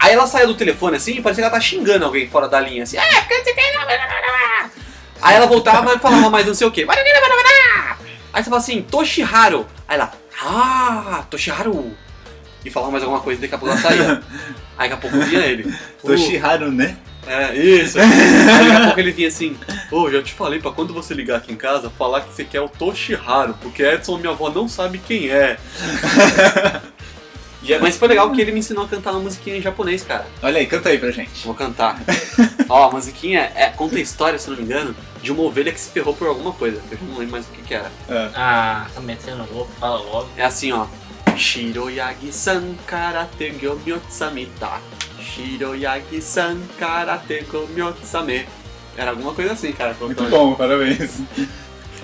Aí 0.00 0.12
ela 0.12 0.26
saía 0.26 0.46
do 0.46 0.54
telefone 0.54 0.96
assim 0.96 1.14
e 1.16 1.20
parecia 1.20 1.42
que 1.42 1.46
ela 1.48 1.54
tá 1.54 1.60
xingando 1.60 2.04
alguém 2.04 2.28
fora 2.28 2.48
da 2.48 2.60
linha, 2.60 2.82
assim. 2.84 2.96
"É, 2.96 3.02
você 3.02 3.52
quer- 3.52 4.70
Aí 5.22 5.34
ela 5.36 5.46
voltava 5.46 5.94
e 5.94 5.98
falava 5.98 6.30
mais 6.30 6.46
não 6.46 6.54
sei 6.54 6.66
o 6.66 6.70
mana. 6.86 7.00
Aí 8.32 8.42
você 8.44 8.50
fala 8.50 8.60
assim, 8.60 8.82
Toshiharu. 8.82 9.66
Aí 9.88 9.96
ela, 9.96 10.12
ah, 10.42 11.24
Toshiharu. 11.30 11.96
E 12.64 12.70
falava 12.70 12.92
mais 12.92 13.02
alguma 13.02 13.20
coisa 13.20 13.38
e 13.38 13.42
daqui 13.42 13.54
a 13.54 13.58
pouco 13.58 13.72
ela 13.74 13.82
saía. 13.82 14.22
Aí 14.78 14.88
daqui 14.90 14.92
a 14.92 14.96
pouco 15.10 15.18
vinha 15.26 15.40
ele. 15.40 15.62
"Uh, 16.02 16.06
Toshiharu, 16.06 16.70
né? 16.70 16.96
É, 17.26 17.54
isso. 17.56 17.98
Aí 17.98 18.06
daqui 18.08 18.76
a 18.76 18.84
pouco 18.84 19.00
ele 19.00 19.10
vinha 19.10 19.28
assim, 19.28 19.56
ô, 19.90 20.10
já 20.10 20.22
te 20.22 20.32
falei 20.34 20.60
pra 20.60 20.70
quando 20.70 20.92
você 20.94 21.14
ligar 21.14 21.38
aqui 21.38 21.52
em 21.52 21.56
casa, 21.56 21.90
falar 21.98 22.20
que 22.20 22.32
você 22.32 22.44
quer 22.44 22.60
o 22.60 22.68
Toshiharu, 22.68 23.54
porque 23.62 23.82
Edson, 23.82 24.18
minha 24.18 24.30
avó, 24.32 24.50
não 24.50 24.68
sabe 24.68 24.98
quem 24.98 25.30
é. 25.30 25.56
É- 27.74 27.78
Mas 27.78 27.96
foi 27.96 28.08
legal 28.08 28.28
porque 28.28 28.40
ele 28.42 28.52
me 28.52 28.58
ensinou 28.60 28.84
a 28.84 28.88
cantar 28.88 29.12
uma 29.12 29.20
musiquinha 29.20 29.56
em 29.56 29.62
japonês, 29.62 30.02
cara. 30.02 30.26
Olha 30.42 30.58
aí, 30.58 30.66
canta 30.66 30.88
aí 30.88 30.98
pra 30.98 31.10
gente. 31.10 31.44
Vou 31.44 31.54
cantar. 31.54 32.00
Ó, 32.68 32.88
a 32.88 32.90
musiquinha 32.92 33.50
é, 33.54 33.66
conta 33.68 33.96
a 33.96 34.00
história, 34.00 34.38
se 34.38 34.48
não 34.50 34.56
me 34.56 34.62
engano, 34.62 34.94
de 35.22 35.30
uma 35.32 35.42
ovelha 35.42 35.72
que 35.72 35.80
se 35.80 35.90
ferrou 35.90 36.14
por 36.14 36.26
alguma 36.28 36.52
coisa. 36.52 36.80
Eu 36.90 36.96
já 36.98 37.04
não 37.04 37.18
lembro 37.18 37.32
mais 37.32 37.46
o 37.46 37.48
que, 37.50 37.62
que 37.62 37.74
era. 37.74 37.90
Ah, 38.34 38.86
tá 38.94 39.00
metendo 39.00 39.46
louco, 39.52 39.70
fala 39.78 39.96
logo. 39.98 40.28
É 40.36 40.44
assim, 40.44 40.72
ó. 40.72 40.86
Shiroyagi-san 41.36 42.74
karate 42.86 43.50
go 43.60 43.78
myotsamita. 43.84 44.80
Shiroyagi-san 45.20 46.58
karate 46.78 47.44
go 47.50 47.66
myotsame. 47.74 48.46
Era 48.96 49.10
alguma 49.10 49.34
coisa 49.34 49.52
assim, 49.52 49.72
cara. 49.72 49.94
Muito 50.00 50.24
bom, 50.24 50.54
parabéns. 50.54 51.20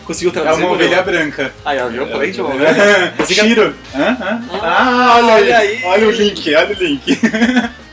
Conseguiu 0.05 0.31
É 0.31 0.33
traduzir? 0.33 0.63
uma 0.63 0.71
Murilo? 0.71 0.91
ovelha 0.91 1.03
branca. 1.03 1.55
Aí, 1.65 1.81
ó, 1.81 1.89
viu? 1.89 2.07
Que 2.07 2.33
tinha 2.33 2.45
uma 2.45 2.55
ovelha. 2.55 3.75
Hã? 3.95 4.17
Ah, 4.63 5.15
olha 5.19 5.33
olha 5.35 5.59
aí. 5.59 5.77
aí. 5.77 5.85
Olha 5.85 6.09
o 6.09 6.11
link, 6.11 6.55
olha 6.55 6.71
o 6.77 6.83
link. 6.83 7.19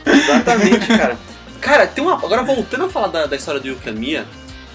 Exatamente, 0.06 0.86
cara. 0.96 1.18
Cara, 1.60 1.86
tem 1.86 2.02
uma. 2.02 2.14
Agora 2.14 2.42
voltando 2.42 2.84
a 2.84 2.88
falar 2.88 3.08
da, 3.08 3.26
da 3.26 3.36
história 3.36 3.60
do 3.60 3.68
Yukamiya, 3.68 4.26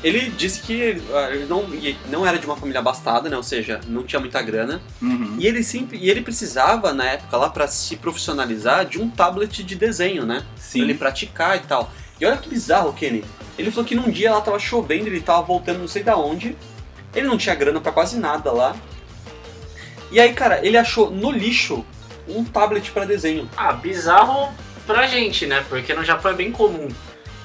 ele 0.03 0.29
disse 0.37 0.61
que 0.61 1.01
ah, 1.13 1.29
ele 1.31 1.45
não, 1.45 1.63
e 1.73 1.97
não 2.09 2.25
era 2.25 2.37
de 2.37 2.45
uma 2.45 2.55
família 2.55 2.79
abastada, 2.79 3.27
né? 3.27 3.35
Ou 3.35 3.43
seja, 3.43 3.79
não 3.87 4.03
tinha 4.03 4.19
muita 4.19 4.41
grana. 4.41 4.81
Uhum. 5.01 5.35
E 5.39 5.47
ele 5.47 5.63
sempre. 5.63 5.97
E 5.97 6.09
ele 6.09 6.21
precisava, 6.21 6.93
na 6.93 7.05
época 7.05 7.35
lá, 7.37 7.49
pra 7.49 7.67
se 7.67 7.95
profissionalizar, 7.95 8.85
de 8.85 9.01
um 9.01 9.09
tablet 9.09 9.63
de 9.63 9.75
desenho, 9.75 10.25
né? 10.25 10.43
Pra 10.71 10.81
ele 10.81 10.93
Sim. 10.93 10.99
praticar 10.99 11.57
e 11.57 11.61
tal. 11.61 11.91
E 12.21 12.25
olha 12.25 12.37
que 12.37 12.47
bizarro, 12.49 12.93
Kenny. 12.93 13.25
Ele 13.57 13.71
falou 13.71 13.85
que 13.85 13.95
num 13.95 14.09
dia 14.09 14.31
lá 14.31 14.41
tava 14.41 14.59
chovendo, 14.59 15.07
ele 15.07 15.21
tava 15.21 15.41
voltando 15.41 15.79
não 15.79 15.87
sei 15.87 16.03
da 16.03 16.15
onde. 16.15 16.55
Ele 17.15 17.27
não 17.27 17.37
tinha 17.37 17.55
grana 17.55 17.79
pra 17.79 17.91
quase 17.91 18.19
nada 18.19 18.51
lá. 18.51 18.75
E 20.11 20.19
aí, 20.19 20.33
cara, 20.33 20.65
ele 20.65 20.77
achou 20.77 21.09
no 21.09 21.31
lixo 21.31 21.85
um 22.27 22.43
tablet 22.43 22.91
pra 22.91 23.05
desenho. 23.05 23.49
Ah, 23.55 23.73
bizarro 23.73 24.53
pra 24.85 25.07
gente, 25.07 25.45
né? 25.45 25.63
Porque 25.69 25.93
no 25.93 26.03
Japão 26.03 26.31
é 26.31 26.35
bem 26.35 26.51
comum 26.51 26.89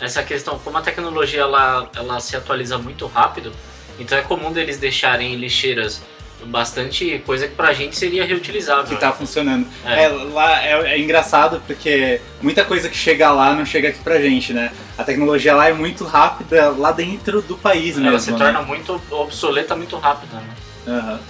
essa 0.01 0.23
questão, 0.23 0.59
como 0.59 0.79
a 0.79 0.83
tecnologia 0.83 1.43
ela, 1.43 1.89
ela 1.95 2.19
se 2.21 2.35
atualiza 2.35 2.79
muito 2.79 3.07
rápido, 3.07 3.53
então 3.99 4.17
é 4.17 4.23
comum 4.23 4.51
deles 4.51 4.79
deixarem 4.79 5.35
em 5.35 5.37
lixeiras 5.37 6.03
bastante 6.47 7.23
coisa 7.27 7.47
que 7.47 7.55
pra 7.55 7.75
gente 7.75 7.97
seria 7.97 8.25
reutilizável. 8.25 8.85
Que 8.85 8.97
tá 8.97 9.13
funcionando. 9.13 9.67
É. 9.85 10.05
É, 10.05 10.09
lá 10.09 10.65
é, 10.65 10.95
é 10.95 10.99
engraçado 10.99 11.63
porque 11.67 12.19
muita 12.41 12.65
coisa 12.65 12.89
que 12.89 12.97
chega 12.97 13.31
lá 13.31 13.53
não 13.53 13.67
chega 13.67 13.91
aqui 13.91 13.99
pra 13.99 14.19
gente, 14.19 14.55
né? 14.55 14.73
A 15.01 15.05
tecnologia 15.05 15.55
lá 15.55 15.69
é 15.69 15.73
muito 15.73 16.05
rápida 16.05 16.69
lá 16.71 16.93
dentro 16.93 17.41
do 17.41 17.57
país 17.57 17.97
Ela 17.97 18.11
mesmo. 18.11 18.21
se 18.21 18.33
né? 18.33 18.39
torna 18.39 18.61
muito 18.61 19.01
obsoleta 19.11 19.75
muito 19.75 19.97
rápido, 19.97 20.35
né? 20.35 20.45
Aham. 20.87 21.21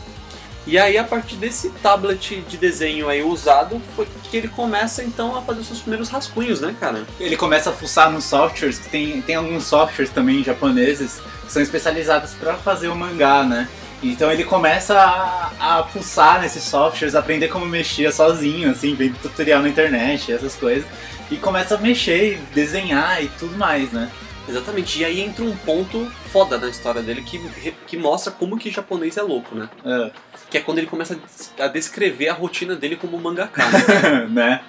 E 0.66 0.76
aí, 0.76 0.98
a 0.98 1.04
partir 1.04 1.36
desse 1.36 1.70
tablet 1.82 2.42
de 2.48 2.56
desenho 2.56 3.08
aí 3.08 3.22
usado, 3.22 3.80
foi 3.94 4.06
que 4.24 4.36
ele 4.36 4.48
começa 4.48 5.02
então 5.02 5.36
a 5.36 5.42
fazer 5.42 5.60
os 5.60 5.66
seus 5.68 5.78
primeiros 5.80 6.08
rascunhos, 6.08 6.60
né, 6.60 6.74
cara? 6.78 7.04
Ele 7.18 7.36
começa 7.36 7.70
a 7.70 7.72
fuçar 7.72 8.10
nos 8.10 8.24
softwares, 8.24 8.78
que 8.78 8.88
tem, 8.88 9.22
tem 9.22 9.36
alguns 9.36 9.64
softwares 9.64 10.12
também 10.12 10.42
japoneses 10.44 11.20
que 11.46 11.52
são 11.52 11.62
especializados 11.62 12.32
pra 12.32 12.54
fazer 12.54 12.88
o 12.88 12.96
mangá, 12.96 13.44
né? 13.44 13.68
Então 14.02 14.30
ele 14.32 14.44
começa 14.44 14.98
a, 14.98 15.78
a 15.78 15.84
fuçar 15.84 16.40
nesses 16.40 16.62
softwares, 16.64 17.14
aprender 17.14 17.48
como 17.48 17.66
mexer 17.66 18.12
sozinho, 18.12 18.70
assim, 18.70 18.94
vendo 18.94 19.16
tutorial 19.20 19.62
na 19.62 19.68
internet, 19.68 20.32
essas 20.32 20.56
coisas. 20.56 20.84
E 21.30 21.36
começa 21.36 21.76
a 21.76 21.78
mexer, 21.78 22.38
desenhar 22.54 23.22
e 23.22 23.28
tudo 23.38 23.56
mais, 23.56 23.92
né? 23.92 24.10
Exatamente. 24.48 24.98
E 25.00 25.04
aí 25.04 25.20
entra 25.20 25.44
um 25.44 25.54
ponto 25.56 26.10
foda 26.32 26.58
na 26.58 26.68
história 26.68 27.00
dele 27.02 27.22
que, 27.22 27.38
que 27.86 27.96
mostra 27.96 28.32
como 28.32 28.58
que 28.58 28.70
japonês 28.70 29.16
é 29.16 29.22
louco, 29.22 29.54
né? 29.54 29.68
Ah, 29.84 30.10
Que 30.50 30.58
é 30.58 30.60
quando 30.60 30.78
ele 30.78 30.88
começa 30.88 31.14
a 31.14 31.16
des- 31.16 31.52
a 31.60 31.68
descrever 31.68 32.28
a 32.28 32.32
rotina 32.32 32.74
dele 32.74 32.96
como 32.96 33.16
mangaka. 33.18 33.62
né? 33.64 34.26
né? 34.30 34.60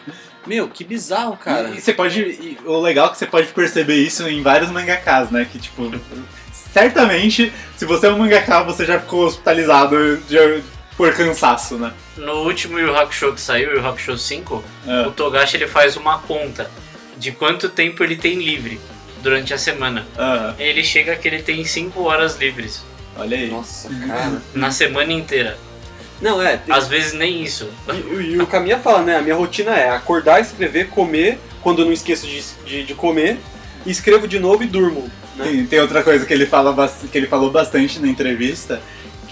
Meu, 0.45 0.67
que 0.67 0.83
bizarro, 0.83 1.35
cara. 1.37 1.69
E, 1.69 1.77
e 1.77 1.81
você 1.81 1.93
pode. 1.93 2.19
e 2.21 2.57
o 2.65 2.79
legal 2.79 3.07
é 3.07 3.09
que 3.11 3.17
você 3.17 3.25
pode 3.25 3.47
perceber 3.47 3.95
isso 3.95 4.27
em 4.27 4.41
vários 4.43 4.69
mangakas, 4.69 5.31
né? 5.31 5.47
Que 5.51 5.57
tipo. 5.57 5.91
Certamente, 6.53 7.51
se 7.75 7.85
você 7.85 8.07
é 8.07 8.11
um 8.11 8.17
mangaka, 8.19 8.63
você 8.63 8.85
já 8.85 8.99
ficou 8.99 9.25
hospitalizado 9.25 10.17
de- 10.27 10.61
por 10.97 11.13
cansaço, 11.13 11.77
né? 11.77 11.91
No 12.17 12.43
último 12.43 12.79
Yu 12.79 12.95
Hakusho 12.95 13.33
que 13.33 13.41
saiu, 13.41 13.73
Yu 13.75 13.85
Hakusho 13.87 14.17
5, 14.17 14.63
Ah. 14.87 15.05
o 15.07 15.11
Togashi 15.11 15.57
ele 15.57 15.67
faz 15.67 15.95
uma 15.95 16.19
conta 16.19 16.69
de 17.17 17.31
quanto 17.31 17.69
tempo 17.69 18.03
ele 18.03 18.15
tem 18.15 18.35
livre 18.39 18.79
durante 19.21 19.53
a 19.53 19.57
semana. 19.57 20.05
Ah, 20.17 20.53
Ele 20.57 20.83
chega 20.83 21.15
que 21.15 21.27
ele 21.27 21.41
tem 21.43 21.63
5 21.63 22.01
horas 22.03 22.37
livres 22.37 22.83
olha 23.15 23.37
aí. 23.37 23.49
Nossa, 23.49 23.89
cara. 24.07 24.41
na 24.53 24.71
semana 24.71 25.13
inteira. 25.13 25.57
Não, 26.19 26.41
é. 26.41 26.61
Às 26.69 26.87
vezes 26.87 27.13
nem 27.13 27.41
isso. 27.41 27.69
E, 27.91 28.33
e 28.33 28.39
o 28.41 28.45
Caminha 28.45 28.77
fala, 28.79 29.01
né? 29.01 29.17
A 29.17 29.21
minha 29.21 29.35
rotina 29.35 29.71
é 29.71 29.89
acordar, 29.89 30.39
escrever, 30.39 30.87
comer, 30.89 31.39
quando 31.61 31.79
eu 31.81 31.85
não 31.85 31.91
esqueço 31.93 32.27
de, 32.27 32.43
de, 32.65 32.83
de 32.83 32.93
comer, 32.93 33.39
e 33.85 33.91
escrevo 33.91 34.27
de 34.27 34.39
novo 34.39 34.63
e 34.63 34.67
durmo. 34.67 35.09
Né? 35.35 35.45
Tem, 35.45 35.65
tem 35.65 35.79
outra 35.79 36.03
coisa 36.03 36.25
que 36.25 36.33
ele, 36.33 36.45
fala, 36.45 36.75
que 37.11 37.17
ele 37.17 37.25
falou 37.27 37.49
bastante 37.49 37.99
na 37.99 38.07
entrevista, 38.07 38.81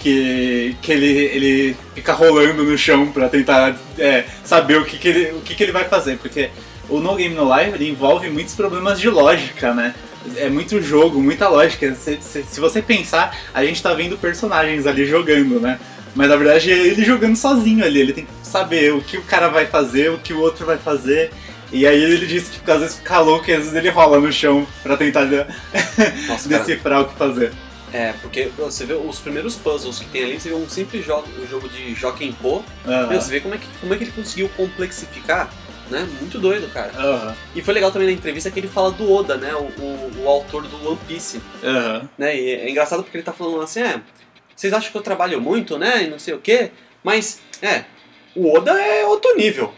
que, 0.00 0.76
que 0.82 0.90
ele, 0.92 1.06
ele 1.06 1.76
fica 1.94 2.12
rolando 2.12 2.64
no 2.64 2.76
chão 2.76 3.06
pra 3.12 3.28
tentar 3.28 3.76
é, 3.98 4.24
saber 4.42 4.78
o, 4.78 4.84
que, 4.84 4.98
que, 4.98 5.08
ele, 5.08 5.32
o 5.32 5.40
que, 5.40 5.54
que 5.54 5.62
ele 5.62 5.72
vai 5.72 5.84
fazer, 5.84 6.16
porque 6.18 6.50
o 6.88 6.98
No 6.98 7.14
Game 7.14 7.34
No 7.34 7.44
Life 7.54 7.74
ele 7.74 7.88
envolve 7.88 8.28
muitos 8.30 8.54
problemas 8.54 8.98
de 8.98 9.08
lógica, 9.08 9.72
né? 9.74 9.94
É 10.36 10.48
muito 10.48 10.82
jogo, 10.82 11.20
muita 11.22 11.48
lógica. 11.48 11.94
Se, 11.94 12.18
se- 12.20 12.42
se 12.42 12.60
você 12.60 12.82
pensar, 12.82 13.36
a 13.54 13.64
gente 13.64 13.82
tá 13.82 13.94
vendo 13.94 14.18
personagens 14.18 14.86
ali 14.86 15.06
jogando, 15.06 15.60
né? 15.60 15.78
Mas 16.14 16.28
na 16.28 16.36
verdade 16.36 16.70
é 16.72 16.76
ele 16.78 17.04
jogando 17.04 17.36
sozinho 17.36 17.84
ali. 17.84 18.00
Ele 18.00 18.12
tem 18.12 18.24
que 18.24 18.30
saber 18.42 18.92
o 18.92 19.00
que 19.00 19.16
o 19.16 19.22
cara 19.22 19.48
vai 19.48 19.66
fazer, 19.66 20.10
o 20.10 20.18
que 20.18 20.32
o 20.32 20.40
outro 20.40 20.66
vai 20.66 20.76
fazer. 20.76 21.30
E 21.72 21.86
aí 21.86 22.02
ele 22.02 22.26
disse 22.26 22.50
que 22.50 22.58
tipo, 22.58 22.70
às 22.72 22.80
vezes 22.80 22.96
fica 22.96 23.20
louco 23.20 23.48
e 23.48 23.52
às 23.52 23.60
vezes 23.60 23.74
ele 23.74 23.88
rola 23.90 24.18
no 24.18 24.32
chão 24.32 24.66
pra 24.82 24.96
tentar 24.96 25.24
Nossa, 26.26 26.48
decifrar 26.48 27.02
o 27.02 27.04
que 27.04 27.14
fazer. 27.16 27.52
É, 27.92 28.12
porque 28.20 28.50
você 28.56 28.84
vê 28.84 28.94
os 28.94 29.18
primeiros 29.18 29.56
puzzles 29.56 29.98
que 29.98 30.06
tem 30.06 30.24
ali, 30.24 30.40
você 30.40 30.48
vê 30.48 30.54
um 30.54 30.68
simples 30.68 31.04
jogo, 31.04 31.26
um 31.40 31.46
jogo 31.46 31.68
de 31.68 31.94
Joaquim 31.94 32.32
Pô. 32.32 32.62
Meu, 32.84 33.20
você 33.20 33.30
vê 33.30 33.40
como 33.40 33.54
é, 33.54 33.58
que, 33.58 33.66
como 33.80 33.92
é 33.92 33.96
que 33.96 34.04
ele 34.04 34.12
conseguiu 34.12 34.48
complexificar, 34.56 35.52
né? 35.90 36.08
Muito 36.20 36.38
doido, 36.38 36.72
cara. 36.72 36.92
Aham. 36.96 37.36
E 37.54 37.62
foi 37.62 37.74
legal 37.74 37.90
também 37.90 38.08
na 38.08 38.14
entrevista 38.14 38.50
que 38.50 38.60
ele 38.60 38.68
fala 38.68 38.92
do 38.92 39.10
Oda, 39.12 39.36
né? 39.36 39.54
O, 39.54 39.64
o, 39.82 40.22
o 40.22 40.28
autor 40.28 40.62
do 40.66 40.88
One 40.88 40.98
Piece. 41.08 41.40
Aham. 41.62 42.08
né? 42.16 42.36
E 42.36 42.50
é 42.50 42.70
engraçado 42.70 43.02
porque 43.02 43.16
ele 43.16 43.24
tá 43.24 43.32
falando 43.32 43.60
assim, 43.62 43.80
é, 43.80 44.00
vocês 44.54 44.72
acham 44.72 44.90
que 44.92 44.96
eu 44.96 45.02
trabalho 45.02 45.40
muito, 45.40 45.76
né? 45.78 46.04
E 46.04 46.06
não 46.08 46.18
sei 46.18 46.34
o 46.34 46.38
quê, 46.38 46.70
mas, 47.02 47.40
é, 47.60 47.84
o 48.36 48.54
Oda 48.54 48.70
é 48.80 49.04
outro 49.04 49.34
nível. 49.36 49.74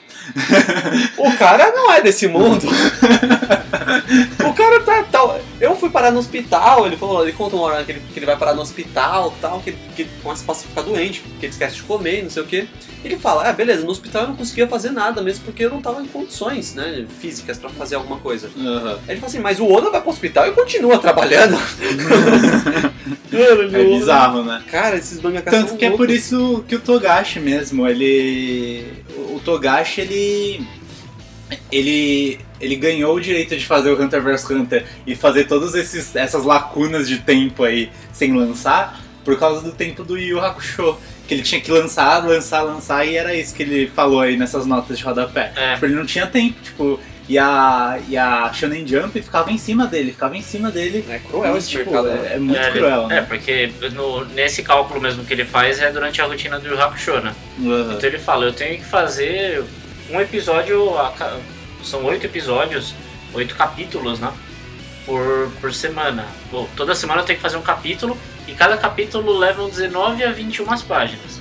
O 1.19 1.37
cara 1.37 1.73
não 1.73 1.93
é 1.93 2.01
desse 2.01 2.27
mundo. 2.27 2.67
o 4.47 4.53
cara 4.55 4.81
tá 4.81 5.05
tal. 5.11 5.41
Eu 5.61 5.77
fui 5.77 5.91
parar 5.91 6.11
no 6.11 6.19
hospital, 6.19 6.87
ele 6.87 6.97
falou, 6.97 7.23
ele 7.23 7.33
conta 7.33 7.57
uma 7.57 7.67
hora 7.67 7.85
que 7.85 7.93
ele, 7.93 8.03
que 8.13 8.19
ele 8.19 8.27
vai 8.27 8.37
parar 8.37 8.55
no 8.55 8.63
hospital 8.63 9.33
tal, 9.41 9.61
que, 9.61 9.73
que 9.97 10.05
começa 10.23 10.51
a 10.51 10.55
ficar 10.55 10.83
doente, 10.83 11.21
porque 11.21 11.47
ele 11.47 11.53
esquece 11.53 11.77
de 11.77 11.83
comer, 11.83 12.23
não 12.23 12.31
sei 12.31 12.43
o 12.43 12.47
quê. 12.47 12.67
Ele 13.05 13.17
fala, 13.17 13.49
ah, 13.49 13.53
beleza, 13.53 13.85
no 13.85 13.91
hospital 13.91 14.23
eu 14.23 14.29
não 14.29 14.37
conseguia 14.37 14.69
fazer 14.69 14.91
nada 14.91 15.21
mesmo 15.23 15.45
porque 15.45 15.65
eu 15.65 15.71
não 15.71 15.83
tava 15.83 16.03
em 16.03 16.07
condições, 16.07 16.75
né, 16.75 17.05
físicas 17.21 17.59
pra 17.59 17.69
fazer 17.71 17.97
alguma 17.97 18.19
coisa. 18.19 18.49
Aham. 18.57 18.99
Aí 19.07 19.15
ele 19.15 19.21
fala 19.21 19.31
assim, 19.31 19.41
mas 19.41 19.59
o 19.59 19.71
Oda 19.71 19.91
vai 19.91 20.01
pro 20.01 20.11
hospital 20.11 20.47
e 20.47 20.53
continua 20.53 20.99
trabalhando. 20.99 21.59
É 23.35 23.85
bizarro, 23.85 24.45
né? 24.45 24.63
Cara, 24.71 24.97
esses 24.97 25.21
mangakas 25.21 25.53
Tanto 25.53 25.77
que 25.77 25.87
é 25.87 25.91
por 25.91 26.11
isso 26.11 26.63
que 26.69 26.77
o 26.77 26.81
Togashi 26.81 27.41
mesmo, 27.41 27.89
ele. 27.89 28.85
O 29.17 29.41
Togashi, 29.45 30.01
ele. 30.01 30.67
Ele. 31.71 32.41
Ele 32.61 32.77
ganhou 32.77 33.17
o 33.17 33.21
direito 33.21 33.57
de 33.57 33.67
fazer 33.67 33.91
o 33.91 34.01
Hunter 34.01 34.23
vs 34.23 34.49
Hunter 34.49 34.87
e 35.05 35.17
fazer 35.17 35.45
todas 35.49 35.75
esses, 35.75 36.15
essas 36.15 36.45
lacunas 36.45 37.09
de 37.09 37.19
tempo 37.19 37.65
aí 37.65 37.91
sem 38.13 38.33
lançar 38.33 39.03
por 39.25 39.37
causa 39.37 39.63
do 39.63 39.73
tempo 39.73 40.05
do 40.05 40.17
Yu 40.17 40.41
Hakusho. 40.41 40.97
Que 41.27 41.35
ele 41.35 41.43
tinha 41.43 41.61
que 41.61 41.71
lançar, 41.71 42.25
lançar, 42.25 42.63
lançar 42.63 43.07
e 43.07 43.17
era 43.17 43.35
isso 43.35 43.55
que 43.55 43.63
ele 43.63 43.87
falou 43.89 44.21
aí 44.21 44.37
nessas 44.37 44.67
notas 44.67 44.99
de 44.99 45.05
rodapé. 45.05 45.53
É. 45.57 45.75
Tipo, 45.75 45.87
ele 45.87 45.95
não 45.95 46.07
tinha 46.07 46.27
tempo, 46.27 46.61
tipo. 46.63 47.01
E 47.33 47.39
a, 47.39 47.99
e 48.11 48.15
a 48.15 48.53
Shonen 48.53 48.87
Jump 48.87 49.23
ficava 49.23 49.51
em 49.51 49.57
cima 49.57 49.87
dele, 49.87 50.13
ficava 50.13 50.37
em 50.37 50.43
cima 50.43 50.71
dele. 50.71 51.03
É 51.09 51.19
cruel 51.19 51.57
esse 51.57 51.71
tipo, 51.71 51.91
mercado, 51.91 52.09
é, 52.27 52.35
é 52.35 52.39
muito 52.39 52.61
é, 52.61 52.71
cruel, 52.73 53.05
É, 53.05 53.07
né? 53.09 53.23
porque 53.23 53.73
no- 53.95 54.27
nesse 54.27 54.63
cálculo 54.63 55.01
mesmo 55.01 55.25
que 55.25 55.33
ele 55.33 55.47
faz 55.47 55.81
é 55.81 55.91
durante 55.91 56.21
a 56.21 56.27
rotina 56.27 56.61
do 56.61 56.69
Yu 56.69 56.79
Hakusho, 56.79 57.21
né? 57.21 57.35
Uhum. 57.59 57.93
Então 57.93 58.07
ele 58.07 58.19
fala, 58.19 58.45
eu 58.45 58.53
tenho 58.53 58.77
que 58.77 58.85
fazer 58.85 59.65
um 60.11 60.21
episódio, 60.21 60.99
a 60.99 61.39
são 61.83 62.05
oito 62.05 62.27
episódios, 62.27 62.95
oito 63.33 63.55
capítulos, 63.55 64.21
né? 64.21 64.31
Por, 65.07 65.51
por 65.59 65.73
semana. 65.73 66.27
Bom, 66.51 66.69
toda 66.77 66.95
semana 66.95 67.23
eu 67.23 67.25
tenho 67.25 67.39
que 67.39 67.43
fazer 67.43 67.57
um 67.57 67.63
capítulo 67.63 68.17
e 68.47 68.53
cada 68.53 68.77
capítulo 68.77 69.39
leva 69.39 69.67
19 69.67 70.23
a 70.23 70.31
21 70.33 70.67
páginas. 70.83 71.41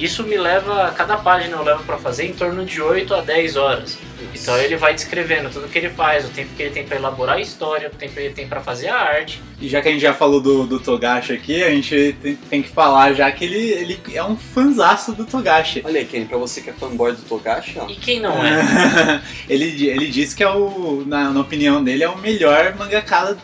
Isso 0.00 0.24
me 0.24 0.38
leva, 0.38 0.92
cada 0.96 1.18
página 1.18 1.56
eu 1.56 1.62
levo 1.62 1.84
pra 1.84 1.98
fazer 1.98 2.24
em 2.24 2.32
torno 2.32 2.64
de 2.64 2.80
8 2.80 3.14
a 3.14 3.20
10 3.20 3.56
horas. 3.56 3.98
Então 4.34 4.56
ele 4.56 4.74
vai 4.76 4.94
descrevendo 4.94 5.50
tudo 5.50 5.68
que 5.68 5.78
ele 5.78 5.90
faz, 5.90 6.24
o 6.24 6.28
tempo 6.28 6.54
que 6.56 6.62
ele 6.62 6.70
tem 6.70 6.84
pra 6.84 6.96
elaborar 6.96 7.36
a 7.36 7.40
história, 7.40 7.88
o 7.88 7.96
tempo 7.96 8.14
que 8.14 8.20
ele 8.20 8.34
tem 8.34 8.48
pra 8.48 8.62
fazer 8.62 8.88
a 8.88 8.96
arte. 8.96 9.42
E 9.60 9.68
já 9.68 9.82
que 9.82 9.88
a 9.88 9.92
gente 9.92 10.00
já 10.00 10.14
falou 10.14 10.40
do, 10.40 10.66
do 10.66 10.80
Togashi 10.80 11.34
aqui, 11.34 11.62
a 11.62 11.68
gente 11.68 12.16
tem, 12.22 12.34
tem 12.34 12.62
que 12.62 12.70
falar 12.70 13.12
já 13.12 13.30
que 13.30 13.44
ele, 13.44 13.58
ele 13.58 14.00
é 14.14 14.24
um 14.24 14.36
fanzaço 14.36 15.12
do 15.12 15.26
Togashi. 15.26 15.82
Olha 15.84 16.00
aí, 16.00 16.06
Kenny, 16.06 16.24
pra 16.24 16.38
você 16.38 16.62
que 16.62 16.70
é 16.70 16.72
fanboy 16.72 17.12
do 17.12 17.22
Togashi, 17.22 17.78
ó. 17.78 17.86
E 17.86 17.94
quem 17.96 18.20
não 18.20 18.42
é? 18.42 19.20
ele, 19.50 19.86
ele 19.86 20.06
disse 20.06 20.34
que 20.34 20.42
é 20.42 20.50
o, 20.50 21.04
na, 21.06 21.30
na 21.30 21.40
opinião 21.40 21.84
dele, 21.84 22.04
é 22.04 22.08
o 22.08 22.16
melhor 22.16 22.74
mangaka 22.78 23.36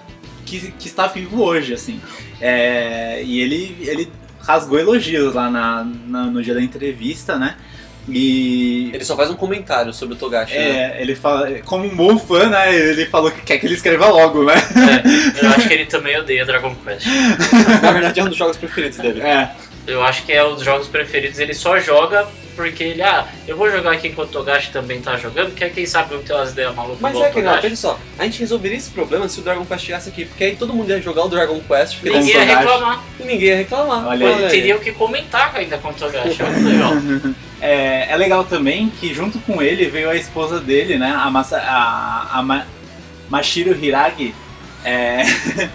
que, 0.46 0.72
que 0.72 0.88
está 0.88 1.06
vivo 1.06 1.42
hoje, 1.42 1.74
assim. 1.74 2.00
É, 2.40 3.22
e 3.22 3.40
ele, 3.40 3.76
ele 3.80 4.10
rasgou 4.46 4.78
elogios 4.78 5.34
lá 5.34 5.50
na, 5.50 5.86
na- 6.06 6.24
no 6.26 6.42
dia 6.42 6.54
da 6.54 6.62
entrevista, 6.62 7.36
né? 7.38 7.56
E 8.08 8.90
Ele 8.94 9.04
só 9.04 9.16
faz 9.16 9.28
um 9.30 9.34
comentário 9.34 9.92
sobre 9.92 10.14
o 10.14 10.18
Togashi, 10.18 10.54
né? 10.54 10.94
é, 10.96 11.02
ele 11.02 11.16
fala, 11.16 11.50
como 11.64 11.84
um 11.84 11.96
bom 11.96 12.16
fã, 12.16 12.48
né? 12.48 12.72
Ele 12.72 13.04
falou 13.06 13.32
que 13.32 13.40
quer 13.40 13.58
que 13.58 13.66
ele 13.66 13.74
escreva 13.74 14.06
logo, 14.06 14.44
né? 14.44 14.54
É, 14.54 15.44
eu 15.44 15.50
acho 15.50 15.66
que 15.66 15.74
ele 15.74 15.86
também 15.90 16.16
odeia 16.16 16.44
Dragon 16.46 16.72
Quest. 16.84 17.04
Na 17.82 17.90
verdade 17.92 18.20
é 18.20 18.22
um 18.22 18.28
dos 18.28 18.36
jogos 18.36 18.56
preferidos 18.56 18.98
dele. 18.98 19.20
É, 19.22 19.50
Eu 19.88 20.04
acho 20.04 20.24
que 20.24 20.32
é 20.32 20.44
um 20.44 20.54
dos 20.54 20.62
jogos 20.64 20.86
preferidos. 20.86 21.40
Ele 21.40 21.52
só 21.52 21.80
joga 21.80 22.28
porque 22.56 22.82
ele, 22.82 23.02
ah, 23.02 23.26
eu 23.46 23.56
vou 23.56 23.70
jogar 23.70 23.92
aqui 23.92 24.08
enquanto 24.08 24.30
o 24.30 24.32
Togashi 24.32 24.72
também 24.72 25.00
tá 25.00 25.16
jogando, 25.16 25.54
que 25.54 25.62
aí 25.62 25.70
quem 25.70 25.86
sabe 25.86 26.14
eu 26.14 26.22
tenho 26.22 26.38
umas 26.38 26.50
ideias 26.50 26.74
malucas 26.74 27.00
Mas 27.00 27.16
é 27.16 27.30
que, 27.30 27.42
não, 27.42 27.52
olha 27.52 27.76
só, 27.76 27.98
a 28.18 28.24
gente 28.24 28.40
resolveria 28.40 28.76
esse 28.78 28.90
problema 28.90 29.28
se 29.28 29.38
o 29.38 29.42
Dragon 29.42 29.64
Quest 29.64 29.84
chegasse 29.84 30.08
aqui, 30.08 30.24
porque 30.24 30.42
aí 30.42 30.56
todo 30.56 30.72
mundo 30.72 30.88
ia 30.90 31.00
jogar 31.00 31.24
o 31.24 31.28
Dragon 31.28 31.60
Quest 31.60 32.02
Ninguém 32.02 32.26
ia 32.26 32.40
Togashi. 32.40 32.54
reclamar. 32.56 33.04
e 33.20 33.22
ninguém 33.24 33.48
ia 33.48 33.56
reclamar. 33.58 34.06
Olha 34.08 34.36
aí. 34.48 34.72
o 34.72 34.80
que 34.80 34.92
comentar 34.92 35.54
ainda 35.54 35.78
com 35.78 35.90
o 35.90 35.94
Togashi. 35.94 36.42
Olha 36.42 36.54
que 36.54 36.60
legal. 36.60 36.92
É, 37.58 38.12
é 38.12 38.16
legal 38.18 38.44
também 38.44 38.90
que 38.90 39.14
junto 39.14 39.38
com 39.38 39.62
ele 39.62 39.86
veio 39.86 40.10
a 40.10 40.14
esposa 40.14 40.60
dele, 40.60 40.98
né? 40.98 41.10
A, 41.16 41.30
Masa, 41.30 41.56
a, 41.58 42.38
a 42.38 42.42
Ma- 42.42 42.66
Mashiro 43.30 43.74
Hiragi. 43.74 44.34
É, 44.84 45.22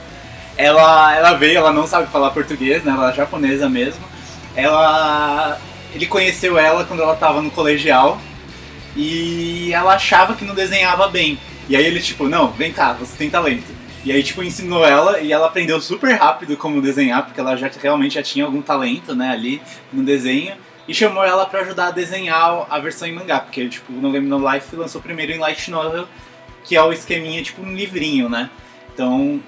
ela, 0.55 1.15
ela 1.15 1.33
veio, 1.33 1.57
ela 1.57 1.73
não 1.73 1.87
sabe 1.87 2.11
falar 2.11 2.29
português, 2.29 2.83
né? 2.83 2.91
Ela 2.91 3.11
é 3.11 3.15
japonesa 3.15 3.67
mesmo. 3.67 4.03
Ela, 4.55 5.59
ele 5.93 6.05
conheceu 6.05 6.57
ela 6.57 6.83
quando 6.85 7.01
ela 7.01 7.15
tava 7.15 7.41
no 7.41 7.51
colegial 7.51 8.19
e 8.95 9.71
ela 9.73 9.95
achava 9.95 10.35
que 10.35 10.45
não 10.45 10.55
desenhava 10.55 11.07
bem. 11.07 11.39
E 11.69 11.75
aí 11.75 11.85
ele 11.85 11.99
tipo, 11.99 12.27
não, 12.27 12.51
vem 12.51 12.71
cá, 12.71 12.93
você 12.93 13.17
tem 13.17 13.29
talento. 13.29 13.71
E 14.03 14.11
aí 14.11 14.23
tipo 14.23 14.43
ensinou 14.43 14.85
ela 14.85 15.19
e 15.19 15.31
ela 15.31 15.47
aprendeu 15.47 15.79
super 15.79 16.13
rápido 16.15 16.57
como 16.57 16.81
desenhar, 16.81 17.25
porque 17.25 17.39
ela 17.39 17.55
já 17.55 17.69
realmente 17.81 18.15
já 18.15 18.23
tinha 18.23 18.45
algum 18.45 18.61
talento, 18.61 19.15
né, 19.15 19.29
ali 19.29 19.61
no 19.93 20.03
desenho 20.03 20.55
e 20.87 20.93
chamou 20.93 21.23
ela 21.23 21.45
pra 21.45 21.61
ajudar 21.61 21.87
a 21.87 21.91
desenhar 21.91 22.65
a 22.69 22.79
versão 22.79 23.07
em 23.07 23.13
mangá, 23.13 23.39
porque 23.39 23.67
tipo, 23.69 23.93
No 23.93 24.11
Game 24.11 24.27
No 24.27 24.51
Life 24.51 24.75
lançou 24.75 25.01
primeiro 25.01 25.31
em 25.31 25.37
light 25.37 25.69
novel, 25.69 26.07
que 26.63 26.75
é 26.75 26.83
o 26.83 26.91
esqueminha 26.91 27.41
tipo 27.43 27.61
um 27.61 27.73
livrinho, 27.73 28.27
né? 28.27 28.49
Então, 28.93 29.41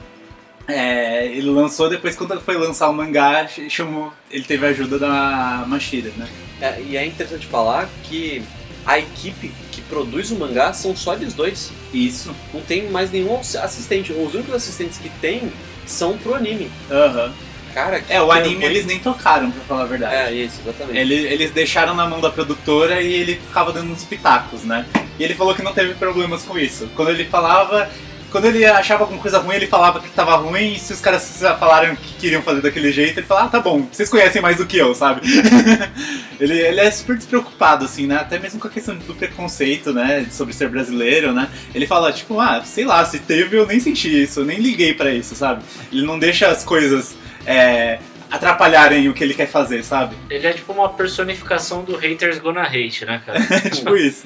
é, 0.68 1.26
ele 1.28 1.50
lançou 1.50 1.90
depois 1.90 2.16
quando 2.16 2.40
foi 2.42 2.58
lançar 2.58 2.90
o 2.90 2.94
mangá, 2.94 3.48
ch- 3.48 3.70
chamou, 3.70 4.14
ele 4.32 4.44
teve 4.44 4.66
a 4.66 4.70
ajuda 4.70 4.98
da 4.98 5.66
Mashira, 5.68 6.12
né? 6.18 6.28
É, 6.62 6.82
e 6.82 6.96
é 6.98 7.06
interessante 7.06 7.46
falar 7.48 7.90
que 8.04 8.42
a 8.86 8.98
equipe 9.00 9.52
que 9.72 9.82
produz 9.82 10.32
o 10.32 10.36
mangá 10.36 10.72
são 10.74 10.96
só 10.96 11.14
eles 11.14 11.34
dois. 11.34 11.72
Isso. 11.94 12.34
Não 12.54 12.62
tem 12.62 12.90
mais 12.90 13.12
nenhum 13.12 13.38
assistente. 13.40 14.12
Os 14.14 14.34
únicos 14.34 14.54
assistentes 14.54 14.98
que 14.98 15.10
tem 15.22 15.52
são 15.86 16.18
pro 16.18 16.36
anime. 16.36 16.72
Aham. 16.90 17.34
Cara, 17.74 18.00
que 18.02 18.14
É, 18.14 18.22
o 18.22 18.32
anime 18.32 18.64
eles 18.64 18.86
nem 18.86 19.00
tocaram, 19.00 19.50
pra 19.52 19.62
falar 19.64 19.82
a 19.82 19.86
verdade. 19.86 20.16
É, 20.16 20.32
isso, 20.32 20.60
exatamente. 20.64 20.98
Ele- 20.98 21.16
eles 21.28 21.52
deixaram 21.52 21.96
na 21.96 22.08
mão 22.08 22.22
da 22.22 22.30
produtora 22.30 23.02
e 23.02 23.12
ele 23.14 23.36
ficava 23.36 23.72
dando 23.74 23.92
uns 23.92 24.04
pitacos, 24.04 24.64
né? 24.64 24.86
E 25.20 25.24
ele 25.24 25.34
falou 25.34 25.56
que 25.56 25.64
não 25.64 25.74
teve 25.74 25.96
problemas 25.96 26.44
com 26.44 26.58
isso. 26.58 26.88
Quando 26.96 27.10
ele 27.10 27.26
falava. 27.26 27.90
Quando 28.34 28.46
ele 28.46 28.66
achava 28.66 29.04
alguma 29.04 29.22
coisa 29.22 29.38
ruim, 29.38 29.58
ele 29.58 29.68
falava 29.68 30.00
que 30.00 30.10
tava 30.10 30.36
ruim, 30.38 30.74
e 30.74 30.80
se 30.80 30.92
os 30.92 31.00
caras 31.00 31.40
falaram 31.60 31.96
que 31.96 32.16
queriam 32.16 32.42
fazer 32.42 32.62
daquele 32.62 32.92
jeito, 32.92 33.20
ele 33.20 33.28
falava, 33.28 33.46
ah, 33.46 33.50
tá 33.52 33.60
bom, 33.60 33.88
vocês 33.92 34.10
conhecem 34.10 34.42
mais 34.42 34.58
do 34.58 34.66
que 34.66 34.76
eu, 34.76 34.96
sabe? 34.96 35.22
ele, 36.42 36.60
ele 36.60 36.80
é 36.80 36.90
super 36.90 37.16
despreocupado, 37.16 37.86
assim, 37.86 38.08
né? 38.08 38.16
Até 38.16 38.40
mesmo 38.40 38.60
com 38.60 38.68
a 38.68 38.72
questão 38.72 38.96
do 38.96 39.14
preconceito, 39.14 39.94
né? 39.94 40.26
Sobre 40.32 40.52
ser 40.52 40.68
brasileiro, 40.68 41.32
né? 41.32 41.48
Ele 41.76 41.86
fala, 41.86 42.12
tipo, 42.12 42.40
ah, 42.40 42.64
sei 42.66 42.86
lá, 42.86 43.06
se 43.06 43.20
teve, 43.20 43.56
eu 43.56 43.68
nem 43.68 43.80
senti 43.80 44.24
isso, 44.24 44.40
eu 44.40 44.46
nem 44.46 44.58
liguei 44.58 44.96
pra 44.96 45.14
isso, 45.14 45.36
sabe? 45.36 45.62
Ele 45.92 46.04
não 46.04 46.18
deixa 46.18 46.48
as 46.48 46.64
coisas 46.64 47.16
é, 47.46 48.00
atrapalharem 48.32 49.08
o 49.10 49.14
que 49.14 49.24
ele 49.24 49.36
quer 49.36 49.48
fazer, 49.48 49.84
sabe? 49.84 50.16
Ele 50.28 50.48
é 50.48 50.54
tipo 50.54 50.74
uma 50.74 50.90
personificação 50.90 51.84
do 51.84 51.96
haters 51.96 52.40
gonna 52.40 52.64
hate, 52.64 53.06
né, 53.06 53.22
cara? 53.24 53.40
Tipo 53.70 53.96
isso. 53.96 54.26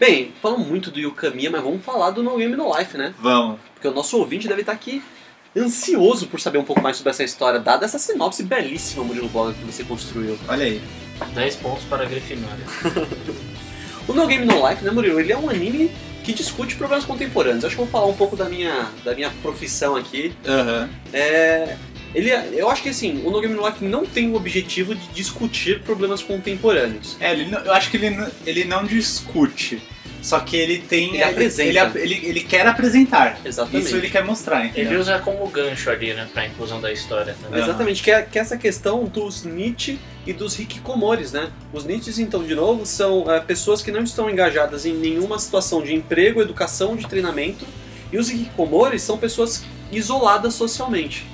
Bem, 0.00 0.32
falamos 0.40 0.66
muito 0.66 0.90
do 0.90 0.98
Yukamiya, 0.98 1.50
mas 1.50 1.62
vamos 1.62 1.84
falar 1.84 2.08
do 2.10 2.22
No 2.22 2.38
Game 2.38 2.56
No 2.56 2.74
Life, 2.74 2.96
né? 2.96 3.12
Vamos. 3.20 3.60
Porque 3.74 3.86
o 3.86 3.92
nosso 3.92 4.16
ouvinte 4.16 4.48
deve 4.48 4.62
estar 4.62 4.72
aqui 4.72 5.02
ansioso 5.54 6.26
por 6.26 6.40
saber 6.40 6.56
um 6.56 6.64
pouco 6.64 6.80
mais 6.80 6.96
sobre 6.96 7.10
essa 7.10 7.22
história, 7.22 7.60
dada 7.60 7.84
essa 7.84 7.98
sinopse 7.98 8.42
belíssima, 8.42 9.04
Murilo 9.04 9.28
Boga, 9.28 9.52
que 9.52 9.62
você 9.62 9.84
construiu. 9.84 10.38
Olha 10.48 10.64
aí. 10.64 10.80
10 11.34 11.56
pontos 11.56 11.84
para 11.84 12.04
a 12.04 12.06
Grifinória. 12.06 12.64
O 14.08 14.14
No 14.14 14.26
Game 14.26 14.44
No 14.46 14.66
Life, 14.66 14.82
né, 14.82 14.90
Murilo? 14.90 15.20
Ele 15.20 15.30
é 15.30 15.36
um 15.36 15.50
anime 15.50 15.92
que 16.24 16.32
discute 16.32 16.74
problemas 16.74 17.04
contemporâneos. 17.04 17.64
Acho 17.64 17.76
que 17.76 17.82
eu 17.82 17.84
vou 17.84 17.92
falar 17.92 18.10
um 18.10 18.16
pouco 18.16 18.34
da 18.34 18.46
minha, 18.48 18.88
da 19.04 19.14
minha 19.14 19.30
profissão 19.42 19.94
aqui. 19.94 20.32
Aham. 20.48 20.88
É, 21.12 21.76
ele, 22.14 22.30
eu 22.58 22.68
acho 22.70 22.82
que 22.82 22.88
assim, 22.88 23.22
o 23.24 23.30
No 23.30 23.40
Game 23.40 23.54
No 23.54 23.66
Life 23.66 23.84
não 23.84 24.04
tem 24.04 24.28
o 24.30 24.34
objetivo 24.34 24.94
de 24.94 25.06
discutir 25.08 25.80
problemas 25.82 26.22
contemporâneos. 26.22 27.16
É, 27.20 27.32
ele, 27.32 27.46
não- 27.50 27.60
eu 27.60 27.72
acho 27.72 27.90
que 27.90 27.96
ele, 27.96 28.10
não- 28.10 28.30
ele 28.44 28.64
não 28.64 28.84
discute, 28.84 29.80
só 30.22 30.40
que 30.40 30.56
ele 30.56 30.78
tem. 30.78 31.14
Ele 31.14 31.22
apresenta. 31.22 31.98
Ele, 31.98 32.14
ele, 32.14 32.26
ele 32.26 32.40
quer 32.40 32.66
apresentar. 32.66 33.38
Exatamente. 33.44 33.86
Isso 33.86 33.96
ele 33.96 34.10
quer 34.10 34.24
mostrar, 34.24 34.60
Ele 34.60 34.68
entendeu? 34.68 35.00
usa 35.00 35.18
como 35.20 35.46
gancho 35.48 35.88
ali, 35.90 36.12
né, 36.12 36.28
pra 36.32 36.46
inclusão 36.46 36.80
da 36.80 36.92
história 36.92 37.34
também. 37.40 37.58
Aham. 37.60 37.68
Exatamente, 37.70 38.02
que 38.02 38.10
é, 38.10 38.22
que 38.22 38.38
é 38.38 38.42
essa 38.42 38.56
questão 38.56 39.04
dos 39.04 39.44
Nietzsche 39.44 39.98
e 40.26 40.32
dos 40.34 40.58
hikikomoris, 40.58 41.32
né? 41.32 41.50
Os 41.72 41.84
Nietzsches, 41.84 42.18
então, 42.18 42.42
de 42.44 42.54
novo, 42.54 42.84
são 42.84 43.30
é, 43.32 43.40
pessoas 43.40 43.80
que 43.82 43.90
não 43.90 44.02
estão 44.02 44.28
engajadas 44.28 44.84
em 44.84 44.92
nenhuma 44.92 45.38
situação 45.38 45.80
de 45.82 45.94
emprego, 45.94 46.42
educação, 46.42 46.94
de 46.96 47.06
treinamento. 47.06 47.64
E 48.12 48.18
os 48.18 48.28
hikikomoris 48.28 49.00
são 49.02 49.16
pessoas 49.16 49.62
isoladas 49.90 50.52
socialmente, 50.54 51.24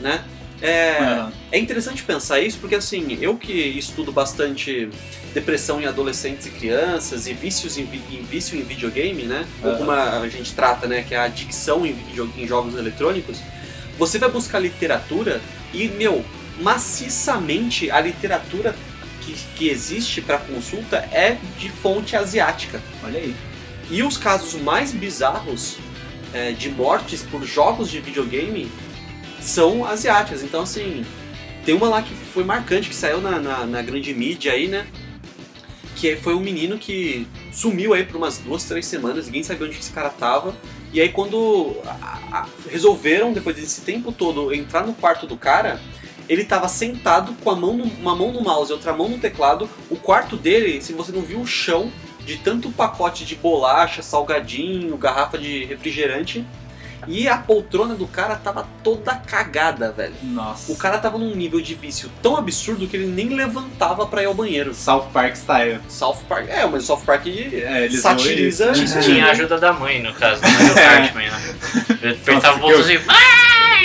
né? 0.00 0.24
É, 0.60 0.98
Aham. 1.00 1.32
é 1.52 1.58
interessante 1.58 2.02
pensar 2.02 2.40
isso 2.40 2.58
porque, 2.58 2.74
assim, 2.74 3.16
eu 3.20 3.36
que 3.36 3.52
estudo 3.52 4.10
bastante 4.10 4.88
depressão 5.32 5.80
em 5.80 5.86
adolescentes 5.86 6.46
e 6.46 6.50
crianças 6.50 7.28
e 7.28 7.32
vícios 7.32 7.78
em, 7.78 7.84
vi- 7.84 8.02
em 8.10 8.22
vício 8.24 8.58
em 8.58 8.62
videogame, 8.62 9.22
né? 9.22 9.46
Ou 9.62 9.70
Aham. 9.70 9.78
como 9.78 9.90
a 9.92 10.28
gente 10.28 10.52
trata, 10.54 10.88
né? 10.88 11.04
Que 11.06 11.14
é 11.14 11.18
a 11.18 11.24
adicção 11.24 11.86
em, 11.86 11.94
em 12.36 12.46
jogos 12.46 12.74
eletrônicos. 12.76 13.38
Você 13.96 14.18
vai 14.18 14.28
buscar 14.30 14.58
literatura 14.58 15.40
e, 15.72 15.86
meu, 15.88 16.24
maciçamente 16.60 17.90
a 17.90 18.00
literatura 18.00 18.74
que, 19.22 19.34
que 19.56 19.68
existe 19.68 20.20
para 20.20 20.38
consulta 20.38 20.96
é 21.12 21.36
de 21.58 21.68
fonte 21.68 22.16
asiática. 22.16 22.80
Olha 23.04 23.20
aí. 23.20 23.34
E 23.90 24.02
os 24.02 24.16
casos 24.16 24.60
mais 24.60 24.92
bizarros 24.92 25.76
é, 26.32 26.52
de 26.52 26.68
mortes 26.68 27.22
por 27.22 27.44
jogos 27.44 27.88
de 27.90 28.00
videogame 28.00 28.70
são 29.40 29.84
asiáticas. 29.84 30.42
Então, 30.42 30.62
assim, 30.62 31.04
tem 31.64 31.74
uma 31.74 31.88
lá 31.88 32.02
que 32.02 32.14
foi 32.14 32.44
marcante, 32.44 32.88
que 32.88 32.94
saiu 32.94 33.20
na, 33.20 33.38
na, 33.38 33.66
na 33.66 33.82
grande 33.82 34.12
mídia 34.14 34.52
aí, 34.52 34.68
né? 34.68 34.86
Que 35.96 36.14
foi 36.16 36.34
um 36.34 36.40
menino 36.40 36.78
que 36.78 37.26
sumiu 37.52 37.92
aí 37.92 38.04
por 38.04 38.16
umas 38.16 38.38
duas, 38.38 38.64
três 38.64 38.86
semanas, 38.86 39.26
ninguém 39.26 39.42
sabia 39.42 39.66
onde 39.66 39.78
esse 39.78 39.90
cara 39.92 40.10
tava. 40.10 40.54
E 40.92 41.00
aí 41.00 41.08
quando 41.08 41.74
a- 41.84 42.18
a- 42.32 42.46
resolveram, 42.70 43.32
depois 43.32 43.56
desse 43.56 43.80
tempo 43.80 44.12
todo, 44.12 44.54
entrar 44.54 44.86
no 44.86 44.94
quarto 44.94 45.26
do 45.26 45.36
cara, 45.36 45.80
ele 46.28 46.44
tava 46.44 46.68
sentado 46.68 47.32
com 47.42 47.50
a 47.50 47.56
mão 47.56 47.76
no, 47.76 47.84
uma 47.84 48.14
mão 48.14 48.30
no 48.32 48.40
mouse 48.42 48.70
e 48.70 48.74
outra 48.74 48.92
mão 48.92 49.08
no 49.08 49.18
teclado. 49.18 49.68
O 49.90 49.96
quarto 49.96 50.36
dele, 50.36 50.80
se 50.80 50.92
você 50.92 51.10
não 51.10 51.22
viu 51.22 51.40
o 51.40 51.46
chão, 51.46 51.90
de 52.24 52.36
tanto 52.36 52.70
pacote 52.70 53.24
de 53.24 53.34
bolacha, 53.34 54.02
salgadinho, 54.02 54.96
garrafa 54.98 55.36
de 55.38 55.64
refrigerante. 55.64 56.44
E 57.06 57.28
a 57.28 57.38
poltrona 57.38 57.94
do 57.94 58.06
cara 58.06 58.36
tava 58.36 58.66
toda 58.82 59.14
cagada, 59.14 59.92
velho. 59.92 60.14
Nossa. 60.22 60.72
O 60.72 60.76
cara 60.76 60.98
tava 60.98 61.16
num 61.18 61.34
nível 61.34 61.60
de 61.60 61.74
vício 61.74 62.10
tão 62.22 62.36
absurdo 62.36 62.86
que 62.86 62.96
ele 62.96 63.06
nem 63.06 63.28
levantava 63.30 64.06
pra 64.06 64.22
ir 64.22 64.26
ao 64.26 64.34
banheiro. 64.34 64.74
South 64.74 65.08
Park 65.12 65.36
Style. 65.36 65.78
South 65.88 66.18
Park. 66.28 66.48
É, 66.48 66.66
mas 66.66 66.84
o 66.84 66.86
South 66.86 67.02
Park 67.06 67.26
É, 67.26 67.84
eles 67.84 68.00
satiriza. 68.00 68.72
isso. 68.72 69.00
Tinha 69.00 69.26
a 69.26 69.30
ajuda 69.30 69.58
da 69.58 69.72
mãe, 69.72 70.02
no 70.02 70.12
caso, 70.14 70.42
não 70.42 70.50
é 70.60 70.68
do 70.68 70.74
Cartman, 70.74 71.30
né? 71.30 71.54
Ele 72.02 72.12
apertava 72.14 72.56
o 72.56 72.60
que 72.60 72.66
botão 72.66 72.80
assim, 72.80 72.98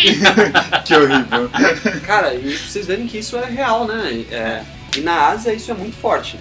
que 0.85 0.95
horrível. 0.95 1.49
Cara, 2.05 2.33
e 2.33 2.57
vocês 2.57 2.85
verem 2.87 3.07
que 3.07 3.19
isso 3.19 3.37
é 3.37 3.45
real, 3.45 3.85
né? 3.85 4.25
É, 4.31 4.63
e 4.97 5.01
na 5.01 5.27
Ásia 5.27 5.53
isso 5.53 5.71
é 5.71 5.73
muito 5.73 5.95
forte. 5.97 6.37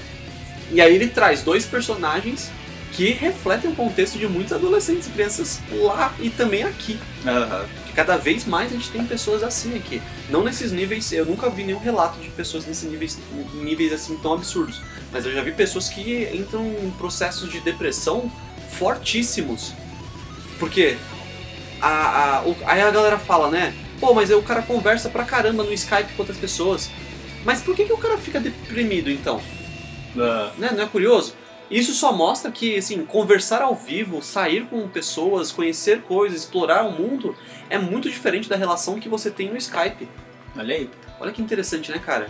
E 0.71 0.81
aí 0.81 0.95
ele 0.95 1.09
traz 1.09 1.43
dois 1.43 1.65
personagens 1.67 2.51
que 2.93 3.11
refletem 3.13 3.71
o 3.71 3.75
contexto 3.75 4.19
de 4.19 4.27
muitos 4.29 4.53
adolescentes 4.53 5.07
e 5.09 5.11
crianças 5.11 5.61
lá 5.71 6.13
e 6.21 6.29
também 6.31 6.63
aqui. 6.63 6.99
Aham. 7.27 7.65
Que 7.87 7.93
cada 7.95 8.17
vez 8.17 8.45
mais 8.45 8.71
a 8.71 8.75
gente 8.75 8.91
tem 8.91 9.05
pessoas 9.07 9.43
assim 9.43 9.75
aqui. 9.77 10.01
Não 10.29 10.43
nesses 10.45 10.73
níveis, 10.73 11.11
eu 11.13 11.25
nunca 11.27 11.49
vi 11.51 11.65
nenhum 11.65 11.79
relato 11.79 12.19
de 12.21 12.29
pessoas 12.31 12.67
nesses 12.67 12.91
níveis, 12.91 13.19
níveis 13.55 13.93
assim 13.93 14.17
tão 14.19 14.35
absurdos. 14.35 14.81
Mas 15.11 15.25
eu 15.27 15.33
já 15.33 15.43
vi 15.43 15.53
pessoas 15.53 15.89
que 15.89 16.29
entram 16.35 16.65
em 16.67 16.91
processos 16.93 17.51
de 17.51 17.61
depressão 17.61 18.31
fortíssimos. 18.79 19.73
Porque 20.59 20.97
a, 21.81 22.39
a- 22.39 22.43
o- 22.47 22.57
aí 22.67 22.81
a 22.81 22.91
galera 22.91 23.19
fala, 23.19 23.51
né? 23.51 23.75
Pô, 24.01 24.13
mas 24.13 24.31
o 24.31 24.43
cara 24.43 24.63
conversa 24.63 25.09
pra 25.09 25.25
caramba 25.25 25.63
no 25.63 25.73
Skype 25.73 26.13
com 26.15 26.23
outras 26.23 26.37
pessoas. 26.39 26.91
Mas 27.45 27.61
por 27.61 27.75
que, 27.75 27.85
que 27.85 27.93
o 27.93 27.99
cara 27.99 28.19
fica 28.19 28.39
deprimido 28.41 29.11
então? 29.11 29.41
Ah, 30.19 30.51
né? 30.59 30.71
Não 30.75 30.83
é 30.85 30.87
curioso? 30.87 31.35
Isso 31.73 31.95
só 31.95 32.13
mostra 32.13 32.53
que, 32.53 32.77
assim, 32.77 33.03
conversar 33.07 33.63
ao 33.63 33.75
vivo, 33.75 34.21
sair 34.21 34.67
com 34.67 34.87
pessoas, 34.87 35.51
conhecer 35.51 36.03
coisas, 36.03 36.41
explorar 36.41 36.85
o 36.85 36.93
mundo 36.93 37.35
é 37.71 37.79
muito 37.79 38.11
diferente 38.11 38.47
da 38.47 38.57
relação 38.57 39.01
que 39.01 39.09
você 39.09 39.31
tem 39.31 39.49
no 39.49 39.57
Skype. 39.57 40.07
olha 40.55 40.75
aí. 40.75 40.91
Olha 41.19 41.33
que 41.33 41.41
interessante, 41.41 41.91
né, 41.91 41.99
cara? 41.99 42.29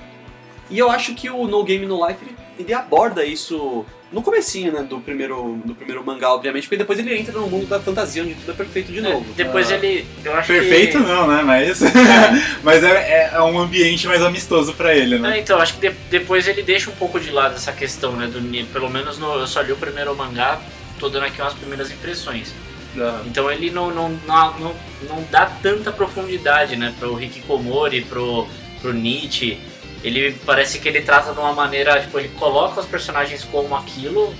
E 0.70 0.78
eu 0.78 0.88
acho 0.88 1.16
que 1.16 1.28
o 1.28 1.48
No 1.48 1.64
Game 1.64 1.84
No 1.86 2.06
Life 2.06 2.24
ele, 2.24 2.36
ele 2.56 2.72
aborda 2.72 3.24
isso 3.24 3.84
no 4.12 4.22
comecinho, 4.22 4.72
né, 4.72 4.82
do 4.82 5.00
primeiro, 5.00 5.58
do 5.64 5.74
primeiro 5.74 6.04
mangá, 6.04 6.32
obviamente, 6.34 6.64
porque 6.64 6.76
depois 6.76 6.98
ele 6.98 7.16
entra 7.18 7.32
no 7.32 7.46
mundo 7.48 7.66
da 7.66 7.80
fantasia, 7.80 8.22
onde 8.22 8.34
tudo 8.34 8.52
é 8.52 8.54
perfeito 8.54 8.92
de 8.92 9.00
novo. 9.00 9.24
Depois 9.34 9.70
Ah. 9.70 9.74
ele. 9.74 10.06
Eu 10.24 10.34
acho 10.34 10.48
Perfeito 10.48 10.98
que. 10.98 11.04
não, 11.04 11.26
né? 11.26 11.42
Mas, 11.42 11.80
mas 12.62 12.84
é, 12.84 13.30
é 13.34 13.40
um 13.42 13.58
ambiente 13.58 14.06
mais 14.06 14.22
amistoso 14.22 14.74
pra 14.74 14.94
ele, 14.94 15.14
É, 15.16 15.18
né? 15.18 15.38
então, 15.38 15.58
acho 15.58 15.74
que 15.78 15.88
de- 15.88 15.96
depois 16.10 16.46
ele 16.46 16.62
deixa 16.62 16.90
um 16.90 16.94
pouco 16.94 17.18
de 17.18 17.30
lado 17.30 17.54
essa 17.54 17.72
questão, 17.72 18.12
né? 18.12 18.26
Do, 18.26 18.40
pelo 18.72 18.90
menos 18.90 19.18
no, 19.18 19.34
eu 19.40 19.46
só 19.46 19.60
li 19.62 19.72
o 19.72 19.76
primeiro 19.76 20.14
mangá, 20.14 20.60
tô 20.98 21.08
dando 21.08 21.24
aqui 21.26 21.40
umas 21.40 21.54
primeiras 21.54 21.90
impressões. 21.90 22.52
Ah, 22.98 23.22
Então 23.26 23.50
ele 23.50 23.70
não, 23.70 23.90
não, 23.90 24.10
não, 24.26 24.58
não, 24.58 24.74
não 25.08 25.24
dá 25.30 25.46
tanta 25.46 25.90
profundidade, 25.90 26.76
né? 26.76 26.92
Pro 27.00 27.20
Hikikomori, 27.20 28.02
pro, 28.02 28.46
pro 28.82 28.92
Nietzsche. 28.92 29.58
Ele 30.02 30.32
parece 30.44 30.78
que 30.80 30.88
ele 30.88 31.00
trata 31.02 31.32
de 31.32 31.38
uma 31.38 31.52
maneira, 31.52 32.00
tipo, 32.00 32.18
ele 32.18 32.28
coloca 32.38 32.80
os 32.80 32.86
personagens 32.86 33.44
como 33.44 33.74
aquilo, 33.76 34.34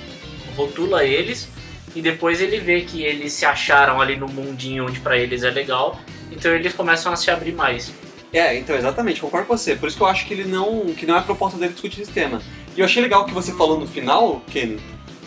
rotula 0.56 1.04
eles, 1.04 1.48
e 1.94 2.02
depois 2.02 2.40
ele 2.40 2.58
vê 2.58 2.80
que 2.82 3.02
eles 3.02 3.32
se 3.32 3.44
acharam 3.46 4.00
ali 4.00 4.16
no 4.16 4.26
mundinho 4.26 4.86
onde 4.86 4.98
pra 5.00 5.16
eles 5.16 5.42
é 5.44 5.50
legal, 5.50 6.00
então 6.30 6.50
eles 6.52 6.72
começam 6.72 7.12
a 7.12 7.16
se 7.16 7.30
abrir 7.30 7.52
mais. 7.52 7.92
É, 8.32 8.56
então, 8.56 8.74
exatamente, 8.74 9.20
concordo 9.20 9.46
com 9.46 9.56
você. 9.56 9.76
Por 9.76 9.88
isso 9.88 9.96
que 9.98 10.02
eu 10.02 10.06
acho 10.06 10.26
que 10.26 10.32
ele 10.32 10.44
não. 10.44 10.86
que 10.94 11.04
não 11.04 11.14
é 11.16 11.18
a 11.18 11.22
proposta 11.22 11.58
dele 11.58 11.74
discutir 11.74 12.00
esse 12.00 12.10
tema. 12.12 12.40
E 12.74 12.80
eu 12.80 12.86
achei 12.86 13.02
legal 13.02 13.22
o 13.22 13.26
que 13.26 13.34
você 13.34 13.52
falou 13.52 13.78
no 13.78 13.86
final, 13.86 14.42
Kenny, 14.50 14.80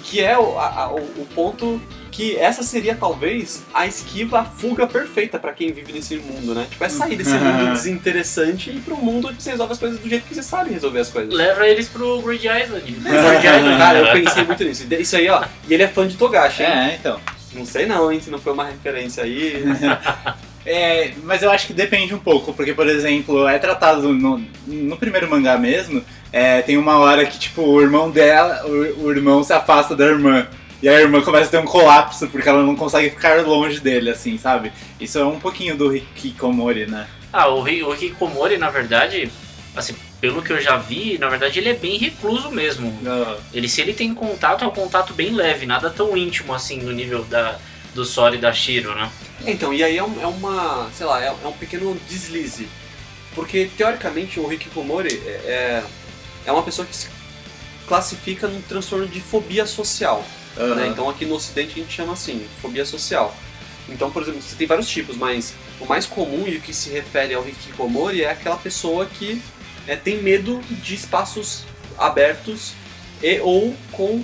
que 0.04 0.20
é 0.24 0.36
o, 0.38 0.58
a- 0.58 0.92
o, 0.92 1.22
o 1.22 1.28
ponto 1.36 1.80
que 2.16 2.38
essa 2.38 2.64
seria 2.64 2.96
talvez 2.96 3.62
a 3.74 3.86
esquiva, 3.86 4.40
a 4.40 4.46
fuga 4.46 4.88
perfeita 4.88 5.38
pra 5.38 5.52
quem 5.52 5.74
vive 5.74 5.92
nesse 5.92 6.16
mundo, 6.16 6.56
né? 6.56 6.66
Tipo, 6.70 6.86
é 6.86 6.90
sair 6.90 7.18
desse 7.18 7.34
mundo 7.36 7.74
desinteressante 7.74 8.70
e 8.70 8.78
ir 8.78 8.80
pro 8.80 8.96
mundo 8.96 9.28
onde 9.28 9.44
você 9.44 9.52
resolve 9.52 9.74
as 9.74 9.80
coisas 9.80 10.00
do 10.00 10.08
jeito 10.08 10.26
que 10.26 10.34
você 10.34 10.42
sabe 10.42 10.72
resolver 10.72 11.00
as 11.02 11.10
coisas. 11.10 11.34
Leva 11.34 11.68
eles 11.68 11.90
pro 11.90 12.22
Grid 12.22 12.46
Island. 12.48 12.86
Grid 13.04 13.46
Island, 13.46 13.78
Cara, 13.78 14.00
eu 14.00 14.14
pensei 14.14 14.44
muito 14.46 14.64
nisso. 14.64 14.88
Isso 14.94 15.18
aí, 15.18 15.30
ó. 15.30 15.44
E 15.68 15.74
ele 15.74 15.84
é 15.84 15.90
fã 15.90 16.08
de 16.08 16.16
Togashi, 16.16 16.64
hein? 16.64 16.70
É, 16.70 16.96
então. 16.96 17.20
Não 17.54 17.66
sei 17.66 17.86
não, 17.86 18.10
hein, 18.10 18.22
se 18.22 18.30
não 18.30 18.40
foi 18.40 18.54
uma 18.54 18.66
referência 18.66 19.24
aí. 19.24 19.64
É, 20.68 21.14
mas 21.22 21.44
eu 21.44 21.52
acho 21.52 21.68
que 21.68 21.74
depende 21.74 22.16
um 22.16 22.18
pouco, 22.18 22.52
porque, 22.52 22.74
por 22.74 22.88
exemplo, 22.88 23.48
é 23.48 23.60
tratado 23.60 24.12
no, 24.12 24.42
no 24.66 24.98
primeiro 24.98 25.30
mangá 25.30 25.60
mesmo, 25.60 26.04
é, 26.34 26.64
tem 26.64 26.76
uma 26.76 26.98
hora 26.98 27.24
que, 27.24 27.38
tipo, 27.38 27.62
o 27.62 27.80
irmão 27.80 28.10
dela, 28.10 28.66
o, 28.66 29.04
o 29.06 29.12
irmão 29.12 29.44
se 29.44 29.54
afasta 29.54 29.96
da 29.96 30.06
irmã. 30.08 30.48
E 30.82 30.90
a 30.90 31.00
irmã 31.02 31.22
começa 31.22 31.48
a 31.48 31.52
ter 31.52 31.58
um 31.58 31.66
colapso, 31.66 32.28
porque 32.28 32.48
ela 32.48 32.62
não 32.64 32.76
consegue 32.76 33.10
ficar 33.10 33.42
longe 33.46 33.80
dele, 33.80 34.10
assim, 34.10 34.38
sabe? 34.38 34.72
Isso 35.00 35.18
é 35.18 35.26
um 35.26 35.40
pouquinho 35.40 35.76
do 35.78 35.96
Hikikomori, 35.96 36.86
né? 36.86 37.08
Ah, 37.32 37.48
o, 37.50 37.62
o 37.64 37.94
Hikikomori, 37.94 38.58
na 38.58 38.70
verdade, 38.70 39.32
assim, 39.76 39.96
pelo 40.22 40.42
que 40.42 40.52
eu 40.54 40.62
já 40.62 40.78
vi, 40.78 41.18
na 41.18 41.28
verdade 41.30 41.60
ele 41.60 41.70
é 41.70 41.74
bem 41.74 41.98
recluso 41.98 42.52
mesmo. 42.52 42.98
Ah, 43.06 43.38
Ele, 43.54 43.68
se 43.68 43.82
ele 43.82 43.94
tem 43.94 44.14
contato, 44.14 44.64
é 44.64 44.68
um 44.68 44.72
contato 44.72 45.14
bem 45.14 45.34
leve, 45.34 45.66
nada 45.66 45.90
tão 45.90 46.16
íntimo 46.16 46.54
assim 46.54 46.78
no 46.82 46.92
nível 46.92 47.24
da, 47.26 47.58
do 47.94 48.06
Sora 48.06 48.36
e 48.36 48.40
da 48.40 48.54
Shiro, 48.54 48.94
né? 48.96 49.10
Então, 49.46 49.74
e 49.74 49.84
aí 49.84 49.98
é, 49.98 50.04
um- 50.04 50.22
é 50.22 50.28
uma, 50.28 50.90
sei 50.94 51.06
lá, 51.06 51.22
é, 51.24 51.28
é 51.28 51.48
um 51.48 51.52
pequeno 51.54 51.98
deslize. 52.08 52.68
Porque, 53.34 53.70
teoricamente, 53.78 54.40
o 54.40 54.52
Hikikomori 54.52 55.22
é, 55.26 55.30
é, 55.30 55.84
é 56.46 56.52
uma 56.52 56.64
pessoa 56.64 56.86
que 56.86 56.96
se 56.96 57.08
classifica 57.88 58.48
num 58.48 58.62
transtorno 58.62 59.08
de 59.08 59.20
fobia 59.20 59.66
social. 59.66 60.24
Aham. 60.58 60.76
né? 60.76 60.88
Então, 60.88 61.10
aqui 61.10 61.26
no 61.26 61.36
ocidente 61.36 61.72
a 61.72 61.84
gente 61.84 61.94
chama 61.94 62.14
assim, 62.14 62.46
fobia 62.62 62.86
social. 62.86 63.36
Então, 63.88 64.10
por 64.12 64.24
exemplo, 64.24 64.42
você 64.42 64.56
tem 64.56 64.66
vários 64.68 64.88
tipos, 64.88 65.16
mas 65.16 65.54
o 65.80 65.86
mais 65.86 66.06
comum 66.06 66.48
e 66.48 66.58
o 66.58 66.62
que 66.62 66.74
se 66.74 66.90
refere 66.90 67.34
ao 67.34 67.48
Hikikomori 67.48 68.24
é 68.24 68.32
aquela 68.32 68.58
pessoa 68.58 69.06
que 69.06 69.42
é, 69.88 69.96
tem 69.96 70.22
medo 70.22 70.60
de 70.70 70.96
espaços 70.96 71.64
abertos 71.98 72.74
e 73.22 73.40
ou 73.40 73.76
com, 73.92 74.24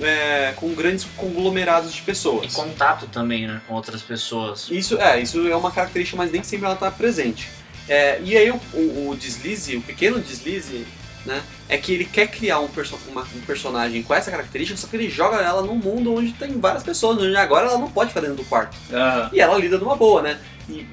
é, 0.00 0.52
com 0.56 0.74
grandes 0.74 1.04
conglomerados 1.16 1.92
de 1.92 2.02
pessoas. 2.02 2.52
E 2.52 2.56
contato 2.56 3.06
também, 3.06 3.46
né, 3.46 3.60
com 3.66 3.74
outras 3.74 4.02
pessoas. 4.02 4.68
Isso 4.70 4.98
é, 5.00 5.20
isso 5.20 5.46
é 5.46 5.56
uma 5.56 5.70
característica, 5.70 6.16
mas 6.16 6.32
nem 6.32 6.42
sempre 6.42 6.66
ela 6.66 6.74
está 6.74 6.90
presente. 6.90 7.48
É, 7.88 8.20
e 8.22 8.36
aí 8.36 8.50
o, 8.50 8.60
o, 8.72 9.10
o 9.10 9.16
deslize, 9.16 9.76
o 9.76 9.82
pequeno 9.82 10.18
deslize, 10.18 10.86
né, 11.26 11.42
é 11.68 11.76
que 11.76 11.92
ele 11.92 12.04
quer 12.04 12.28
criar 12.28 12.60
um, 12.60 12.68
perso 12.68 12.98
uma- 13.08 13.22
um 13.34 13.40
personagem 13.46 14.02
com 14.02 14.14
essa 14.14 14.30
característica, 14.30 14.78
só 14.78 14.86
que 14.86 14.96
ele 14.96 15.10
joga 15.10 15.36
ela 15.38 15.60
num 15.62 15.74
mundo 15.76 16.14
onde 16.14 16.32
tem 16.32 16.58
várias 16.60 16.82
pessoas, 16.82 17.18
onde 17.18 17.36
agora 17.36 17.66
ela 17.66 17.78
não 17.78 17.90
pode 17.90 18.08
ficar 18.10 18.20
dentro 18.20 18.36
do 18.36 18.44
quarto. 18.44 18.76
aham. 18.92 19.30
E 19.32 19.40
ela 19.40 19.58
lida 19.58 19.76
numa 19.78 19.96
boa, 19.96 20.22
né? 20.22 20.38
E, 20.68 20.86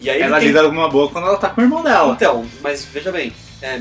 e 0.00 0.10
aí 0.10 0.20
Ela 0.22 0.38
tem- 0.38 0.48
lida 0.48 0.62
alguma 0.62 0.88
boa 0.88 1.08
quando 1.10 1.26
ela 1.28 1.36
tá 1.36 1.50
com 1.50 1.60
o 1.60 1.64
irmão 1.64 1.82
dela. 1.82 2.14
Então, 2.14 2.44
mas 2.62 2.84
veja 2.86 3.12
bem, 3.12 3.32
é, 3.62 3.80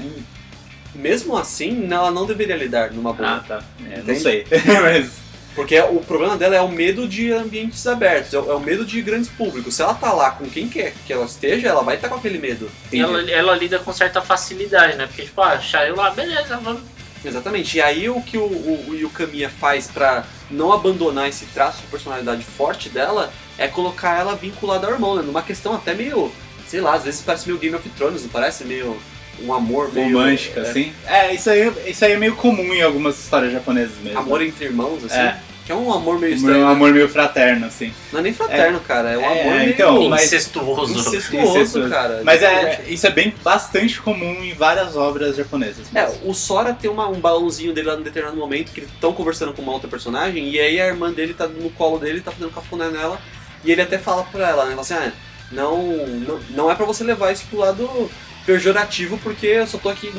mesmo 0.93 1.35
assim, 1.37 1.87
ela 1.91 2.11
não 2.11 2.25
deveria 2.25 2.55
lidar 2.55 2.91
numa 2.91 3.13
boa. 3.13 3.37
Ah, 3.37 3.39
tá. 3.47 3.63
É, 3.89 4.01
não 4.05 4.15
sei. 4.15 4.45
mas. 4.83 5.22
Porque 5.55 5.79
o 5.79 5.99
problema 5.99 6.35
dela 6.35 6.55
é 6.55 6.61
o 6.61 6.67
medo 6.67 7.07
de 7.07 7.31
ambientes 7.31 7.85
abertos, 7.85 8.33
é 8.33 8.39
o, 8.39 8.51
é 8.51 8.55
o 8.55 8.59
medo 8.59 8.85
de 8.85 9.01
grandes 9.01 9.29
públicos. 9.29 9.75
Se 9.75 9.81
ela 9.81 9.93
tá 9.93 10.11
lá 10.11 10.31
com 10.31 10.49
quem 10.49 10.67
quer 10.67 10.93
que 11.05 11.13
ela 11.13 11.25
esteja, 11.25 11.67
ela 11.67 11.83
vai 11.83 11.95
estar 11.95 12.09
com 12.09 12.15
aquele 12.15 12.39
medo. 12.39 12.69
E 12.91 12.99
ela, 12.99 13.21
ela 13.29 13.55
lida 13.55 13.77
com 13.79 13.93
certa 13.93 14.21
facilidade, 14.21 14.97
né? 14.97 15.05
Porque, 15.05 15.23
tipo, 15.23 15.41
ah, 15.41 15.61
saiu 15.61 15.95
lá, 15.95 16.09
beleza, 16.09 16.57
vamos. 16.57 16.81
Exatamente. 17.23 17.77
E 17.77 17.81
aí 17.81 18.09
o 18.09 18.21
que 18.21 18.37
o, 18.37 18.43
o, 18.43 18.89
o 18.89 18.95
Yukamiya 18.95 19.49
faz 19.49 19.87
pra 19.87 20.25
não 20.49 20.73
abandonar 20.73 21.29
esse 21.29 21.45
traço 21.45 21.81
de 21.81 21.87
personalidade 21.87 22.43
forte 22.43 22.89
dela 22.89 23.31
é 23.57 23.67
colocar 23.67 24.19
ela 24.19 24.35
vinculada 24.35 24.87
ao 24.87 24.93
irmão, 24.93 25.15
né? 25.15 25.21
Numa 25.21 25.41
questão 25.41 25.73
até 25.73 25.93
meio, 25.93 26.31
sei 26.67 26.81
lá, 26.81 26.95
às 26.95 27.03
vezes 27.03 27.21
parece 27.21 27.47
meio 27.47 27.59
Game 27.59 27.75
of 27.75 27.87
Thrones, 27.91 28.23
não 28.23 28.29
parece? 28.29 28.65
Meio 28.65 28.99
um 29.45 29.53
amor 29.53 29.91
meio... 29.93 30.17
Romântica, 30.17 30.59
é, 30.61 30.63
assim. 30.69 30.93
É, 31.07 31.33
isso 31.33 31.49
aí, 31.49 31.71
isso 31.87 32.03
aí 32.05 32.13
é 32.13 32.17
meio 32.17 32.35
comum 32.35 32.73
em 32.73 32.81
algumas 32.81 33.17
histórias 33.19 33.51
japonesas 33.51 33.97
mesmo. 34.03 34.19
Amor 34.19 34.41
entre 34.41 34.65
irmãos, 34.65 35.03
assim. 35.05 35.15
É. 35.17 35.39
Que 35.65 35.71
é 35.71 35.75
um 35.75 35.93
amor 35.93 36.19
meio 36.19 36.33
Um 36.33 36.35
estranho. 36.35 36.65
né? 36.65 36.71
amor 36.73 36.91
meio 36.91 37.07
fraterno, 37.07 37.65
assim. 37.67 37.93
Não 38.11 38.19
é 38.19 38.23
nem 38.23 38.33
fraterno, 38.33 38.81
cara. 38.81 39.11
É 39.11 39.17
um 39.17 39.21
É, 39.21 39.41
amor 39.43 39.55
meio 39.59 39.69
então, 39.69 40.09
mas- 40.09 40.25
Incestuoso. 40.25 40.91
incestuoso, 40.93 41.57
Incestuoso. 41.57 41.89
cara. 41.89 42.21
Mas 42.25 42.43
é, 42.43 42.83
isso 42.89 43.07
é 43.07 43.09
bem 43.09 43.33
bastante 43.41 44.01
comum 44.01 44.43
em 44.43 44.53
várias 44.53 44.97
obras 44.97 45.37
japonesas. 45.37 45.87
É, 45.95 46.11
o 46.25 46.33
Sora 46.33 46.73
tem 46.73 46.91
uma- 46.91 47.07
um 47.07 47.17
balãozinho 47.21 47.71
dele 47.73 47.87
lá 47.87 47.95
num 47.95 48.03
determinado 48.03 48.37
momento 48.37 48.73
que 48.73 48.81
eles 48.81 48.89
estão 48.91 49.13
conversando 49.13 49.53
com 49.53 49.61
uma 49.61 49.71
outra 49.71 49.87
personagem 49.87 50.49
e 50.49 50.59
aí 50.59 50.81
a 50.81 50.87
irmã 50.87 51.13
dele 51.13 51.33
tá 51.33 51.47
no 51.47 51.69
colo 51.69 51.97
dele, 51.97 52.19
tá 52.19 52.31
fazendo 52.31 52.51
cafuné 52.53 52.89
nela 52.89 53.17
e 53.63 53.71
ele 53.71 53.81
até 53.81 53.97
fala 53.97 54.23
pra 54.25 54.49
ela, 54.49 54.65
né? 54.65 54.71
Fala 54.71 54.81
assim, 54.81 54.95
ah, 54.95 55.11
não, 55.49 55.81
não, 56.05 56.39
não 56.49 56.71
é 56.71 56.75
pra 56.75 56.85
você 56.85 57.05
levar 57.05 57.31
isso 57.31 57.45
pro 57.49 57.59
lado 57.59 58.11
pejorativo 58.45 59.17
porque 59.19 59.47
eu 59.47 59.67
só 59.67 59.77
tô 59.77 59.89
aqui 59.89 60.13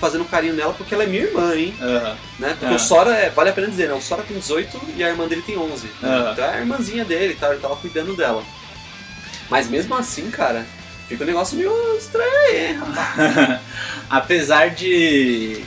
fazendo 0.00 0.24
carinho 0.24 0.54
nela 0.54 0.74
porque 0.74 0.94
ela 0.94 1.04
é 1.04 1.06
minha 1.06 1.22
irmã, 1.22 1.54
hein? 1.56 1.74
Aham. 1.80 2.16
Né? 2.38 2.56
Porque 2.58 2.74
Ah. 2.74 2.76
o 2.76 2.78
Sora, 2.78 3.14
é, 3.14 3.30
vale 3.30 3.50
a 3.50 3.52
pena 3.52 3.68
dizer, 3.68 3.88
né? 3.88 3.94
O 3.94 4.00
Sora 4.02 4.22
tem 4.22 4.36
18 4.38 4.80
e 4.96 5.02
a 5.04 5.08
irmã 5.08 5.26
dele 5.26 5.42
tem 5.42 5.56
11. 5.56 5.88
Ah. 6.02 6.30
Então 6.32 6.44
é 6.44 6.54
a 6.54 6.60
irmãzinha 6.60 7.04
dele 7.04 7.36
tal, 7.38 7.52
ele 7.52 7.60
tava 7.60 7.76
cuidando 7.76 8.14
dela. 8.16 8.42
Mas 9.50 9.68
mesmo 9.68 9.94
assim, 9.94 10.30
cara, 10.30 10.66
fica 11.08 11.22
um 11.24 11.26
negócio 11.26 11.56
meio 11.56 11.72
estranho, 11.96 12.80
rapaz? 12.84 13.60
Apesar 14.10 14.70
de 14.70 15.62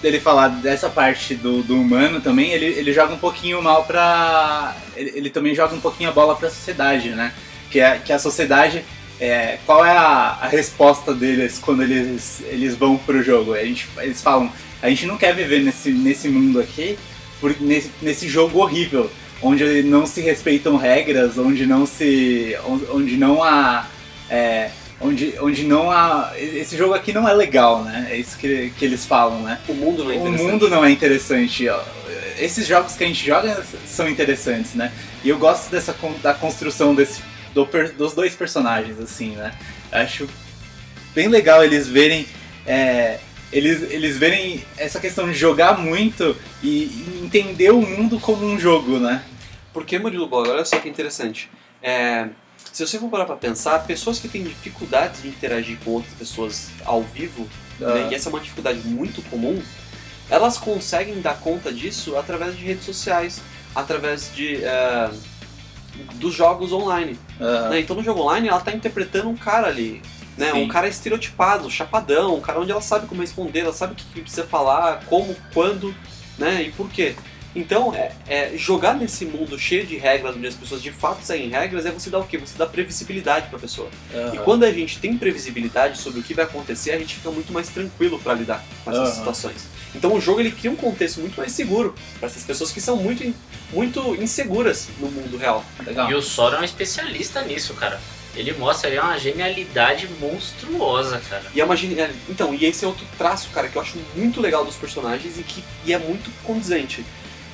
dele 0.00 0.18
falar 0.20 0.48
dessa 0.48 0.88
parte 0.90 1.34
do, 1.34 1.62
do 1.62 1.76
humano 1.80 2.20
também, 2.20 2.50
ele, 2.50 2.66
ele 2.66 2.92
joga 2.92 3.14
um 3.14 3.18
pouquinho 3.18 3.62
mal 3.62 3.84
pra. 3.84 4.74
Ele, 4.96 5.12
ele 5.14 5.30
também 5.30 5.54
joga 5.54 5.74
um 5.74 5.80
pouquinho 5.80 6.10
a 6.10 6.12
bola 6.12 6.34
pra 6.34 6.50
sociedade, 6.50 7.10
né? 7.10 7.32
Que, 7.70 7.80
é, 7.80 7.98
que 7.98 8.12
a 8.12 8.18
sociedade. 8.18 8.84
É, 9.22 9.60
qual 9.64 9.86
é 9.86 9.96
a, 9.96 10.36
a 10.40 10.48
resposta 10.48 11.14
deles 11.14 11.56
quando 11.62 11.84
eles, 11.84 12.42
eles 12.48 12.74
vão 12.74 12.98
pro 12.98 13.22
jogo? 13.22 13.54
A 13.54 13.64
gente, 13.64 13.88
eles 13.98 14.20
falam, 14.20 14.50
a 14.82 14.88
gente 14.88 15.06
não 15.06 15.16
quer 15.16 15.32
viver 15.32 15.60
nesse, 15.62 15.92
nesse 15.92 16.28
mundo 16.28 16.58
aqui, 16.58 16.98
por, 17.40 17.54
nesse, 17.60 17.92
nesse 18.02 18.28
jogo 18.28 18.58
horrível, 18.58 19.08
onde 19.40 19.84
não 19.84 20.06
se 20.06 20.20
respeitam 20.22 20.76
regras, 20.76 21.38
onde 21.38 21.66
não 21.66 21.86
se. 21.86 22.56
onde, 22.90 23.16
não 23.16 23.44
há. 23.44 23.86
é, 24.28 24.70
onde, 25.00 25.34
onde 25.40 25.62
não 25.66 25.88
há. 25.88 26.32
Esse 26.36 26.76
jogo 26.76 26.92
aqui 26.92 27.12
não 27.12 27.28
é 27.28 27.32
legal, 27.32 27.84
né? 27.84 28.08
É 28.10 28.16
isso 28.16 28.36
que, 28.36 28.72
que 28.76 28.84
eles 28.84 29.06
falam, 29.06 29.40
né? 29.42 29.60
O 29.68 29.72
mundo 29.74 30.02
não 30.02 30.10
é 30.10 30.14
O 30.14 30.18
interessante. 30.18 30.50
mundo 30.50 30.68
não 30.68 30.84
é 30.84 30.90
interessante. 30.90 31.68
ó. 31.68 31.80
Esses 32.40 32.66
jogos 32.66 32.96
que 32.96 33.04
a 33.04 33.06
gente 33.06 33.24
joga 33.24 33.64
são 33.86 34.08
interessantes, 34.08 34.74
né? 34.74 34.90
E 35.22 35.28
eu 35.28 35.38
gosto 35.38 35.70
dessa 35.70 35.94
da 36.20 36.34
construção 36.34 36.92
desse, 36.92 37.22
do 37.54 37.66
dos 37.96 38.12
dois 38.14 38.34
personagens, 38.34 38.98
assim, 39.00 39.36
né? 39.36 39.52
Acho 39.90 40.28
bem 41.14 41.28
legal 41.28 41.62
eles 41.64 41.86
verem. 41.88 42.26
é, 42.66 43.18
eles, 43.52 43.82
eles 43.90 44.16
verem 44.16 44.64
essa 44.78 44.98
questão 44.98 45.26
de 45.30 45.34
jogar 45.34 45.78
muito 45.78 46.34
e, 46.62 46.68
e 46.84 47.20
entender 47.22 47.70
o 47.70 47.82
mundo 47.82 48.18
como 48.18 48.46
um 48.46 48.58
jogo, 48.58 48.98
né? 48.98 49.22
Porque, 49.74 49.98
Murilo 49.98 50.26
Boga, 50.26 50.50
olha 50.52 50.64
só 50.64 50.78
que 50.78 50.88
interessante. 50.88 51.50
É, 51.82 52.28
se 52.72 52.86
você 52.86 52.98
for 52.98 53.10
parar 53.10 53.26
pra 53.26 53.36
pensar, 53.36 53.80
pessoas 53.80 54.18
que 54.18 54.26
têm 54.26 54.42
dificuldades 54.42 55.20
de 55.20 55.28
interagir 55.28 55.76
com 55.84 55.90
outras 55.90 56.14
pessoas 56.14 56.68
ao 56.84 57.02
vivo, 57.02 57.46
né, 57.78 58.06
Ah. 58.06 58.08
e 58.10 58.14
essa 58.14 58.28
é 58.28 58.30
uma 58.30 58.40
dificuldade 58.40 58.78
muito 58.86 59.20
comum, 59.28 59.60
elas 60.30 60.56
conseguem 60.56 61.20
dar 61.20 61.38
conta 61.40 61.70
disso 61.70 62.16
através 62.16 62.56
de 62.56 62.64
redes 62.64 62.84
sociais, 62.86 63.42
através 63.74 64.30
de 64.34 64.64
é, 64.64 65.10
dos 66.14 66.34
jogos 66.34 66.72
online. 66.72 67.18
Ah, 67.40 67.68
né? 67.70 67.80
Então 67.80 67.96
no 67.96 68.02
jogo 68.02 68.20
online 68.20 68.48
ela 68.48 68.60
tá 68.60 68.72
interpretando 68.72 69.28
um 69.28 69.36
cara 69.36 69.68
ali. 69.68 70.02
Né? 70.36 70.50
Sim. 70.50 70.62
Um 70.64 70.68
cara 70.68 70.88
estereotipado, 70.88 71.70
chapadão, 71.70 72.36
um 72.36 72.40
cara 72.40 72.58
onde 72.60 72.72
ela 72.72 72.80
sabe 72.80 73.06
como 73.06 73.20
responder, 73.20 73.60
ela 73.60 73.72
sabe 73.72 73.92
o 73.92 73.96
que 73.96 74.20
precisa 74.20 74.44
falar, 74.44 75.04
como, 75.04 75.36
quando, 75.52 75.94
né? 76.38 76.62
E 76.62 76.72
por 76.72 76.88
quê. 76.88 77.14
Então, 77.54 77.94
é, 77.94 78.12
é, 78.26 78.56
jogar 78.56 78.94
nesse 78.94 79.26
mundo 79.26 79.58
cheio 79.58 79.86
de 79.86 79.96
regras, 79.96 80.34
onde 80.34 80.46
as 80.46 80.54
pessoas 80.54 80.82
de 80.82 80.90
fato 80.90 81.22
seguem 81.22 81.50
regras, 81.50 81.84
é 81.84 81.90
você 81.90 82.08
dar 82.08 82.20
o 82.20 82.24
quê? 82.24 82.38
Você 82.38 82.56
dá 82.56 82.66
previsibilidade 82.66 83.48
pra 83.48 83.58
pessoa. 83.58 83.90
E 84.10 84.16
aham. 84.16 84.36
quando 84.38 84.64
a 84.64 84.72
gente 84.72 84.98
tem 84.98 85.18
previsibilidade 85.18 85.98
sobre 85.98 86.20
o 86.20 86.22
que 86.22 86.32
vai 86.32 86.46
acontecer, 86.46 86.92
a 86.92 86.98
gente 86.98 87.16
fica 87.16 87.30
muito 87.30 87.52
mais 87.52 87.68
tranquilo 87.68 88.18
pra 88.18 88.32
lidar 88.32 88.64
com 88.82 88.90
essas 88.90 89.08
Aham. 89.08 89.16
situações. 89.18 89.68
Então 89.94 90.12
o 90.14 90.20
jogo 90.20 90.40
ele 90.40 90.50
cria 90.50 90.70
um 90.70 90.76
contexto 90.76 91.20
muito 91.20 91.36
mais 91.36 91.52
seguro 91.52 91.94
para 92.18 92.28
essas 92.28 92.42
pessoas 92.42 92.70
que 92.72 92.80
são 92.80 92.96
muito, 92.96 93.34
muito 93.72 94.14
inseguras 94.16 94.88
no 94.98 95.10
mundo 95.10 95.36
real. 95.36 95.64
Legal. 95.84 96.10
E 96.10 96.14
o 96.14 96.22
Sora 96.22 96.56
é 96.56 96.60
um 96.60 96.64
especialista 96.64 97.42
nisso, 97.42 97.74
cara. 97.74 98.00
Ele 98.34 98.52
mostra 98.54 98.88
aí 98.88 98.98
uma 98.98 99.18
genialidade 99.18 100.08
monstruosa, 100.18 101.20
cara. 101.28 101.44
E 101.54 101.60
é 101.60 101.64
uma 101.64 101.76
genial... 101.76 102.08
Então, 102.28 102.54
e 102.54 102.64
esse 102.64 102.84
é 102.84 102.88
outro 102.88 103.06
traço, 103.18 103.50
cara, 103.50 103.68
que 103.68 103.76
eu 103.76 103.82
acho 103.82 103.98
muito 104.16 104.40
legal 104.40 104.64
dos 104.64 104.76
personagens 104.76 105.38
e 105.38 105.42
que 105.42 105.62
e 105.84 105.92
é 105.92 105.98
muito 105.98 106.30
condizente. 106.42 107.04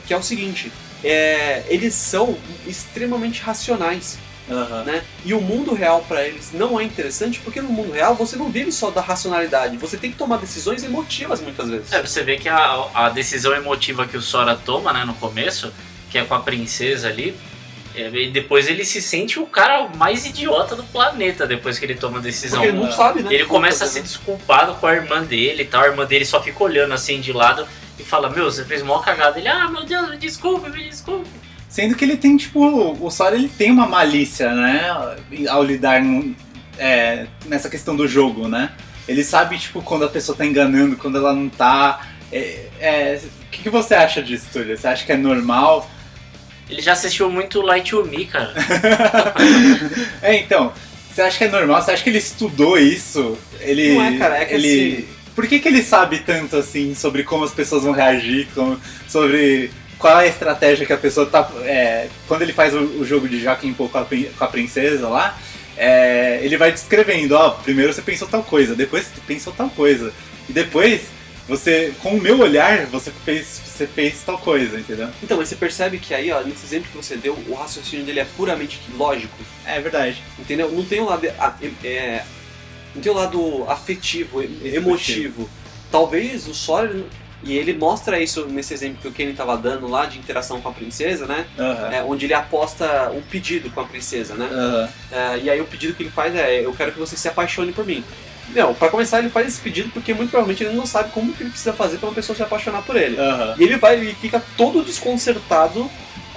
Que 0.07 0.15
é 0.15 0.17
o 0.17 0.23
seguinte, 0.23 0.71
é, 1.03 1.65
eles 1.69 1.95
são 1.95 2.39
extremamente 2.67 3.43
racionais, 3.43 4.19
Aham. 4.51 4.85
né? 4.85 5.03
E 5.25 5.35
o 5.35 5.41
mundo 5.41 5.75
real 5.75 6.05
pra 6.07 6.27
eles 6.27 6.53
não 6.53 6.79
é 6.79 6.85
interessante 6.85 7.41
porque 7.41 7.61
no 7.61 7.69
mundo 7.69 7.93
real 7.93 8.15
você 8.15 8.37
não 8.37 8.51
vive 8.51 8.73
só 8.73 8.91
da 8.91 9.01
racionalidade, 9.01 9.77
você 9.77 9.97
tem 9.97 10.11
que 10.11 10.17
tomar 10.17 10.39
decisões 10.39 10.83
emotivas 10.83 11.41
muitas 11.41 11.69
vezes. 11.69 11.93
É, 11.93 12.01
você 12.01 12.23
vê 12.23 12.37
que 12.37 12.49
a, 12.49 12.89
a 12.95 13.09
decisão 13.11 13.55
emotiva 13.55 14.07
que 14.07 14.17
o 14.17 14.23
Sora 14.23 14.57
toma, 14.57 14.93
né, 14.93 15.05
no 15.05 15.15
começo, 15.15 15.73
que 16.11 16.19
é 16.19 16.25
com 16.25 16.35
a 16.35 16.41
princesa 16.41 17.09
ali, 17.09 17.37
é, 17.95 18.09
e 18.09 18.31
depois 18.31 18.69
ele 18.69 18.85
se 18.85 19.03
sente 19.03 19.39
o 19.41 19.47
cara 19.47 19.89
mais 19.97 20.25
idiota 20.25 20.77
do 20.77 20.85
planeta 20.85 21.47
depois 21.47 21.79
que 21.79 21.85
ele 21.85 21.95
toma 21.95 22.19
a 22.19 22.21
decisão. 22.21 22.61
porque 22.61 22.77
ele 22.77 22.85
não 22.85 22.93
sabe, 22.93 23.23
né? 23.23 23.35
Ele 23.35 23.45
começa 23.45 23.85
a 23.85 23.89
ser 23.89 24.03
desculpado 24.03 24.75
com 24.77 24.87
a 24.87 24.95
irmã 24.95 25.23
dele 25.23 25.63
e 25.63 25.67
tal. 25.67 25.83
A 25.83 25.87
irmã 25.89 26.05
dele 26.07 26.25
só 26.25 26.41
fica 26.43 26.63
olhando 26.63 26.95
assim 26.95 27.21
de 27.21 27.33
lado 27.33 27.67
e 27.99 28.05
fala: 28.05 28.31
Meu, 28.31 28.45
você 28.45 28.65
fez 28.65 28.83
mó 28.83 29.01
cagada. 29.01 29.39
Ele, 29.39 29.49
ah, 29.49 29.69
meu 29.69 29.85
Deus, 29.85 30.11
me 30.11 30.17
desculpe, 30.17 30.71
me 30.71 30.89
desculpe. 30.89 31.29
Sendo 31.69 31.95
que 31.95 32.05
ele 32.05 32.17
tem, 32.17 32.37
tipo, 32.37 32.61
o 33.01 33.11
Sora 33.11 33.35
ele 33.37 33.49
tem 33.49 33.71
uma 33.71 33.87
malícia, 33.87 34.53
né? 34.55 34.87
Ao 35.49 35.63
lidar 35.63 36.03
no- 36.03 36.35
é, 36.79 37.27
nessa 37.47 37.69
questão 37.69 37.95
do 37.95 38.09
jogo, 38.09 38.49
né? 38.49 38.71
Ele 39.07 39.23
sabe, 39.25 39.59
tipo, 39.59 39.83
quando 39.83 40.05
a 40.05 40.09
pessoa 40.09 40.37
tá 40.37 40.45
enganando, 40.47 40.97
quando 40.97 41.19
ela 41.19 41.35
não 41.35 41.49
tá. 41.49 42.07
É, 42.33 42.67
é, 42.81 43.21
o 43.23 43.51
que, 43.51 43.63
que 43.63 43.71
você 43.71 43.95
acha 43.95 44.23
disso, 44.23 44.47
Túlio? 44.53 44.77
Você 44.77 44.87
acha 44.89 45.05
que 45.05 45.13
é 45.13 45.17
normal? 45.17 45.89
Ele 46.69 46.83
já 46.83 46.93
assistiu 46.93 47.31
muito 47.31 47.63
Light 47.63 47.91
to 47.91 48.05
Me, 48.05 48.27
cara. 48.27 48.53
É, 50.23 50.37
então, 50.37 50.73
você 51.13 51.23
acha 51.23 51.39
que 51.39 51.45
é 51.45 51.49
normal? 51.49 51.81
Você 51.83 51.91
acha 51.93 52.03
que 52.03 52.11
ele 52.11 52.19
estudou 52.19 52.79
isso? 52.79 53.37
Ele. 53.61 53.95
Não 53.95 54.03
é, 54.05 54.17
cara, 54.19 54.39
é 54.39 54.45
que 54.45 54.55
ele... 54.55 54.97
assim- 54.97 55.09
Por 55.35 55.47
que, 55.47 55.59
que 55.59 55.69
ele 55.69 55.83
sabe 55.83 56.19
tanto 56.21 56.57
assim 56.57 56.95
sobre 56.95 57.23
como 57.25 57.45
as 57.45 57.53
pessoas 57.53 57.85
vão 57.85 57.93
reagir, 57.93 58.49
como- 58.55 58.79
sobre 59.09 59.71
qual 59.99 60.21
é 60.21 60.25
a 60.25 60.29
estratégia 60.29 60.87
que 60.87 60.93
a 60.93 60.99
pessoa 60.99 61.27
tá. 61.27 61.51
é, 61.65 62.09
quando 62.27 62.43
ele 62.43 62.53
faz 62.53 62.75
o, 62.75 62.79
o 62.79 63.05
jogo 63.05 63.29
de 63.29 63.41
Joaquim 63.41 63.73
Pô 63.73 63.89
com 63.89 64.05
com 64.05 64.45
a 64.45 64.49
princesa 64.49 65.09
lá, 65.09 65.39
é, 65.77 66.41
ele 66.43 66.57
vai 66.57 66.73
descrevendo, 66.73 67.33
ó, 67.37 67.51
primeiro 67.51 67.93
você 67.93 68.03
pensou 68.03 68.27
tal 68.27 68.43
coisa, 68.43 68.75
depois 68.75 69.07
você 69.07 69.21
pensou 69.27 69.53
tal 69.53 69.71
coisa. 69.71 70.13
E 70.49 70.53
depois, 70.53 71.03
você, 71.47 71.95
com 72.03 72.11
o 72.11 72.21
meu 72.21 72.41
olhar, 72.41 72.87
você 72.87 73.13
fez, 73.25 73.61
você 73.65 73.87
fez 73.87 74.23
tal 74.25 74.39
coisa, 74.39 74.79
entendeu? 74.81 75.09
Então, 75.23 75.37
mas 75.37 75.49
você 75.49 75.57
percebe 75.57 75.99
que 75.99 76.13
aí, 76.13 76.33
ó, 76.33 76.43
nesse 76.43 76.67
exemplo 76.67 76.91
que 76.91 76.97
você 76.97 77.17
deu, 77.17 77.39
o 77.47 77.55
raciocínio 77.55 78.05
dele 78.05 78.21
é 78.21 78.27
puramente 78.37 78.81
lógico. 78.97 79.37
É 79.65 79.81
verdade. 79.81 80.23
Entendeu? 80.39 80.71
Não 80.71 80.85
tem 80.85 81.01
o 81.01 81.05
lado. 81.05 81.25
é, 81.85 82.25
não 82.95 83.01
tem 83.01 83.13
o 83.13 83.15
lado 83.15 83.65
afetivo, 83.69 84.43
emotivo. 84.43 85.49
Talvez 85.91 86.49
o 86.49 86.55
Sora. 86.55 87.05
E 87.43 87.57
ele 87.57 87.73
mostra 87.73 88.21
isso 88.21 88.47
nesse 88.47 88.75
exemplo 88.75 88.99
que 89.01 89.09
o 89.09 89.13
Kenny 89.13 89.33
tava 89.33 89.57
dando 89.57 89.87
lá 89.89 90.07
de 90.07 90.19
interação 90.19 90.61
com 90.61 90.69
a 90.69 90.73
princesa, 90.73 91.27
né? 91.27 91.47
Aham. 91.59 91.91
É, 91.93 92.03
onde 92.03 92.27
ele 92.27 92.35
aposta 92.35 93.11
um 93.15 93.23
pedido 93.23 93.71
com 93.71 93.81
a 93.81 93.85
princesa, 93.85 94.35
né? 94.35 94.49
Aham. 94.51 94.89
É, 95.13 95.39
e 95.39 95.51
aí 95.51 95.61
o 95.61 95.65
pedido 95.65 95.95
que 95.95 96.03
ele 96.03 96.11
faz 96.11 96.35
é: 96.35 96.65
Eu 96.65 96.73
quero 96.73 96.93
que 96.93 96.99
você 96.99 97.17
se 97.17 97.29
apaixone 97.29 97.73
por 97.73 97.87
mim. 97.87 98.03
Não, 98.55 98.75
pra 98.75 98.89
começar, 98.89 99.19
ele 99.19 99.29
faz 99.29 99.47
esse 99.47 99.61
pedido 99.61 99.91
porque 99.91 100.15
muito 100.15 100.31
provavelmente 100.31 100.65
ele 100.65 100.75
não 100.75 100.87
sabe 100.87 101.11
como 101.11 101.33
que 101.33 101.43
ele 101.43 101.51
precisa 101.51 101.73
fazer 101.73 101.99
pra 101.99 102.09
uma 102.09 102.15
pessoa 102.15 102.35
se 102.35 102.43
apaixonar 102.43 102.83
por 102.83 102.97
ele. 102.97 103.19
Aham. 103.19 103.55
E 103.59 103.63
ele 103.63 103.77
vai, 103.77 103.97
ele 103.97 104.15
fica 104.15 104.43
todo 104.57 104.83
desconcertado 104.83 105.89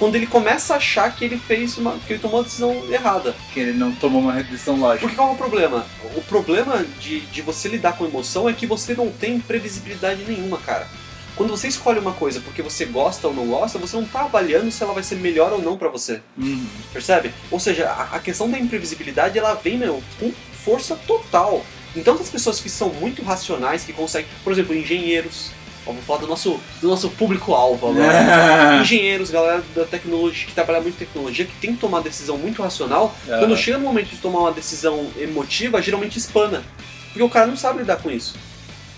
quando 0.01 0.15
ele 0.15 0.25
começa 0.25 0.73
a 0.73 0.77
achar 0.77 1.15
que 1.15 1.23
ele 1.23 1.37
fez 1.37 1.77
uma. 1.77 1.95
que 1.99 2.13
ele 2.13 2.19
tomou 2.19 2.39
a 2.39 2.43
decisão 2.43 2.91
errada. 2.91 3.35
Que 3.53 3.59
ele 3.59 3.73
não 3.73 3.93
tomou 3.93 4.19
uma 4.19 4.41
decisão 4.41 4.75
lógica. 4.75 5.01
Porque 5.01 5.15
qual 5.15 5.29
é 5.29 5.33
o 5.33 5.35
problema? 5.35 5.85
O 6.15 6.21
problema 6.23 6.83
de, 6.99 7.19
de 7.19 7.41
você 7.43 7.69
lidar 7.69 7.95
com 7.95 8.05
emoção 8.05 8.49
é 8.49 8.53
que 8.53 8.65
você 8.65 8.95
não 8.95 9.11
tem 9.11 9.39
previsibilidade 9.39 10.23
nenhuma, 10.27 10.57
cara. 10.57 10.87
quando 11.35 11.51
você 11.51 11.67
escolhe 11.67 11.99
uma 11.99 12.13
coisa 12.13 12.41
porque 12.41 12.63
você 12.63 12.83
gosta 12.83 13.27
ou 13.27 13.33
não 13.35 13.45
gosta, 13.45 13.77
você 13.77 13.95
não 13.95 14.05
tá 14.05 14.21
avaliando 14.21 14.71
se 14.71 14.81
ela 14.81 14.91
vai 14.91 15.03
ser 15.03 15.17
melhor 15.17 15.53
ou 15.53 15.61
não 15.61 15.77
pra 15.77 15.87
você. 15.87 16.19
Uhum. 16.35 16.65
Percebe? 16.91 17.31
Ou 17.51 17.59
seja, 17.59 17.87
a, 17.87 18.15
a 18.15 18.19
questão 18.19 18.49
da 18.49 18.57
imprevisibilidade 18.57 19.37
ela 19.37 19.53
vem, 19.53 19.77
meu, 19.77 20.01
com 20.19 20.31
força 20.65 20.95
total. 20.95 21.63
Então, 21.95 22.15
as 22.15 22.29
pessoas 22.29 22.59
que 22.59 22.69
são 22.69 22.89
muito 22.89 23.21
racionais, 23.21 23.83
que 23.83 23.93
conseguem, 23.93 24.27
por 24.43 24.51
exemplo, 24.51 24.75
engenheiros. 24.75 25.51
Vou 25.85 25.95
falar 25.95 26.19
do 26.19 26.27
nosso, 26.27 26.59
do 26.81 26.87
nosso 26.87 27.09
público-alvo 27.09 27.89
agora. 27.89 28.81
Engenheiros, 28.81 29.29
galera 29.29 29.63
da 29.75 29.85
tecnologia, 29.85 30.45
que 30.45 30.53
trabalha 30.53 30.79
muito 30.81 30.95
em 30.95 31.05
tecnologia, 31.05 31.45
que 31.45 31.55
tem 31.55 31.73
que 31.73 31.81
tomar 31.81 32.01
decisão 32.01 32.37
muito 32.37 32.61
racional. 32.61 33.15
Quando 33.25 33.57
chega 33.57 33.77
no 33.77 33.85
momento 33.85 34.09
de 34.09 34.17
tomar 34.17 34.39
uma 34.39 34.51
decisão 34.51 35.09
emotiva, 35.19 35.81
geralmente 35.81 36.17
espana. 36.17 36.63
Porque 37.07 37.23
o 37.23 37.29
cara 37.29 37.47
não 37.47 37.57
sabe 37.57 37.79
lidar 37.79 37.97
com 37.97 38.09
isso. 38.09 38.35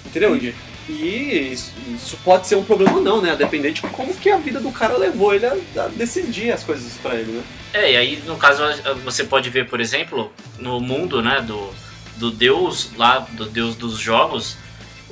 Entendeu? 0.06 0.36
Entendi. 0.36 0.54
E 0.90 1.50
isso, 1.54 1.72
isso 1.96 2.18
pode 2.26 2.46
ser 2.46 2.56
um 2.56 2.64
problema 2.64 2.98
ou 2.98 3.02
não, 3.02 3.22
né? 3.22 3.32
A 3.32 3.36
depender 3.36 3.72
de 3.72 3.82
como 3.82 4.14
que 4.14 4.30
a 4.30 4.38
vida 4.38 4.60
do 4.60 4.72
cara 4.72 4.98
levou 4.98 5.34
ele 5.34 5.46
a, 5.46 5.54
a 5.78 5.88
decidir 5.88 6.52
as 6.52 6.64
coisas 6.64 6.94
pra 7.02 7.16
ele, 7.16 7.32
né? 7.32 7.44
É, 7.74 7.94
e 7.94 7.98
aí 7.98 8.24
no 8.26 8.36
caso 8.36 8.62
você 9.04 9.24
pode 9.24 9.50
ver, 9.50 9.70
por 9.70 9.80
exemplo, 9.80 10.32
no 10.60 10.82
mundo, 10.82 11.22
né, 11.22 11.42
do, 11.42 11.74
do 12.18 12.30
deus 12.30 12.92
lá, 12.98 13.20
do 13.32 13.46
deus 13.46 13.76
dos 13.76 13.98
jogos, 13.98 14.58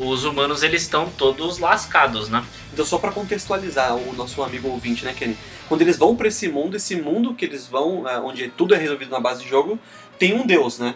os 0.10 0.24
humanos 0.26 0.64
eles 0.64 0.82
estão 0.82 1.10
todos 1.18 1.60
lascados, 1.60 2.30
né? 2.30 2.44
Então, 2.74 2.86
só 2.86 2.98
pra 2.98 3.12
contextualizar 3.12 3.96
o 3.96 4.14
nosso 4.14 4.42
amigo 4.44 4.70
ouvinte, 4.70 5.06
né, 5.06 5.14
Kenny? 5.18 5.38
Quando 5.68 5.82
eles 5.82 5.98
vão 5.98 6.16
pra 6.16 6.28
esse 6.28 6.48
mundo, 6.48 6.76
esse 6.78 6.96
mundo 6.96 7.34
que 7.34 7.46
eles 7.46 7.68
vão, 7.68 8.08
é, 8.08 8.18
onde 8.20 8.48
tudo 8.50 8.74
é 8.74 8.78
resolvido 8.78 9.12
na 9.12 9.20
base 9.20 9.44
de 9.44 9.50
jogo, 9.50 9.78
tem 10.18 10.34
um 10.34 10.46
deus, 10.46 10.80
né? 10.80 10.96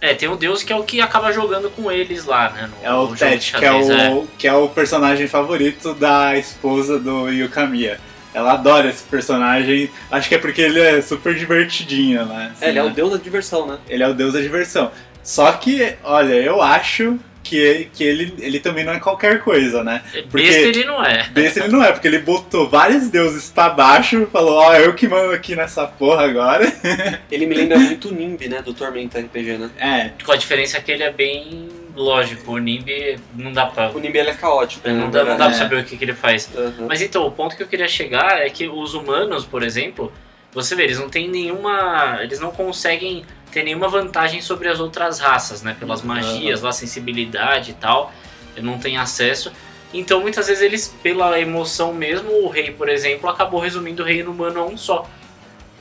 É, 0.00 0.14
tem 0.14 0.28
um 0.28 0.36
deus 0.36 0.62
que 0.62 0.72
é 0.72 0.76
o 0.76 0.82
que 0.82 1.00
acaba 1.00 1.30
jogando 1.32 1.70
com 1.70 1.92
eles 1.92 2.24
lá, 2.24 2.48
né? 2.50 2.70
no- 2.70 2.86
É 2.86 2.92
o 2.94 3.08
Ted, 3.14 3.52
que 3.58 3.64
é 3.64 3.70
o, 3.72 4.26
que 4.38 4.48
é 4.48 4.54
o 4.54 4.68
personagem 4.68 5.28
favorito 5.28 5.92
da 5.94 6.36
esposa 6.38 6.98
do 6.98 7.28
Yukamiya. 7.28 8.00
Ela 8.32 8.52
adora 8.54 8.88
esse 8.88 9.02
personagem, 9.04 9.90
acho 10.10 10.28
que 10.28 10.34
é 10.36 10.38
porque 10.38 10.62
ele 10.62 10.80
é 10.80 11.02
super 11.02 11.34
divertidinho, 11.34 12.24
né? 12.24 12.52
Assim, 12.54 12.64
É, 12.64 12.68
ele 12.70 12.78
é 12.78 12.82
o 12.84 12.90
deus 12.90 13.10
da 13.10 13.16
diversão, 13.18 13.66
né? 13.66 13.78
Ele 13.88 14.02
é 14.02 14.08
o 14.08 14.14
deus 14.14 14.32
da 14.32 14.40
diversão. 14.40 14.90
Só 15.22 15.52
que, 15.52 15.94
olha, 16.02 16.32
eu 16.34 16.62
acho 16.62 17.18
que, 17.42 17.88
que 17.94 18.04
ele, 18.04 18.34
ele 18.38 18.60
também 18.60 18.84
não 18.84 18.92
é 18.92 19.00
qualquer 19.00 19.40
coisa, 19.42 19.82
né? 19.82 20.02
Porque- 20.30 20.46
Besta 20.46 20.60
ele 20.68 20.84
não 20.84 21.04
é. 21.04 21.28
Desse 21.30 21.58
ele 21.60 21.68
não 21.68 21.82
é, 21.82 21.90
porque 21.92 22.06
ele 22.06 22.18
botou 22.18 22.68
vários 22.68 23.08
deuses 23.08 23.50
pra 23.50 23.68
baixo, 23.70 24.28
falou, 24.32 24.54
ó, 24.58 24.74
eu 24.74 24.94
que 24.94 25.08
mando 25.08 25.32
aqui 25.32 25.56
nessa 25.56 25.86
porra 25.86 26.24
agora. 26.24 26.70
Ele 27.30 27.46
me 27.46 27.54
lembra 27.54 27.78
muito 27.78 28.08
o 28.08 28.12
Nimb, 28.12 28.40
né? 28.48 28.60
Do 28.62 28.74
Tormenta 28.74 29.18
RPG, 29.18 29.58
né? 29.58 29.70
É, 29.78 30.10
Com 30.24 30.32
a 30.32 30.36
diferença 30.36 30.80
que 30.80 30.90
ele 30.92 31.02
é 31.02 31.10
bem 31.12 31.68
lógico. 31.96 32.52
O 32.52 32.58
Nimb 32.58 33.18
não 33.34 33.52
dá 33.52 33.66
pra, 33.66 33.90
O 33.90 33.98
Nimb 33.98 34.14
ele 34.16 34.30
é 34.30 34.34
caótico, 34.34 34.86
né? 34.88 34.94
não 34.94 35.10
dá, 35.10 35.24
não 35.24 35.36
dá 35.36 35.46
pra 35.46 35.54
É. 35.54 35.58
saber 35.58 35.80
o 35.80 35.84
que, 35.84 35.96
que 35.96 36.04
ele 36.04 36.14
faz. 36.14 36.48
Aham. 36.54 36.86
Mas 36.88 37.00
então, 37.02 37.26
o 37.26 37.30
ponto 37.30 37.56
que 37.56 37.62
eu 37.62 37.66
queria 37.68 37.88
chegar 37.88 38.40
é 38.40 38.50
que 38.50 38.68
os 38.68 38.94
humanos, 38.94 39.44
por 39.44 39.62
exemplo, 39.62 40.12
você 40.52 40.74
vê, 40.74 40.84
eles 40.84 40.98
não 40.98 41.08
têm 41.08 41.28
nenhuma. 41.28 42.18
Eles 42.22 42.40
não 42.40 42.50
conseguem 42.50 43.24
ter 43.52 43.62
nenhuma 43.64 43.88
vantagem 43.88 44.40
sobre 44.40 44.68
as 44.68 44.78
outras 44.80 45.18
raças, 45.18 45.62
né? 45.62 45.76
Pelas 45.78 46.02
magias, 46.02 46.60
lá, 46.62 46.72
sensibilidade 46.72 47.70
e 47.72 47.74
tal. 47.74 48.12
Ele 48.56 48.66
não 48.66 48.78
tem 48.78 48.96
acesso. 48.96 49.52
Então, 49.92 50.20
muitas 50.20 50.46
vezes, 50.46 50.62
eles, 50.62 50.94
pela 51.02 51.38
emoção 51.40 51.92
mesmo, 51.92 52.30
o 52.44 52.48
rei, 52.48 52.70
por 52.70 52.88
exemplo, 52.88 53.28
acabou 53.28 53.60
resumindo 53.60 54.02
o 54.02 54.06
reino 54.06 54.30
humano 54.30 54.60
a 54.60 54.64
um 54.66 54.76
só. 54.76 55.08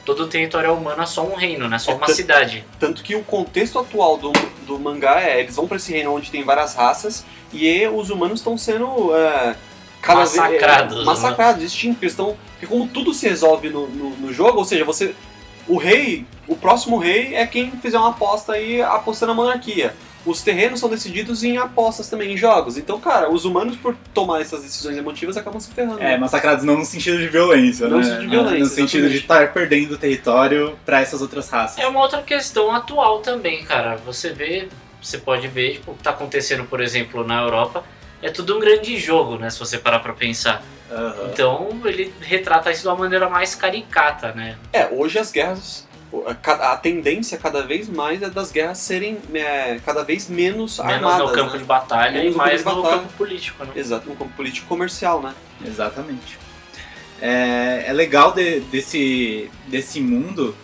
Todo 0.03 0.24
o 0.24 0.28
território 0.28 0.74
humano 0.74 1.03
é 1.03 1.05
só 1.05 1.24
um 1.24 1.36
reino, 1.36 1.67
né? 1.67 1.78
Só 1.78 1.91
É 1.91 1.95
uma 1.95 2.07
cidade. 2.07 2.65
Tanto 2.80 3.03
que 3.03 3.15
o 3.15 3.24
contexto 3.24 3.78
atual 3.78 4.17
do, 4.17 4.32
do 4.65 4.80
mangá 4.80 5.22
é, 5.22 5.39
eles 5.41 5.55
vão 5.55 5.67
pra 5.67 5.78
esse 5.78 5.91
reino 5.91 6.15
onde 6.15 6.32
tem 6.32 6.43
várias 6.43 6.74
raças 6.74 7.24
e 7.53 7.86
os 7.88 8.09
humanos 8.09 8.39
estão 8.39 8.57
sendo 8.57 9.15
é, 9.15 9.55
cada 10.01 10.22
vez- 10.22 10.36
Massacrados, 10.36 10.95
é, 10.95 10.99
né? 10.99 11.05
massacrados, 11.05 11.63
extintos. 11.63 12.01
Eles 12.01 12.13
estão- 12.13 12.36
Porque 12.60 12.68
como 12.68 12.88
tudo 12.88 13.14
se 13.14 13.28
resolve 13.28 13.70
no, 13.70 13.88
no, 13.88 14.10
no 14.12 14.34
jogo, 14.34 14.57
ou 14.60 14.66
seja, 14.66 14.84
você. 14.84 15.16
O 15.68 15.78
rei, 15.78 16.26
o 16.47 16.55
próximo 16.55 16.97
rei 16.97 17.36
é 17.36 17.45
quem 17.45 17.72
fizer 17.72 17.97
uma 17.99 18.10
aposta 18.10 18.53
aí 18.53 18.82
apostando 18.82 19.32
na 19.34 19.36
monarquia. 19.36 19.93
Os 20.26 20.41
terrenos 20.41 20.80
são 20.80 20.89
decididos 20.89 21.43
em 21.43 21.57
apostas 21.57 22.10
também, 22.10 22.34
em 22.34 22.38
jogos. 22.38 22.76
Então, 22.78 22.99
cara, 22.99 23.32
os 23.32 23.45
humanos, 23.45 23.78
por 23.78 23.95
tomar 24.14 24.41
essas 24.41 24.64
decisões 24.64 24.97
emotivas, 24.97 25.38
acabam 25.38 25.60
se 25.62 25.72
ferrando. 25.72 26.01
é, 26.01 26.18
massacrados 26.18 26.66
não 26.66 26.80
no 26.80 26.86
sentido 26.86 27.20
de 27.20 27.28
violência, 27.28 27.88
Não 27.88 27.97
né? 27.99 28.03
no 28.03 28.03
sentido 28.03 28.22
de 28.22 28.28
violência, 28.28 28.60
No 28.60 28.66
sentido 28.66 29.10
de 29.10 29.18
estar 29.18 29.53
perdendo 29.53 29.97
território 29.97 30.78
pra 30.86 30.99
essas 30.99 31.22
outras 31.22 31.47
raças. 31.49 31.78
É 31.78 31.88
uma 31.88 32.01
outra 32.01 32.22
questão 32.24 32.76
atual 32.76 33.20
também, 33.20 33.64
cara. 33.64 33.95
Você 34.05 34.32
vê, 34.34 34.68
você 35.01 35.20
pode 35.20 35.47
ver 35.47 35.74
tipo, 35.74 35.91
o 35.91 35.95
que 35.95 36.03
tá 36.03 36.10
acontecendo, 36.10 36.64
por 36.66 36.82
exemplo, 36.82 37.24
na 37.24 37.41
Europa. 37.43 37.84
É 38.22 38.30
tudo 38.30 38.57
um 38.57 38.60
grande 38.60 38.97
jogo, 38.97 39.38
né? 39.38 39.49
Se 39.51 39.60
você 39.60 39.78
parar 39.78 39.99
pra 39.99 40.14
pensar. 40.14 40.64
Aham. 40.92 41.30
Então 41.32 41.82
ele 41.86 42.14
retrata 42.22 42.72
isso 42.72 42.82
de 42.82 42.88
uma 42.88 42.96
maneira 42.98 43.30
mais 43.30 43.54
caricata, 43.56 44.32
né? 44.34 44.58
É, 44.74 44.88
hoje 44.88 45.20
as 45.20 45.32
guerras. 45.32 45.88
a 46.44 46.76
tendência 46.78 47.38
cada 47.38 47.62
vez 47.62 47.88
mais 47.88 48.22
é 48.24 48.30
das 48.30 48.52
guerras 48.52 48.80
serem 48.80 49.20
é, 49.34 49.80
cada 49.86 50.04
vez 50.04 50.28
menos, 50.28 50.80
Menos 50.80 50.94
armadas. 50.94 51.28
no 51.30 51.34
campo 51.36 51.52
né? 51.54 51.58
de 51.60 51.64
batalha 51.66 52.12
Menos 52.20 52.34
e 52.34 52.38
mais 52.38 52.64
no 52.66 52.82
batalha. 52.82 53.02
campo 53.04 53.14
político, 53.14 53.64
né? 53.64 53.72
Exato, 53.76 54.10
no 54.10 54.16
campo 54.16 54.32
político 54.34 54.66
comercial, 54.68 55.22
né? 55.22 55.34
Exatamente. 55.64 56.40
É, 57.22 57.84
é 57.88 57.94
legal 57.94 58.32
de- 58.34 58.62
desse, 58.62 59.52
desse 59.68 60.00
mundo 60.00 60.56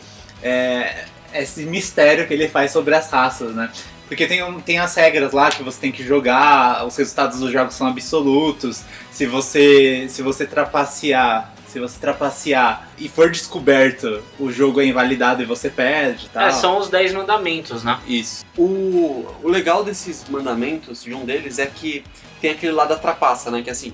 é, 0.42 1.06
esse 1.34 1.64
mistério 1.66 2.26
que 2.28 2.34
ele 2.34 2.48
faz 2.48 2.72
sobre 2.72 2.96
as 2.96 3.10
raças, 3.12 3.54
né? 3.54 3.70
Porque 4.08 4.28
tem, 4.28 4.44
um- 4.44 4.60
tem 4.60 4.78
as 4.78 4.94
regras 4.96 5.34
lá 5.34 5.50
que 5.50 5.64
você 5.64 5.80
tem 5.82 5.92
que 5.92 6.04
jogar, 6.04 6.86
os 6.86 6.96
resultados 6.96 7.40
dos 7.40 7.52
jogos 7.52 7.74
são 7.74 7.88
absolutos. 7.88 8.84
Se 9.12 9.26
você 9.26 10.08
se 10.10 10.22
você 10.22 10.46
trapacear, 10.46 11.54
se 11.68 11.80
você 11.80 12.00
trapacear 12.00 12.88
e 12.98 13.10
for 13.10 13.30
descoberto, 13.32 14.22
o 14.40 14.52
jogo 14.52 14.80
é 14.80 14.86
invalidado 14.86 15.42
e 15.42 15.46
você 15.46 15.70
perde, 15.70 16.30
tá? 16.30 16.48
É, 16.48 16.52
são 16.52 16.78
os 16.78 16.88
10 16.90 17.14
mandamentos, 17.14 17.84
né? 17.84 18.00
Isso. 18.08 18.46
O, 18.58 19.26
o 19.44 19.50
legal 19.50 19.84
desses 19.84 20.24
mandamentos, 20.30 21.04
de 21.04 21.14
um 21.14 21.26
deles, 21.26 21.60
é 21.60 21.66
que 21.66 22.04
tem 22.40 22.52
aquele 22.52 22.72
lado 22.72 22.90
da 22.90 22.96
trapaça, 22.98 23.50
né? 23.52 23.62
Que 23.62 23.70
assim, 23.70 23.92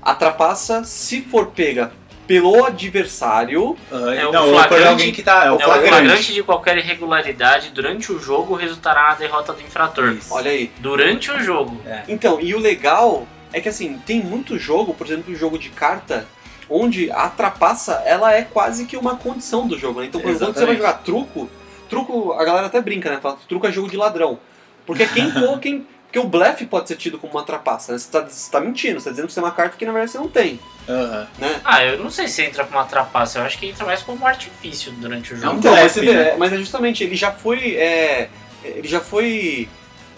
a 0.00 0.14
trapaça, 0.14 0.82
se 0.82 1.20
for 1.20 1.46
pega 1.48 1.92
pelo 2.26 2.64
adversário, 2.64 3.76
Ah, 3.90 4.14
É 4.14 4.26
o 4.26 4.32
não, 4.32 4.44
por 4.44 4.52
flagrante- 4.54 4.88
alguém 4.88 5.12
que 5.12 5.22
tá. 5.22 5.44
É 5.44 5.50
o 5.50 5.56
É 5.56 5.64
flagrante. 5.64 5.88
flagrante 5.88 6.32
de 6.32 6.42
qualquer 6.42 6.78
irregularidade 6.78 7.70
durante 7.70 8.12
o 8.12 8.18
jogo 8.18 8.54
resultará 8.54 9.08
na 9.08 9.14
derrota 9.14 9.52
do 9.52 9.60
infrator. 9.60 10.12
Isso. 10.12 10.32
olha 10.32 10.50
aí. 10.50 10.70
Durante 10.78 11.30
o 11.30 11.40
jogo. 11.42 11.80
Então, 12.08 12.40
e 12.40 12.54
o 12.54 12.58
legal 12.58 13.26
é 13.52 13.60
que 13.60 13.68
assim, 13.68 13.98
tem 14.06 14.20
muito 14.22 14.58
jogo, 14.58 14.94
por 14.94 15.06
exemplo, 15.06 15.32
o 15.32 15.36
jogo 15.36 15.58
de 15.58 15.68
carta, 15.70 16.26
onde 16.70 17.10
a 17.10 17.28
trapaça, 17.28 18.02
ela 18.06 18.32
é 18.32 18.42
quase 18.42 18.86
que 18.86 18.96
uma 18.96 19.16
condição 19.16 19.66
do 19.66 19.78
jogo, 19.78 20.00
né? 20.00 20.06
Então, 20.06 20.20
por 20.20 20.30
exemplo, 20.30 20.54
você 20.54 20.64
vai 20.64 20.76
jogar 20.76 20.94
truco, 20.94 21.50
truco, 21.90 22.32
a 22.32 22.44
galera 22.44 22.66
até 22.68 22.80
brinca, 22.80 23.10
né? 23.10 23.18
Fala 23.20 23.36
truco 23.48 23.66
é 23.66 23.72
jogo 23.72 23.90
de 23.90 23.96
ladrão. 23.96 24.38
Porque 24.86 25.06
quem 25.06 25.30
for, 25.30 25.58
quem... 25.60 25.86
Porque 26.12 26.18
o 26.26 26.28
blefe 26.28 26.66
pode 26.66 26.88
ser 26.88 26.96
tido 26.96 27.16
como 27.18 27.32
uma 27.32 27.42
trapaça, 27.42 27.90
né? 27.90 27.96
Você 27.98 28.10
tá, 28.10 28.20
você 28.20 28.50
tá 28.50 28.60
mentindo, 28.60 29.00
você 29.00 29.06
tá 29.06 29.10
dizendo 29.12 29.28
que 29.28 29.32
você 29.32 29.40
tem 29.40 29.48
uma 29.48 29.54
carta 29.54 29.78
que 29.78 29.86
na 29.86 29.92
verdade 29.92 30.12
você 30.12 30.18
não 30.18 30.28
tem, 30.28 30.60
Aham. 30.86 31.26
né? 31.38 31.60
Ah, 31.64 31.82
eu 31.82 31.98
não 32.04 32.10
sei 32.10 32.28
se 32.28 32.42
entra 32.42 32.64
como 32.66 32.76
uma 32.76 32.84
trapaça, 32.84 33.38
eu 33.38 33.44
acho 33.44 33.58
que 33.58 33.64
entra 33.64 33.86
mais 33.86 34.02
como 34.02 34.22
um 34.22 34.26
artifício 34.26 34.92
durante 34.92 35.32
o 35.32 35.36
É 35.36 35.40
jogo. 35.40 35.54
um 35.54 35.58
Então, 35.58 35.72
mas, 35.72 35.80
blefe, 35.80 35.94
você 35.94 36.00
vê, 36.04 36.12
né? 36.12 36.28
é, 36.32 36.36
mas 36.36 36.52
é 36.52 36.58
justamente, 36.58 37.02
ele 37.02 37.16
já 37.16 37.32
foi. 37.32 37.76
é, 37.76 38.28
ele 38.62 38.86
já 38.86 39.00
foi 39.00 39.70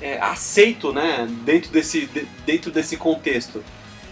é, 0.02 0.18
aceito, 0.20 0.92
né? 0.92 1.28
Dentro 1.44 1.70
desse, 1.70 2.06
de- 2.06 2.26
dentro 2.44 2.72
desse 2.72 2.96
contexto. 2.96 3.62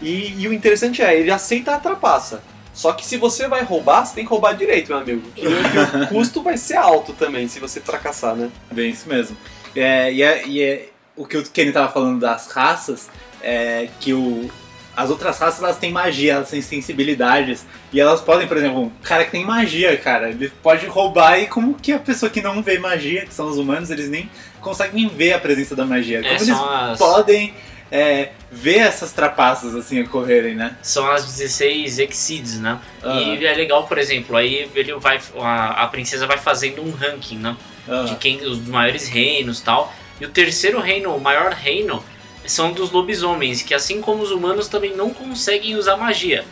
E, 0.01 0.41
e 0.41 0.47
o 0.47 0.53
interessante 0.53 1.03
é, 1.03 1.19
ele 1.19 1.33
aceita 1.33 1.75
a 1.75 1.81
trapaça. 1.81 2.45
Só 2.73 2.93
que 2.93 3.05
se 3.05 3.17
você 3.17 3.49
vai 3.49 3.65
roubar, 3.65 4.07
você 4.07 4.15
tem 4.15 4.25
que 4.25 4.31
roubar 4.31 4.53
direito, 4.57 4.87
meu 4.91 4.99
amigo. 4.99 5.23
Que, 5.35 5.43
que 5.43 5.97
o 5.99 6.07
custo 6.15 6.43
vai 6.45 6.57
ser 6.57 6.77
alto 6.77 7.13
também, 7.13 7.49
se 7.49 7.59
você 7.59 7.81
fracassar, 7.81 8.37
né? 8.37 8.51
Bem 8.71 8.91
isso 8.91 9.09
mesmo. 9.09 9.37
É, 9.75 10.13
e, 10.13 10.23
é, 10.23 10.47
e 10.47 10.63
é 10.63 10.89
o 11.23 11.27
que 11.27 11.37
o 11.37 11.43
Kenny 11.45 11.73
tava 11.73 11.93
falando 11.93 12.19
das 12.21 12.51
raças, 12.51 13.09
é 13.41 13.89
que 14.01 14.13
o, 14.13 14.51
as 14.97 15.09
outras 15.09 15.39
raças 15.39 15.63
elas 15.63 15.79
têm 15.79 15.93
magia, 15.93 16.35
elas 16.35 16.51
têm 16.51 16.61
sensibilidades. 16.61 17.65
E 17.93 18.01
elas 18.01 18.21
podem, 18.21 18.47
por 18.49 18.57
exemplo, 18.57 18.83
um 18.83 18.91
cara 19.03 19.25
que 19.25 19.31
tem 19.31 19.45
magia, 19.45 19.97
cara, 19.97 20.31
ele 20.31 20.51
pode 20.63 20.87
roubar 20.87 21.39
e 21.39 21.47
como 21.47 21.75
que 21.75 21.93
a 21.93 21.99
pessoa 21.99 22.29
que 22.31 22.43
não 22.43 22.63
vê 22.63 22.79
magia, 22.79 23.25
que 23.25 23.33
são 23.33 23.47
os 23.49 23.57
humanos, 23.57 23.91
eles 23.91 24.09
nem 24.09 24.29
conseguem 24.61 25.09
ver 25.09 25.35
a 25.35 25.39
presença 25.39 25.77
da 25.77 25.85
magia. 25.87 26.23
Como 26.23 26.35
É, 26.35 26.35
eles 26.41 26.47
são 26.47 26.69
as, 26.69 26.99
podem 26.99 27.55
é, 27.91 28.31
ver 28.51 28.79
essas 28.79 29.13
trapaças 29.13 29.75
assim 29.77 30.01
ocorrerem, 30.03 30.55
né? 30.55 30.77
são 30.83 31.09
as 31.11 31.25
16 31.25 31.99
Exceeds, 31.99 32.59
né? 32.59 32.81
Aham, 33.03 33.35
E 33.35 33.47
é 33.47 33.55
legal, 33.55 33.87
por 33.87 33.99
exemplo, 33.99 34.37
aí 34.37 34.69
ele 34.75 34.95
vai, 34.95 35.21
a, 35.41 35.85
a 35.85 35.87
princesa 35.89 36.27
vai 36.27 36.39
fazendo 36.39 36.83
um 36.83 36.91
ranking, 36.91 37.39
né? 37.39 37.57
De 37.87 37.93
aham. 37.93 38.15
quem 38.17 38.41
os 38.47 38.67
maiores 38.67 39.09
reinos 39.09 39.61
tal. 39.61 39.93
E 40.23 40.27
o 40.27 40.29
terceiro 40.31 40.79
reino, 40.81 41.15
o 41.17 41.21
maior 41.21 41.51
reino, 41.53 42.01
são 42.47 42.71
dos 42.73 42.93
lobisomens, 42.93 43.61
que 43.61 43.75
assim 43.75 44.01
como 44.01 44.23
os 44.23 44.31
humanos 44.31 44.69
também 44.69 44.95
não 44.95 45.11
conseguem 45.11 45.75
usar 45.75 45.97
magia. 45.97 46.45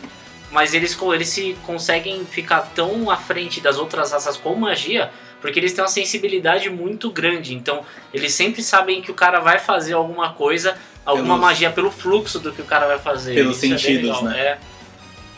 Mas 0.51 0.75
eles, 0.75 0.99
eles 1.15 1.29
se 1.29 1.57
conseguem 1.65 2.25
ficar 2.25 2.63
tão 2.75 3.09
à 3.09 3.17
frente 3.17 3.61
das 3.61 3.79
outras 3.79 4.11
raças 4.11 4.37
com 4.37 4.55
magia, 4.57 5.11
Porque 5.41 5.59
eles 5.59 5.73
têm 5.73 5.83
uma 5.83 5.89
sensibilidade 5.89 6.69
muito 6.69 7.11
grande. 7.11 7.55
Então, 7.55 7.83
eles 8.13 8.35
sempre 8.35 8.63
sabem 8.63 9.01
que 9.01 9.11
o 9.11 9.15
cara 9.15 9.41
vai 9.41 9.59
fazer 9.59 9.95
alguma 9.95 10.35
coisa, 10.35 10.77
alguma 11.07 11.29
Pelos- 11.29 11.41
magia 11.41 11.71
pelo 11.71 11.91
fluxo 11.91 12.39
do 12.41 12.53
que 12.53 12.61
o 12.61 12.65
cara 12.67 12.87
vai 12.87 12.99
fazer. 12.99 13.35
Pelos 13.37 13.57
Isso 13.57 13.73
é 13.73 13.79
sentidos, 13.79 14.05
legal. 14.21 14.25
né? 14.25 14.39
É. 14.39 14.59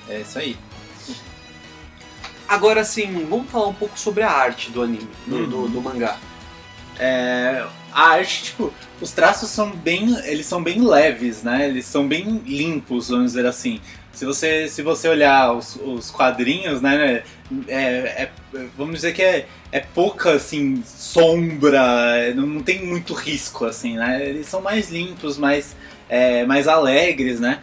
É 0.09 0.21
isso 0.23 0.39
aí. 0.41 0.57
Agora 2.49 2.83
sim, 2.85 3.27
vamos 3.31 3.51
falar 3.51 3.69
um 3.69 3.75
pouco 3.75 3.99
sobre 3.99 4.23
a 4.25 4.31
arte 4.31 4.71
do 4.71 4.83
anime, 4.83 5.09
do, 5.27 5.37
Uhum. 5.37 5.49
do, 5.49 5.69
do 5.69 5.81
mangá. 5.81 6.17
É, 6.99 7.65
a 7.93 8.09
arte, 8.11 8.45
tipo, 8.45 8.73
os 9.01 9.11
traços 9.13 9.51
são 9.51 9.71
bem, 9.71 10.17
eles 10.25 10.47
são 10.47 10.63
bem 10.63 10.81
leves, 10.81 11.43
né? 11.43 11.69
Eles 11.69 11.85
são 11.87 12.07
bem 12.07 12.43
limpos, 12.47 13.09
vamos 13.09 13.33
dizer 13.33 13.47
assim. 13.47 13.81
Se 14.13 14.25
você, 14.27 14.69
se 14.69 14.83
você 14.83 15.09
olhar 15.09 15.53
os, 15.53 15.77
os 15.77 16.11
quadrinhos, 16.11 16.83
né, 16.83 17.23
é, 17.67 17.75
é- 17.75 18.31
vamos 18.77 18.97
dizer 18.97 19.15
que 19.15 19.23
é, 19.23 19.47
é 19.71 19.81
pouca, 19.81 20.33
assim, 20.33 20.83
sombra, 20.85 21.81
é, 22.19 22.35
não, 22.35 22.47
não 22.47 22.63
tem 22.63 22.85
muito 22.85 23.15
risco, 23.15 23.65
assim, 23.65 23.97
né? 23.97 24.29
Eles 24.29 24.47
são 24.47 24.61
mais 24.61 24.91
limpos, 24.91 25.39
mais, 25.39 25.75
é, 26.09 26.45
mais 26.45 26.69
alegres, 26.69 27.41
né? 27.41 27.61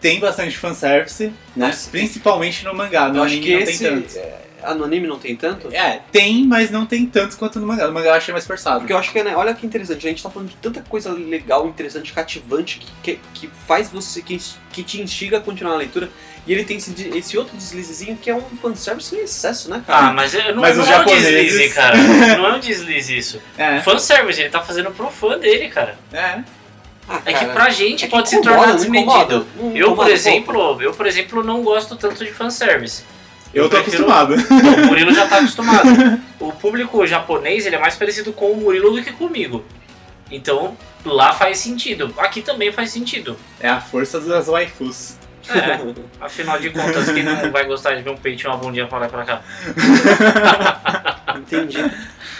Tem 0.00 0.18
bastante 0.18 0.56
fanservice, 0.56 1.26
né? 1.54 1.68
Nossa, 1.68 1.88
Principalmente 1.88 2.64
no 2.64 2.74
mangá, 2.74 3.08
no 3.08 3.18
Eu 3.18 3.22
acho 3.22 3.34
anime 3.34 3.46
que 3.46 3.52
não 3.54 3.60
esse. 3.60 4.20
É, 4.62 4.66
anime 4.70 5.06
não 5.06 5.18
tem 5.18 5.34
tanto? 5.36 5.68
É, 5.72 6.00
tem, 6.10 6.44
mas 6.46 6.70
não 6.70 6.86
tem 6.86 7.06
tanto 7.06 7.36
quanto 7.36 7.58
no 7.60 7.66
mangá. 7.66 7.86
No 7.86 7.92
mangá 7.92 8.10
eu 8.10 8.14
achei 8.14 8.32
mais 8.32 8.46
forçado. 8.46 8.80
Porque 8.80 8.92
eu 8.92 8.98
acho 8.98 9.12
que, 9.12 9.22
né, 9.22 9.34
olha 9.36 9.52
que 9.54 9.66
interessante, 9.66 10.06
a 10.06 10.10
gente 10.10 10.22
tá 10.22 10.30
falando 10.30 10.48
de 10.50 10.56
tanta 10.56 10.82
coisa 10.88 11.12
legal, 11.12 11.66
interessante, 11.66 12.12
cativante, 12.12 12.78
que, 12.78 13.16
que, 13.16 13.20
que 13.34 13.50
faz 13.66 13.90
você, 13.90 14.22
que, 14.22 14.40
que 14.72 14.82
te 14.82 15.00
instiga 15.00 15.38
a 15.38 15.40
continuar 15.40 15.74
a 15.74 15.76
leitura. 15.76 16.08
E 16.46 16.52
ele 16.52 16.64
tem 16.64 16.76
esse, 16.76 16.92
esse 17.16 17.38
outro 17.38 17.56
deslizezinho 17.56 18.16
que 18.16 18.28
é 18.28 18.34
um 18.34 18.40
fanservice 18.60 19.14
em 19.14 19.20
excesso, 19.22 19.70
né, 19.70 19.82
cara? 19.86 20.08
Ah, 20.08 20.12
mas 20.12 20.34
eu- 20.34 20.54
não, 20.54 20.60
Mas 20.62 20.76
não 20.76 20.82
os 20.84 20.90
é 20.90 20.94
um 20.94 20.98
japoneses- 20.98 21.28
deslize, 21.52 21.68
cara. 21.74 21.96
Não 22.36 22.46
é 22.48 22.54
um 22.54 22.58
deslize 22.58 23.16
isso. 23.16 23.42
É, 23.56 23.80
Fanservice, 23.80 24.40
ele 24.40 24.50
tá 24.50 24.60
fazendo 24.60 24.90
pro 24.90 25.08
fã 25.08 25.38
dele, 25.38 25.68
cara. 25.68 25.96
é. 26.12 26.40
Ah, 27.08 27.20
É 27.24 27.32
que 27.32 27.44
pra 27.46 27.68
gente 27.68 28.04
é 28.04 28.06
que 28.06 28.12
pode 28.12 28.28
se 28.28 28.36
incomoda, 28.36 28.58
tornar 28.60 28.74
não 28.78 28.84
incomoda? 28.94 29.24
desmedido. 29.38 29.46
Não 29.56 29.64
Eu, 29.76 29.86
incomoda 29.88 29.96
por 29.96 30.06
um 30.06 30.14
exemplo, 30.14 30.82
eu, 30.82 30.92
por 30.94 31.06
exemplo, 31.06 31.42
não 31.44 31.62
gosto 31.62 31.96
tanto 31.96 32.24
de 32.24 32.32
fanservice. 32.32 33.04
Eu 33.54 33.68
tô 33.68 33.76
prefiro- 33.82 34.10
acostumado. 34.10 34.36
Não, 34.50 34.84
o 34.84 34.86
Murilo 34.86 35.12
já 35.14 35.26
tá 35.26 35.36
acostumado. 35.38 35.88
O 36.40 36.52
público 36.52 37.06
japonês, 37.06 37.66
ele 37.66 37.76
é 37.76 37.78
mais 37.78 37.94
parecido 37.96 38.32
com 38.32 38.50
o 38.52 38.56
Murilo 38.56 38.92
do 38.92 39.02
que 39.02 39.12
comigo. 39.12 39.64
Então, 40.30 40.76
lá 41.04 41.32
faz 41.32 41.58
sentido. 41.58 42.14
Aqui 42.18 42.40
também 42.40 42.72
faz 42.72 42.90
sentido. 42.90 43.36
É 43.60 43.68
a 43.68 43.80
força 43.80 44.18
das 44.20 44.46
waifus. 44.46 45.16
É, 45.50 45.78
afinal 46.20 46.58
de 46.58 46.70
contas, 46.70 47.10
quem 47.10 47.22
não 47.24 47.50
vai 47.50 47.64
gostar 47.64 47.94
de 47.96 48.02
ver 48.02 48.10
um 48.10 48.16
peito 48.16 48.44
e 48.44 48.46
uma 48.46 48.56
bundinha 48.56 48.86
pra 48.86 48.98
lá 49.00 49.06
e 49.06 49.08
pra 49.08 49.24
cá? 49.24 49.42
Entendi. 51.36 51.78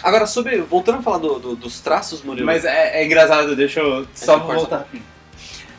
Agora, 0.03 0.27
sobre. 0.27 0.59
Voltando 0.59 0.99
a 0.99 1.03
falar 1.03 1.19
do- 1.19 1.39
do- 1.39 1.57
dos 1.57 1.81
traços, 1.81 2.23
Murilo. 2.23 2.47
Mas 2.47 2.65
é, 2.65 3.01
é 3.01 3.05
engraçado, 3.05 3.55
deixa 3.57 3.81
eu 3.81 4.07
só 4.15 4.39
voltar 4.39 4.77
aqui. 4.81 5.03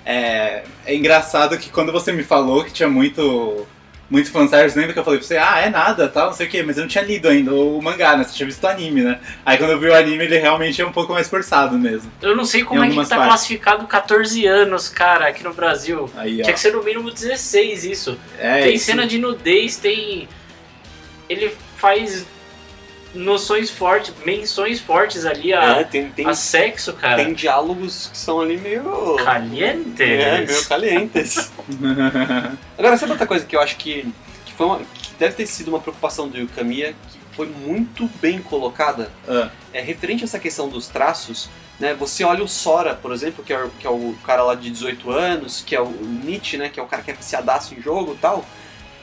É, 0.06 0.64
é 0.86 0.94
engraçado 0.96 1.58
que 1.58 1.70
quando 1.70 1.92
você 1.92 2.12
me 2.12 2.24
falou 2.24 2.64
que 2.66 2.74
tinha 2.74 2.90
muito 2.90 3.66
muito 4.14 4.30
fanservice, 4.30 4.78
lembra 4.78 4.94
que 4.94 5.00
eu 5.00 5.04
falei 5.04 5.18
pra 5.18 5.28
você, 5.28 5.38
ah, 5.38 5.60
é 5.60 5.72
nada, 5.72 6.08
tal, 6.08 6.28
não 6.28 6.34
sei 6.34 6.46
o 6.46 6.50
quê, 6.50 6.62
mas 6.62 6.78
eu 6.78 6.82
não 6.82 6.88
tinha 6.88 7.04
lido 7.04 7.28
ainda 7.28 7.52
o 7.52 7.82
mangá, 7.82 8.16
né? 8.16 8.24
Você 8.24 8.36
tinha 8.36 8.46
visto 8.46 8.64
o 8.64 8.68
anime, 8.68 9.02
né? 9.02 9.20
Aí 9.44 9.58
quando 9.58 9.72
eu 9.72 9.80
vi 9.80 9.88
o 9.88 9.96
anime, 9.96 10.24
ele 10.24 10.38
realmente 10.38 10.80
é 10.80 10.86
um 10.86 10.92
pouco 10.92 11.14
mais 11.14 11.28
forçado 11.28 11.80
mesmo. 11.80 12.12
Eu 12.22 12.36
não 12.36 12.46
sei 12.46 12.64
como 12.64 12.84
é 12.84 12.90
que 12.90 12.96
tá 12.96 13.16
partes. 13.16 13.28
classificado 13.28 13.88
14 13.88 14.46
anos, 14.46 14.88
cara, 14.88 15.30
aqui 15.30 15.44
no 15.44 15.52
Brasil. 15.52 16.08
Aí. 16.16 16.44
Tinha 16.44 16.54
que 16.54 16.60
ser 16.60 16.74
no 16.74 16.84
mínimo 16.84 17.10
16 17.10 17.86
isso. 17.86 18.20
É, 18.38 18.62
tem 18.62 18.76
isso. 18.76 18.86
cena 18.86 19.08
de 19.08 19.18
nudez, 19.18 19.78
tem. 19.78 20.30
Ele 21.28 21.52
faz 21.78 22.24
noções 23.14 23.70
fortes, 23.70 24.14
menções 24.26 24.80
fortes 24.80 25.26
ali 25.26 25.54
a, 25.54 25.80
É, 25.80 25.84
tem, 25.84 26.10
tem, 26.10 26.28
a 26.28 26.34
sexo, 26.34 26.94
cara. 26.94 27.24
tem 27.24 27.34
diálogos 27.34 28.08
que 28.12 28.18
são 28.18 28.42
ali 28.42 28.58
meio. 28.58 29.16
Calientes. 29.24 30.00
É, 30.00 30.46
meio 30.46 30.66
calientes. 30.66 31.52
Agora, 32.78 32.98
sabe 32.98 33.12
outra 33.12 33.28
coisa 33.28 33.46
que 33.46 33.56
eu 33.56 33.62
acho 33.62 33.78
que, 33.78 34.12
que, 34.46 34.54
foi 34.54 34.66
uma, 34.66 34.80
que 34.80 35.14
deve 35.20 35.36
ter 35.36 35.46
sido 35.46 35.68
uma 35.70 35.80
preocupação 35.80 36.28
do 36.28 36.38
Yukamiya, 36.38 36.94
que 37.10 37.20
foi 37.36 37.48
muito 37.48 38.10
bem 38.22 38.40
colocada? 38.42 39.12
Ah. 39.28 39.50
É 39.74 39.82
referente 39.82 40.24
a 40.24 40.26
essa 40.26 40.40
questão 40.40 40.68
dos 40.70 40.88
traços, 40.88 41.50
né? 41.80 41.94
Você 41.96 42.24
olha 42.24 42.44
o 42.44 42.48
Sora, 42.48 42.94
por 42.96 43.12
exemplo, 43.12 43.44
que 43.44 43.54
é, 43.54 43.64
o- 43.64 43.70
que 43.80 43.86
é 43.88 43.90
o 43.90 44.16
cara 44.26 44.44
lá 44.44 44.56
de 44.56 44.70
18 44.70 45.12
anos, 45.12 45.64
que 45.66 45.76
é 45.76 45.82
o 45.82 45.90
Nietzsche, 45.90 46.58
né? 46.58 46.70
Que 46.70 46.80
é 46.80 46.84
o 46.84 46.88
cara 46.88 47.02
que 47.04 47.12
é 47.12 47.14
viciadaço 47.14 47.74
em 47.76 47.82
jogo 47.82 48.14
e 48.14 48.18
tal. 48.18 48.46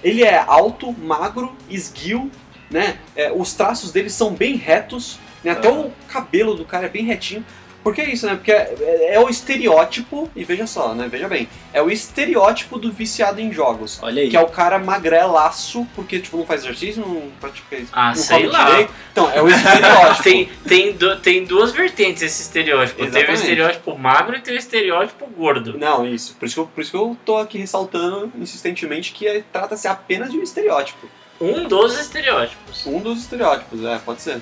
Ele 0.02 0.22
é 0.24 0.38
alto, 0.38 0.92
magro, 0.92 1.54
esguio, 1.68 2.30
né? 2.70 2.98
É, 3.16 3.32
os 3.32 3.52
traços 3.52 3.90
dele 3.92 4.08
são 4.10 4.32
bem 4.34 4.56
retos, 4.56 5.18
né? 5.42 5.50
Até 5.52 5.68
Aham. 5.68 5.80
o 5.86 5.92
cabelo 6.08 6.54
do 6.54 6.64
cara 6.64 6.86
é 6.86 6.88
bem 6.88 7.04
retinho. 7.04 7.44
Porque 7.82 8.02
é 8.02 8.10
isso, 8.12 8.26
né? 8.26 8.34
Porque 8.34 8.52
é, 8.52 8.74
é- 8.78 9.14
é 9.14 9.20
o 9.20 9.30
estereótipo, 9.30 10.30
e 10.36 10.44
veja 10.44 10.66
só, 10.66 10.94
né? 10.94 11.08
Veja 11.10 11.26
bem, 11.28 11.48
é 11.72 11.80
o 11.80 11.90
estereótipo 11.90 12.78
do 12.78 12.92
viciado 12.92 13.40
em 13.40 13.50
jogos. 13.50 13.98
Olha 14.02 14.20
aí. 14.22 14.28
Que 14.28 14.36
é 14.36 14.40
o 14.40 14.48
cara 14.48 14.78
magrelaço, 14.78 15.86
porque 15.94 16.18
tipo, 16.20 16.36
não 16.36 16.44
faz 16.44 16.60
exercício, 16.62 17.00
não 17.00 17.30
pratica 17.40 17.76
isso. 17.76 17.88
Ah, 17.90 18.08
não 18.08 18.14
sei 18.16 18.46
lá. 18.48 18.64
direito. 18.70 18.92
Então, 19.12 19.30
é 19.32 19.40
o 19.40 19.48
estereótipo. 19.48 20.20
Tem, 20.22 20.46
tem, 20.68 20.94
tem 21.22 21.44
duas 21.44 21.72
vertentes 21.72 22.22
esse 22.22 22.42
estereótipo. 22.42 22.98
Tem 22.98 23.06
o 23.06 23.08
Exatamente. 23.08 23.38
estereótipo 23.40 23.98
magro 23.98 24.36
e 24.36 24.40
tem 24.40 24.54
o 24.54 24.58
estereótipo 24.58 25.26
gordo. 25.28 25.78
Não, 25.78 26.06
isso. 26.06 26.36
Por 26.38 26.44
isso, 26.44 26.54
que 26.56 26.60
eu, 26.60 26.66
por 26.66 26.80
isso 26.82 26.90
que 26.90 26.96
eu 26.98 27.16
tô 27.24 27.38
aqui 27.38 27.56
ressaltando 27.56 28.30
insistentemente 28.38 29.12
que 29.12 29.26
é- 29.26 29.42
trata-se 29.50 29.88
apenas 29.88 30.30
de 30.30 30.38
um 30.38 30.42
estereótipo. 30.42 31.08
Um 31.40 31.66
dos 31.66 31.98
estereótipos. 31.98 32.86
Um 32.86 33.00
dos 33.00 33.20
estereótipos, 33.20 33.82
é, 33.84 33.98
pode 33.98 34.20
ser. 34.22 34.40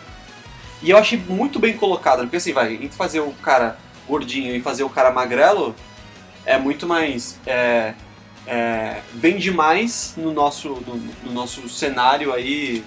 E 0.83 0.91
eu 0.91 0.99
achei 0.99 1.19
muito 1.19 1.59
bem 1.59 1.77
colocado, 1.77 2.21
porque 2.21 2.37
assim, 2.37 2.53
vai, 2.53 2.75
entre 2.75 2.91
fazer 2.97 3.21
o 3.21 3.33
cara 3.43 3.79
gordinho 4.07 4.55
e 4.55 4.61
fazer 4.61 4.83
o 4.85 4.91
cara 4.91 5.11
magrelo, 5.13 5.75
é 6.45 6.57
muito 6.59 6.87
mais. 6.87 7.39
É, 7.47 7.95
é, 8.47 9.03
vende 9.15 9.51
mais 9.51 10.15
no 10.17 10.33
nosso, 10.33 10.69
no, 10.87 10.97
no 11.25 11.33
nosso 11.33 11.69
cenário 11.69 12.33
aí 12.33 12.83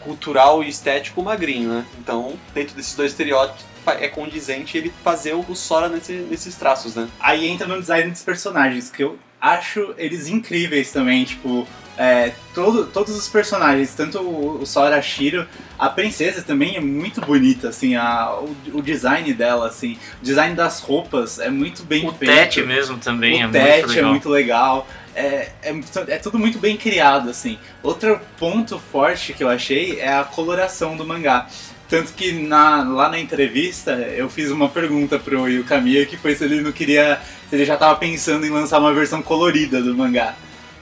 cultural 0.00 0.64
e 0.64 0.68
estético 0.68 1.22
magrinho, 1.22 1.68
né? 1.68 1.86
Então, 2.00 2.34
dentro 2.52 2.74
desses 2.74 2.94
dois 2.96 3.12
estereótipos, 3.12 3.64
é 4.00 4.08
condizente 4.08 4.76
ele 4.76 4.92
fazer 5.04 5.34
o 5.34 5.54
Sora 5.54 5.88
nesse- 5.88 6.26
nesses 6.28 6.56
traços, 6.56 6.96
né? 6.96 7.08
Aí 7.20 7.46
entra 7.46 7.68
no 7.68 7.78
design 7.80 8.10
dos 8.10 8.22
personagens, 8.22 8.90
que 8.90 9.04
eu 9.04 9.16
acho 9.40 9.94
eles 9.98 10.28
incríveis 10.28 10.90
também, 10.92 11.24
tipo, 11.24 11.66
é, 11.98 12.32
todo, 12.54 12.86
todos 12.86 13.16
os 13.16 13.28
personagens, 13.28 13.94
tanto 13.94 14.18
o, 14.20 14.60
o 14.62 14.66
Sora 14.66 15.00
Shiro, 15.00 15.46
a 15.78 15.88
princesa 15.88 16.42
também 16.42 16.76
é 16.76 16.80
muito 16.80 17.20
bonita, 17.20 17.68
assim, 17.68 17.94
a, 17.96 18.34
o, 18.40 18.54
o 18.78 18.82
design 18.82 19.32
dela, 19.32 19.68
assim, 19.68 19.98
o 20.20 20.24
design 20.24 20.54
das 20.54 20.80
roupas 20.80 21.38
é 21.38 21.48
muito 21.50 21.82
bem 21.84 22.06
O 22.06 22.12
feito. 22.12 22.32
Tete 22.34 22.62
mesmo 22.62 22.98
também 22.98 23.44
o 23.44 23.48
é 23.48 23.50
Tete 23.50 23.86
muito 23.86 23.88
legal. 23.94 24.04
é 24.04 24.10
muito 24.10 24.28
legal. 24.28 24.88
É, 25.14 25.48
é, 25.62 25.74
é 26.08 26.18
tudo 26.18 26.38
muito 26.38 26.58
bem 26.58 26.76
criado, 26.76 27.30
assim. 27.30 27.58
Outro 27.82 28.20
ponto 28.38 28.78
forte 28.92 29.32
que 29.32 29.42
eu 29.42 29.48
achei 29.48 29.98
é 29.98 30.12
a 30.14 30.24
coloração 30.24 30.94
do 30.94 31.06
mangá. 31.06 31.46
Tanto 31.88 32.12
que 32.12 32.32
na- 32.32 32.82
lá 32.82 33.08
na 33.08 33.18
entrevista 33.18 33.92
eu 33.92 34.28
fiz 34.28 34.50
uma 34.50 34.68
pergunta 34.68 35.18
pro 35.18 35.48
Yukamiya 35.48 36.04
que 36.04 36.16
foi 36.18 36.34
se 36.34 36.44
ele 36.44 36.60
não 36.60 36.72
queria. 36.72 37.18
Se 37.48 37.56
ele 37.56 37.64
já 37.64 37.76
tava 37.76 37.96
pensando 37.96 38.46
em 38.46 38.50
lançar 38.50 38.78
uma 38.78 38.92
versão 38.92 39.22
colorida 39.22 39.82
do 39.82 39.94
mangá. 39.94 40.34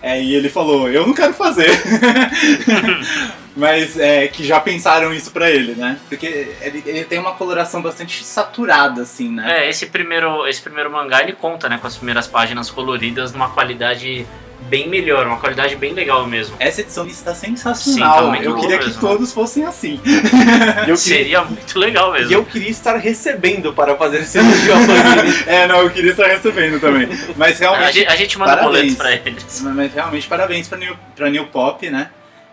É, 0.03 0.23
e 0.23 0.35
ele 0.35 0.51
falou, 0.51 0.89
eu 0.91 1.07
não 1.07 1.15
quero 1.15 1.33
fazer. 1.33 1.71
Mas 3.57 3.99
é 3.99 4.27
que 4.27 4.45
já 4.45 4.61
pensaram 4.61 5.15
isso 5.15 5.31
pra 5.31 5.51
ele, 5.51 5.75
né? 5.75 5.99
Porque 6.09 6.27
ele, 6.61 6.83
ele 6.85 7.05
tem 7.05 7.19
uma 7.19 7.33
coloração 7.33 7.81
bastante 7.81 8.25
saturada, 8.25 9.03
assim, 9.03 9.31
né? 9.31 9.65
É, 9.65 9.71
esse 9.71 9.87
primeiro, 9.87 10.47
esse 10.47 10.61
primeiro 10.61 10.91
mangá 10.91 11.23
ele 11.23 11.33
conta, 11.33 11.69
né, 11.69 11.79
com 11.79 11.87
as 11.87 11.97
primeiras 11.97 12.27
páginas 12.27 12.69
coloridas 12.69 13.33
numa 13.33 13.49
qualidade 13.51 14.27
bem 14.75 14.89
melhor, 14.89 15.25
uma 15.29 15.37
qualidade 15.39 15.77
bem 15.77 15.93
legal 15.93 16.27
mesmo. 16.27 16.57
Essa 16.59 16.81
edição 16.81 17.07
está 17.07 17.33
Sim, 17.33 17.51
sensacional. 17.57 18.17
tá 18.17 18.23
muito 18.25 18.43
eu 18.43 18.57
queria 18.57 18.79
que 18.79 18.87
mesmo. 18.87 19.01
todos 19.01 19.33
fossem 19.33 19.65
assim. 19.65 20.01
Eu 20.89 20.97
queria, 20.97 20.97
Seria 20.97 21.45
muito 21.45 21.79
legal 21.79 22.13
mesmo. 22.13 22.31
e 22.31 22.35
eu 22.35 22.45
queria 22.45 22.71
estar 22.71 22.97
recebendo 22.97 23.73
para 23.73 23.95
fazer 23.97 24.19
esse 24.21 24.37
elogio 24.39 24.75
é, 25.47 25.67
não, 25.69 25.81
eu 25.83 25.91
queria 25.91 26.11
estar 26.11 26.27
recebendo 26.27 26.81
também. 26.81 27.09
Mas 27.37 27.57
A 27.63 27.65
realmente. 27.71 27.93
gente, 27.95 28.09
a 28.09 28.17
gente 28.17 28.39
manda 28.39 28.57
parabéns. 28.57 28.95
boleto 28.95 28.97
pra 28.97 29.13
eles. 29.31 29.61
Mas 29.63 29.95
realmente 29.95 30.27
parabéns 30.27 30.69
pra 30.69 30.77
New, 30.79 30.97
pra 31.15 31.31
New 31.31 31.47
Pop, 31.47 31.89
né? 31.89 32.11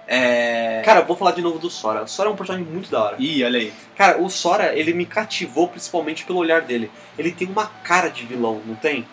É. 0.08 0.82
Cara, 0.86 1.02
vou 1.02 1.16
falar 1.18 1.32
de 1.32 1.42
novo 1.42 1.58
do 1.58 1.70
Sora. 1.70 2.04
O 2.04 2.08
Sora 2.08 2.30
é 2.30 2.32
um 2.32 2.36
personagem 2.36 2.68
muito 2.68 2.92
da 2.92 3.02
hora. 3.04 3.16
Ih, 3.18 3.44
olha 3.44 3.60
aí. 3.60 3.74
Cara, 3.98 4.22
o 4.22 4.30
Sora, 4.30 4.76
ele 4.78 4.94
me 4.94 5.06
cativou 5.06 5.68
principalmente 5.68 6.24
pelo 6.26 6.40
olhar 6.40 6.62
dele. 6.62 6.92
Ele 7.18 7.32
tem 7.32 7.48
uma 7.48 7.66
cara 7.84 8.10
de 8.10 8.26
vilão, 8.26 8.62
não 8.66 8.76
tem? 8.76 9.08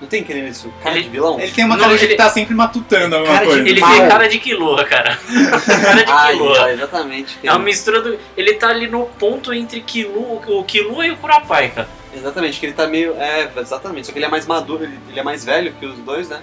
Não 0.00 0.08
tem 0.08 0.22
querendo 0.24 0.48
isso? 0.48 0.72
Cara 0.82 0.96
Ele- 0.96 1.04
de 1.04 1.10
vilão? 1.10 1.38
Ele 1.40 1.52
tem 1.52 1.64
uma 1.64 1.76
Não, 1.76 1.84
cara 1.84 1.96
de 1.96 2.04
ele- 2.04 2.12
que 2.12 2.16
tá 2.18 2.28
sempre 2.28 2.54
matutando 2.54 3.16
alguma 3.16 3.32
Cara 3.34 3.46
de- 3.46 3.52
coisa. 3.52 3.68
Ele 3.68 3.80
Mal. 3.80 3.90
tem 3.92 4.08
cara 4.08 4.28
de 4.28 4.38
Killua, 4.38 4.84
cara. 4.84 5.18
cara 5.66 6.02
de 6.02 6.12
Ah, 6.12 6.72
exatamente. 6.72 7.38
É 7.42 7.50
uma 7.50 7.60
mistura 7.60 8.02
do. 8.02 8.18
Ele 8.36 8.54
tá 8.54 8.68
ali 8.68 8.86
no 8.88 9.06
ponto 9.06 9.52
entre 9.54 9.80
Killua, 9.80 10.40
o 10.46 10.64
Killua 10.64 11.06
e 11.06 11.10
o 11.12 11.16
Kurapai, 11.16 11.68
cara. 11.70 11.88
Exatamente, 12.14 12.60
que 12.60 12.66
ele 12.66 12.72
tá 12.74 12.86
meio. 12.86 13.14
É, 13.20 13.50
exatamente. 13.56 14.06
Só 14.06 14.12
que 14.12 14.18
ele 14.18 14.26
é 14.26 14.28
mais 14.28 14.46
maduro, 14.46 14.84
ele, 14.84 14.98
ele 15.08 15.18
é 15.18 15.22
mais 15.22 15.44
velho 15.44 15.72
que 15.78 15.86
os 15.86 15.98
dois, 15.98 16.28
né? 16.28 16.40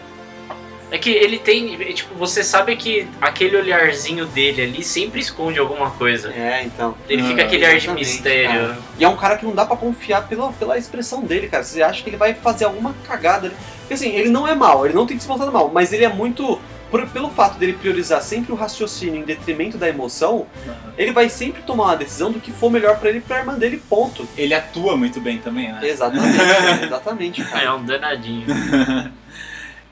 É 0.91 0.97
que 0.97 1.09
ele 1.09 1.39
tem, 1.39 1.73
é, 1.81 1.93
tipo, 1.93 2.13
você 2.15 2.43
sabe 2.43 2.75
que 2.75 3.07
aquele 3.21 3.55
olharzinho 3.55 4.25
dele 4.25 4.61
ali 4.61 4.83
sempre 4.83 5.21
esconde 5.21 5.57
alguma 5.57 5.89
coisa. 5.91 6.29
É, 6.33 6.63
então. 6.65 6.95
Ele 7.07 7.21
Ah, 7.21 7.25
fica 7.27 7.43
aquele 7.43 7.65
ar 7.65 7.77
de 7.77 7.89
mistério. 7.91 8.49
cara. 8.49 8.77
E 8.99 9.03
é 9.05 9.07
um 9.07 9.15
cara 9.15 9.37
que 9.37 9.45
não 9.45 9.55
dá 9.55 9.65
pra 9.65 9.77
confiar 9.77 10.27
pela, 10.27 10.51
pela 10.51 10.77
expressão 10.77 11.23
dele, 11.23 11.47
cara. 11.47 11.63
Você 11.63 11.81
acha 11.81 12.03
que 12.03 12.09
ele 12.09 12.17
vai 12.17 12.33
fazer 12.33 12.65
alguma 12.65 12.93
cagada. 13.07 13.47
ali. 13.47 13.55
Porque 13.79 13.93
assim, 13.93 14.09
ele 14.13 14.29
não 14.29 14.45
é 14.47 14.53
mal, 14.53 14.85
ele 14.85 14.93
não 14.93 15.07
tem 15.07 15.15
que 15.15 15.23
se 15.23 15.29
montar 15.29 15.49
mal, 15.49 15.71
mas 15.73 15.93
ele 15.93 16.03
é 16.03 16.09
muito. 16.09 16.59
por- 16.91 17.07
pelo 17.07 17.29
fato 17.29 17.57
dele 17.57 17.71
priorizar 17.71 18.21
sempre 18.21 18.51
o 18.51 18.55
raciocínio 18.55 19.15
em 19.15 19.23
detrimento 19.23 19.77
da 19.77 19.87
emoção, 19.87 20.45
ele 20.97 21.13
vai 21.13 21.29
sempre 21.29 21.61
tomar 21.61 21.85
uma 21.85 21.95
decisão 21.95 22.33
do 22.33 22.39
que 22.41 22.51
for 22.51 22.69
melhor 22.69 22.99
pra 22.99 23.07
ele 23.07 23.19
e 23.19 23.21
pra 23.21 23.37
irmã 23.39 23.53
dele, 23.57 23.81
ponto. 23.89 24.27
Ele 24.37 24.53
atua 24.53 24.97
muito 24.97 25.21
bem 25.21 25.37
também, 25.37 25.71
né? 25.71 25.79
Exatamente, 25.83 26.83
exatamente, 26.83 27.43
cara. 27.47 27.63
É 27.63 27.71
um 27.71 27.85
danadinho. 27.85 28.45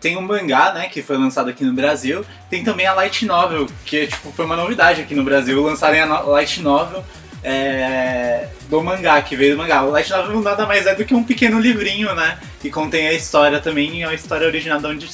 Tem 0.02 0.18
um 0.18 0.22
mangá, 0.22 0.72
né, 0.74 0.88
que 0.88 1.02
foi 1.02 1.18
lançado 1.18 1.50
aqui 1.50 1.64
no 1.64 1.74
Brasil. 1.74 2.26
Tem 2.50 2.64
também 2.64 2.86
a 2.88 2.93
Light 2.93 3.26
Novel, 3.26 3.68
que 3.86 4.08
tipo, 4.08 4.32
foi 4.32 4.45
uma 4.45 4.56
novidade 4.56 5.02
aqui 5.02 5.14
no 5.14 5.24
Brasil, 5.24 5.62
lançarem 5.62 6.00
a 6.02 6.06
no- 6.06 6.30
Light 6.30 6.62
Novel 6.62 7.04
é, 7.43 8.47
do 8.70 8.82
mangá, 8.82 9.22
que 9.22 9.36
veio 9.36 9.56
do 9.56 9.58
mangá. 9.58 9.84
O 9.84 9.89
Light 9.91 10.10
Novel 10.10 10.41
nada 10.41 10.66
mais 10.66 10.86
é 10.86 10.95
do 10.95 11.04
que 11.06 11.14
um 11.14 11.24
pequeno 11.24 11.60
livrinho, 11.60 12.14
né, 12.16 12.38
que 12.62 12.70
contém 12.70 13.08
a 13.08 13.14
história 13.14 13.60
também, 13.60 14.04
a 14.04 14.14
história 14.14 14.45
original 14.47 14.80
de 14.80 14.88
onde 14.88 15.10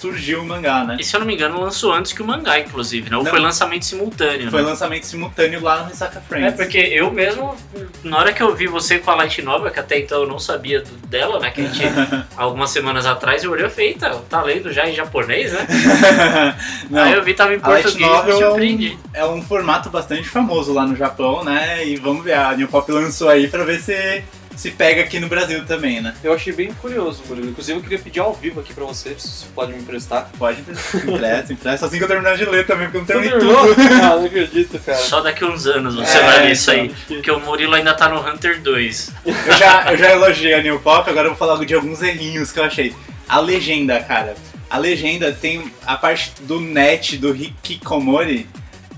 surgiu 0.00 0.40
o 0.40 0.46
mangá, 0.46 0.82
né. 0.84 0.96
E 0.98 1.04
se 1.04 1.14
eu 1.14 1.20
não 1.20 1.26
me 1.26 1.34
engano, 1.34 1.60
lançou 1.60 1.92
antes 1.92 2.12
que 2.12 2.22
o 2.22 2.26
mangá, 2.26 2.58
inclusive, 2.58 3.10
né? 3.10 3.16
Ou 3.16 3.22
Não. 3.22 3.30
foi 3.30 3.38
lançamento 3.38 3.84
simultâneo, 3.84 4.50
Foi 4.50 4.62
né? 4.62 4.68
lançamento 4.68 5.04
simultâneo 5.04 5.62
lá 5.62 5.82
no 5.82 5.88
Risaka 5.90 6.20
Friends. 6.20 6.54
É, 6.54 6.56
porque 6.56 6.78
eu 6.78 7.10
mesmo, 7.10 7.54
na 8.02 8.18
hora 8.18 8.32
que 8.32 8.42
eu 8.42 8.54
vi 8.54 8.66
você 8.66 8.98
com 8.98 9.10
a 9.10 9.14
Light 9.16 9.42
Nova, 9.42 9.70
que 9.70 9.78
até 9.78 9.98
então 9.98 10.22
eu 10.22 10.26
não 10.28 10.38
sabia 10.38 10.80
do- 10.80 11.06
dela, 11.06 11.38
né? 11.38 11.50
Que 11.50 11.60
a 11.60 11.64
gente, 11.64 11.82
algumas 12.36 12.70
semanas 12.70 13.04
atrás, 13.06 13.44
eu 13.44 13.50
olhei 13.50 13.66
e 13.66 13.70
falei, 13.70 13.88
eita, 13.88 14.10
tá 14.28 14.42
lendo 14.42 14.72
já 14.72 14.88
em 14.88 14.94
japonês, 14.94 15.52
né? 15.52 15.66
Não, 16.88 17.02
Aí 17.02 17.12
eu 17.12 17.22
vi 17.22 17.34
tava 17.34 17.54
em 17.54 17.60
português 17.60 17.94
e 17.94 17.98
me 17.98 18.06
Novel 18.06 18.32
é 18.32 18.36
um, 18.36 18.40
surpreendi. 18.50 18.98
é 19.14 19.24
um 19.26 19.42
formato 19.42 19.90
bastante 19.90 20.28
famoso 20.28 20.72
lá 20.72 20.86
no 20.86 20.96
Japão, 20.96 21.44
né? 21.44 21.86
E 21.86 21.96
vamos 21.96 22.24
ver, 22.24 22.34
a 22.34 22.54
New 22.56 22.68
Pop 22.68 22.90
lançou 22.90 23.28
aí 23.28 23.48
pra 23.48 23.64
ver 23.64 23.80
se 23.80 24.22
se 24.60 24.70
pega 24.70 25.00
aqui 25.00 25.18
no 25.18 25.26
Brasil 25.26 25.64
também, 25.64 26.02
né? 26.02 26.14
Eu 26.22 26.34
achei 26.34 26.52
bem 26.52 26.70
curioso, 26.74 27.22
Murilo. 27.26 27.48
Inclusive, 27.48 27.78
eu 27.78 27.82
queria 27.82 27.98
pedir 27.98 28.20
ao 28.20 28.34
vivo 28.34 28.60
aqui 28.60 28.74
pra 28.74 28.84
você, 28.84 29.14
se 29.16 29.26
você 29.26 29.46
pode 29.54 29.72
me 29.72 29.78
emprestar. 29.78 30.28
Pode 30.38 30.60
empresta, 30.60 31.52
empresta. 31.54 31.86
Assim 31.86 31.96
que 31.96 32.04
eu 32.04 32.08
terminar 32.08 32.36
de 32.36 32.44
ler 32.44 32.66
também, 32.66 32.90
porque 32.90 32.98
eu 32.98 33.00
não 33.00 33.22
terminei 33.22 33.38
tudo. 33.38 33.74
Ah, 34.04 34.16
não 34.16 34.26
acredito, 34.26 34.78
cara. 34.80 34.98
Só 34.98 35.22
daqui 35.22 35.46
uns 35.46 35.66
anos 35.66 35.94
você 35.94 36.18
É, 36.18 36.22
vai 36.22 36.38
ler 36.44 36.52
isso 36.52 36.70
aí. 36.70 36.86
então. 36.86 36.96
Porque 37.08 37.30
o 37.30 37.40
Murilo 37.40 37.74
ainda 37.74 37.94
tá 37.94 38.06
no 38.10 38.20
Hunter 38.20 38.60
2. 38.60 39.12
Eu 39.24 39.34
já, 39.56 39.92
eu 39.92 39.96
já 39.96 40.10
elogiei 40.12 40.52
a 40.52 40.62
New 40.62 40.78
Pop, 40.78 41.08
agora 41.08 41.28
eu 41.28 41.34
vou 41.34 41.38
falar 41.38 41.64
de 41.64 41.74
alguns 41.74 42.02
errinhos 42.02 42.52
que 42.52 42.58
eu 42.60 42.64
achei. 42.64 42.94
A 43.26 43.40
legenda, 43.40 43.98
cara. 44.00 44.34
A 44.68 44.76
legenda 44.76 45.32
tem 45.32 45.72
a 45.86 45.96
parte 45.96 46.32
do 46.42 46.60
net 46.60 47.16
do 47.16 47.34
Hikikomori, 47.34 48.46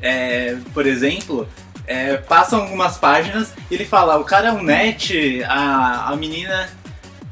é, 0.00 0.56
por 0.74 0.86
exemplo. 0.86 1.48
É, 1.86 2.16
passam 2.16 2.60
algumas 2.62 2.96
páginas 2.96 3.52
e 3.70 3.74
ele 3.74 3.84
fala, 3.84 4.18
o 4.18 4.24
cara 4.24 4.48
é 4.48 4.52
um 4.52 4.62
net, 4.62 5.42
a, 5.44 6.08
a 6.10 6.16
menina. 6.16 6.70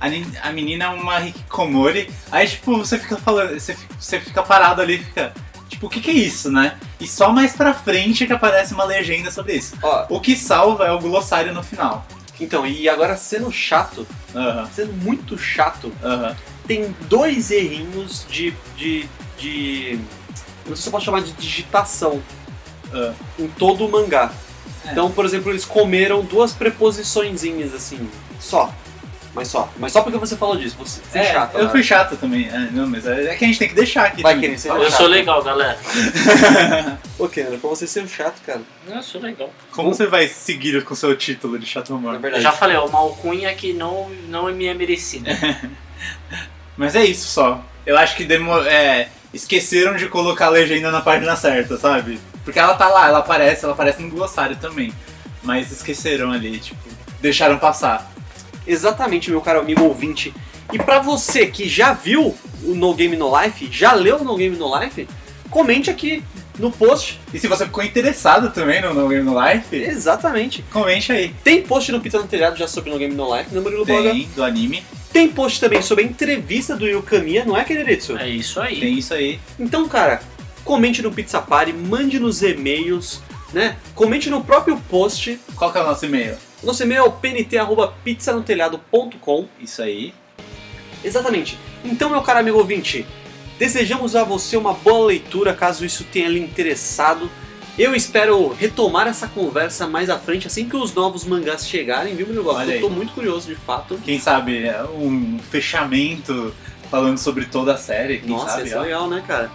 A, 0.00 0.48
a 0.48 0.52
menina 0.52 0.86
é 0.86 0.88
uma 0.88 1.20
Hikikomori. 1.20 2.10
Aí 2.32 2.48
tipo, 2.48 2.76
você 2.78 2.98
fica 2.98 3.16
falando. 3.18 3.52
Você, 3.58 3.76
você 3.98 4.18
fica 4.20 4.42
parado 4.42 4.80
ali 4.80 4.98
fica. 4.98 5.32
Tipo, 5.68 5.86
o 5.86 5.90
que, 5.90 6.00
que 6.00 6.10
é 6.10 6.14
isso, 6.14 6.50
né? 6.50 6.76
E 6.98 7.06
só 7.06 7.30
mais 7.32 7.52
pra 7.52 7.72
frente 7.74 8.26
que 8.26 8.32
aparece 8.32 8.72
uma 8.74 8.84
legenda 8.84 9.30
sobre 9.30 9.54
isso. 9.54 9.76
Ó, 9.82 10.06
O 10.08 10.20
que 10.20 10.34
salva 10.36 10.86
é 10.86 10.90
o 10.90 10.98
glossário 10.98 11.52
no 11.54 11.62
final. 11.62 12.04
então, 12.40 12.66
e 12.66 12.88
agora 12.88 13.16
sendo 13.16 13.52
chato, 13.52 14.06
Aham, 14.34 14.68
sendo 14.74 14.92
muito 14.94 15.36
chato, 15.38 15.92
aham. 16.02 16.34
tem 16.66 16.94
dois 17.02 17.50
errinhos 17.50 18.26
de. 18.28 18.54
de. 18.76 19.06
de. 19.38 19.98
Não 20.66 20.74
sei 20.74 20.82
se 20.82 20.88
eu 20.88 20.92
posso 20.92 21.04
chamar 21.04 21.22
de 21.22 21.32
digitação 21.32 22.22
Ah. 22.92 23.12
em 23.38 23.46
todo 23.48 23.86
o 23.86 23.90
mangá. 23.90 24.32
É. 24.86 24.92
Então, 24.92 25.10
por 25.10 25.24
exemplo, 25.24 25.50
eles 25.52 25.64
comeram 25.64 26.22
duas 26.22 26.52
preposiçõezinhas 26.52 27.74
assim, 27.74 28.08
só. 28.38 28.72
Mas 29.32 29.46
só. 29.46 29.72
Mas 29.78 29.92
só 29.92 30.02
porque 30.02 30.18
você 30.18 30.36
falou 30.36 30.56
disso, 30.56 30.74
você 30.76 31.00
foi 31.02 31.20
É, 31.20 31.32
chato. 31.32 31.54
eu 31.56 31.64
né? 31.66 31.70
fui 31.70 31.82
chato 31.84 32.16
também. 32.16 32.48
É, 32.48 32.68
não, 32.72 32.88
mas 32.88 33.06
é, 33.06 33.26
é 33.26 33.36
que 33.36 33.44
a 33.44 33.46
gente 33.46 33.60
tem 33.60 33.68
que 33.68 33.76
deixar 33.76 34.06
aqui. 34.06 34.22
Vai. 34.22 34.36
Kenny, 34.40 34.58
você 34.58 34.66
Fala. 34.66 34.80
vai. 34.80 34.88
Eu 34.88 34.92
sou 34.92 35.06
legal, 35.06 35.40
galera. 35.44 35.78
Ô, 37.16 37.28
Kenan, 37.28 37.58
pra 37.58 37.70
você 37.70 37.86
ser 37.86 38.02
um 38.02 38.08
chato, 38.08 38.40
cara. 38.44 38.60
Eu 38.88 39.00
sou 39.04 39.20
legal. 39.20 39.48
Como 39.70 39.94
você 39.94 40.06
vai 40.06 40.26
seguir 40.26 40.82
com 40.84 40.94
o 40.94 40.96
seu 40.96 41.16
título 41.16 41.60
de 41.60 41.66
chato 41.66 41.90
Na 41.90 41.96
humor? 41.96 42.14
Eu 42.14 42.20
verdade. 42.20 42.42
já 42.42 42.50
falei, 42.50 42.76
é 42.76 42.80
uma 42.80 42.98
alcunha 42.98 43.54
que 43.54 43.72
não, 43.72 44.10
não 44.28 44.52
me 44.52 44.66
é 44.66 44.74
merecida. 44.74 45.30
Mas 46.76 46.96
é 46.96 47.04
isso 47.04 47.28
só. 47.28 47.64
Eu 47.86 47.96
acho 47.96 48.16
que 48.16 48.24
demo, 48.24 48.52
é, 48.62 49.08
esqueceram 49.32 49.94
de 49.96 50.08
colocar 50.08 50.46
a 50.46 50.50
legenda 50.50 50.90
na 50.90 51.00
página 51.02 51.36
certa, 51.36 51.76
sabe? 51.78 52.18
Porque 52.44 52.58
ela 52.58 52.74
tá 52.74 52.88
lá, 52.88 53.08
ela 53.08 53.18
aparece, 53.18 53.64
ela 53.64 53.74
aparece 53.74 54.02
no 54.02 54.10
glossário 54.10 54.56
também. 54.56 54.92
Mas 55.42 55.70
esqueceram 55.70 56.30
ali, 56.32 56.58
tipo, 56.58 56.80
deixaram 57.20 57.58
passar. 57.58 58.10
Exatamente, 58.66 59.30
meu 59.30 59.40
caro 59.40 59.60
amigo 59.60 59.82
ouvinte. 59.84 60.32
E 60.72 60.78
pra 60.78 61.00
você 61.00 61.46
que 61.46 61.68
já 61.68 61.92
viu 61.92 62.34
o 62.62 62.74
No 62.74 62.94
Game 62.94 63.16
No 63.16 63.30
Life, 63.40 63.68
já 63.72 63.92
leu 63.92 64.18
o 64.18 64.24
No 64.24 64.36
Game 64.36 64.56
No 64.56 64.78
Life, 64.78 65.08
comente 65.50 65.90
aqui 65.90 66.22
no 66.58 66.70
post. 66.70 67.18
E 67.32 67.38
se 67.38 67.48
você 67.48 67.64
ficou 67.64 67.82
interessado 67.82 68.50
também 68.50 68.80
no 68.82 68.92
No 68.94 69.08
Game 69.08 69.24
No 69.24 69.34
Life, 69.42 69.74
Exatamente. 69.74 70.62
comente 70.70 71.10
aí. 71.10 71.34
Tem 71.42 71.62
post 71.62 71.90
no 71.90 72.00
Pizza 72.00 72.18
no 72.18 72.28
Telhado 72.28 72.56
já 72.56 72.68
sobre 72.68 72.90
No 72.90 72.98
Game 72.98 73.14
No 73.14 73.34
Life, 73.34 73.52
né, 73.54 73.60
Murilo 73.60 73.84
Boga? 73.84 74.10
Tem 74.10 74.28
do 74.36 74.44
anime, 74.44 74.84
Tem 75.12 75.26
post 75.28 75.58
também 75.58 75.82
sobre 75.82 76.04
a 76.04 76.06
entrevista 76.06 76.76
do 76.76 76.86
Yukamiya, 76.86 77.44
não 77.44 77.56
é, 77.56 77.64
Keneritsu? 77.64 78.16
É 78.16 78.28
isso 78.28 78.60
aí. 78.60 78.78
tem 78.78 78.98
isso 78.98 79.12
aí. 79.12 79.40
Então, 79.58 79.88
cara, 79.88 80.20
comente 80.64 81.02
no 81.02 81.12
Pizza 81.12 81.40
Party, 81.40 81.72
mande 81.72 82.18
nos 82.18 82.42
e-mails, 82.42 83.22
né? 83.52 83.76
Comente 83.94 84.28
no 84.30 84.42
próprio 84.44 84.76
post. 84.88 85.38
Qual 85.56 85.70
que 85.72 85.78
é 85.78 85.82
o 85.82 85.86
nosso 85.86 86.06
e-mail? 86.06 86.36
Nosso 86.62 86.82
e-mail 86.82 87.00
é 87.00 87.04
o 87.04 87.12
pnt.pizzanotelhado.com. 87.12 89.48
Isso 89.60 89.82
aí. 89.82 90.14
Exatamente. 91.02 91.58
Então, 91.84 92.10
meu 92.10 92.22
caro 92.22 92.38
amigo 92.40 92.58
ouvinte, 92.58 93.06
desejamos 93.58 94.14
a 94.14 94.22
você 94.24 94.56
uma 94.56 94.74
boa 94.74 95.06
leitura, 95.06 95.54
caso 95.54 95.84
isso 95.84 96.04
tenha 96.04 96.28
lhe 96.28 96.38
interessado. 96.38 97.28
Eu 97.78 97.94
espero 97.94 98.52
retomar 98.52 99.06
essa 99.06 99.26
conversa 99.26 99.86
mais 99.86 100.10
à 100.10 100.18
frente, 100.18 100.46
assim 100.46 100.68
que 100.68 100.76
os 100.76 100.92
novos 100.92 101.24
mangás 101.24 101.66
chegarem, 101.66 102.14
viu, 102.14 102.26
meu 102.26 102.46
Olha 102.46 102.74
Eu 102.74 102.82
tô 102.82 102.90
muito 102.90 103.14
curioso, 103.14 103.48
de 103.48 103.54
fato. 103.54 103.98
Quem 104.04 104.18
sabe 104.18 104.66
é 104.66 104.84
um 104.84 105.38
fechamento 105.50 106.54
falando 106.90 107.16
sobre 107.16 107.46
toda 107.46 107.72
a 107.74 107.78
série, 107.78 108.18
quem 108.18 108.28
Nossa, 108.30 108.58
sabe? 108.58 108.70
é 108.70 108.80
legal, 108.80 109.08
né, 109.08 109.24
cara? 109.26 109.50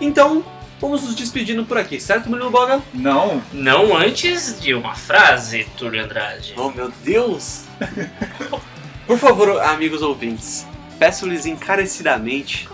Então, 0.00 0.44
vamos 0.80 1.02
nos 1.02 1.14
despedindo 1.14 1.64
por 1.64 1.76
aqui, 1.76 2.00
certo, 2.00 2.28
Murilo 2.30 2.50
Boga? 2.50 2.82
Não, 2.94 3.42
Não 3.52 3.96
antes 3.96 4.60
de 4.60 4.72
uma 4.74 4.94
frase, 4.94 5.66
Túlio 5.76 6.02
Andrade. 6.02 6.54
Oh, 6.56 6.70
meu 6.70 6.90
Deus! 7.04 7.64
Por 9.06 9.18
favor, 9.18 9.60
amigos 9.62 10.02
ouvintes, 10.02 10.66
peço-lhes 10.98 11.44
encarecidamente 11.44 12.68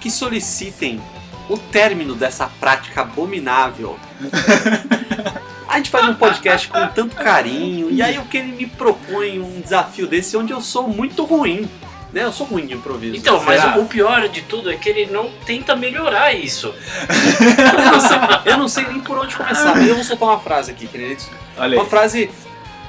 que 0.00 0.10
solicitem 0.10 1.00
o 1.48 1.56
término 1.56 2.14
dessa 2.14 2.46
prática 2.46 3.00
abominável. 3.02 3.98
A 5.68 5.76
gente 5.78 5.88
faz 5.88 6.06
um 6.06 6.14
podcast 6.14 6.68
com 6.68 6.86
tanto 6.88 7.16
carinho, 7.16 7.90
e 7.90 8.02
aí 8.02 8.18
o 8.18 8.26
que 8.26 8.36
ele 8.36 8.52
me 8.52 8.66
propõe 8.66 9.40
um 9.40 9.58
desafio 9.58 10.06
desse 10.06 10.36
onde 10.36 10.52
eu 10.52 10.60
sou 10.60 10.86
muito 10.86 11.24
ruim. 11.24 11.66
Né? 12.12 12.24
Eu 12.24 12.32
sou 12.32 12.46
ruim 12.46 12.66
de 12.66 12.74
improviso. 12.74 13.16
Então, 13.16 13.42
mas 13.42 13.60
Será? 13.60 13.78
o 13.78 13.86
pior 13.86 14.28
de 14.28 14.42
tudo 14.42 14.70
é 14.70 14.76
que 14.76 14.88
ele 14.88 15.06
não 15.06 15.30
tenta 15.46 15.74
melhorar 15.74 16.32
isso. 16.34 16.74
eu 17.78 17.90
não, 17.90 18.00
sei, 18.00 18.18
eu 18.52 18.56
não 18.58 18.68
sei 18.68 18.84
nem 18.86 19.00
por 19.00 19.18
onde 19.18 19.34
começar, 19.34 19.74
mas 19.74 19.88
eu 19.88 19.94
vou 19.94 20.04
soltar 20.04 20.28
uma 20.28 20.38
frase 20.38 20.70
aqui, 20.70 20.86
queridos. 20.86 21.28
olha 21.56 21.76
Uma 21.76 21.84
aí. 21.84 21.88
frase 21.88 22.30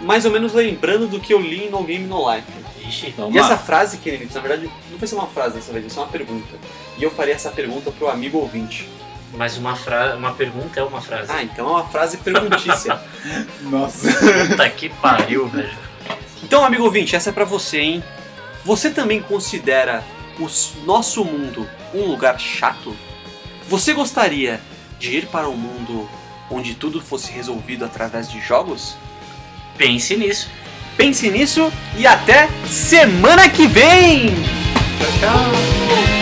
mais 0.02 0.26
ou 0.26 0.32
menos 0.32 0.54
lembrando 0.54 1.08
do 1.08 1.20
que 1.20 1.34
eu 1.34 1.40
li 1.40 1.66
em 1.68 1.70
No 1.70 1.84
Game 1.84 2.06
No 2.06 2.30
Life. 2.30 2.48
Ixi. 2.86 3.16
E 3.32 3.38
essa 3.40 3.58
frase, 3.58 3.98
queridos, 3.98 4.36
na 4.36 4.42
verdade, 4.42 4.70
não 4.92 4.98
vai 4.98 5.08
ser 5.08 5.16
uma 5.16 5.28
frase 5.28 5.56
dessa 5.56 5.72
vez, 5.72 5.86
vai 5.86 5.94
ser 5.94 6.00
uma 6.02 6.08
pergunta. 6.08 6.54
E 6.98 7.04
eu 7.04 7.10
faria 7.10 7.34
essa 7.34 7.50
pergunta 7.50 7.92
pro 7.92 8.10
amigo 8.10 8.38
ouvinte. 8.38 8.90
Mas 9.36 9.58
uma, 9.58 9.76
fra... 9.76 10.16
uma 10.16 10.34
pergunta 10.34 10.80
é 10.80 10.84
uma 10.84 11.02
frase. 11.02 11.32
Ah, 11.32 11.42
então 11.42 11.68
é 11.68 11.72
uma 11.72 11.86
frase 11.86 12.18
perguntícia. 12.18 13.00
Nossa. 13.62 14.10
Puta 14.50 14.70
que 14.70 14.90
pariu, 14.90 15.48
velho. 15.48 15.74
então, 16.44 16.64
amigo 16.64 16.84
ouvinte, 16.84 17.16
essa 17.16 17.30
é 17.30 17.34
pra 17.34 17.46
você, 17.46 17.80
hein? 17.80 18.04
Você 18.66 18.90
também 18.90 19.22
considera 19.22 20.04
o 20.40 20.48
nosso 20.86 21.24
mundo 21.26 21.70
um 21.94 22.06
lugar 22.06 22.40
chato? 22.40 22.96
Você 23.68 23.94
gostaria 23.94 24.62
de 25.00 25.18
ir 25.18 25.26
para 25.28 25.50
um 25.50 25.56
mundo 25.56 26.10
onde 26.50 26.74
tudo 26.74 27.02
fosse 27.02 27.32
resolvido 27.32 27.84
através 27.84 28.30
de 28.30 28.40
jogos? 28.40 28.96
Pense 29.78 30.16
nisso. 30.16 30.50
Pense 30.96 31.30
nisso 31.30 31.72
e 31.98 32.06
até 32.06 32.48
semana 32.68 33.50
que 33.50 33.68
vem! 33.68 34.28
Tchau. 35.20 36.13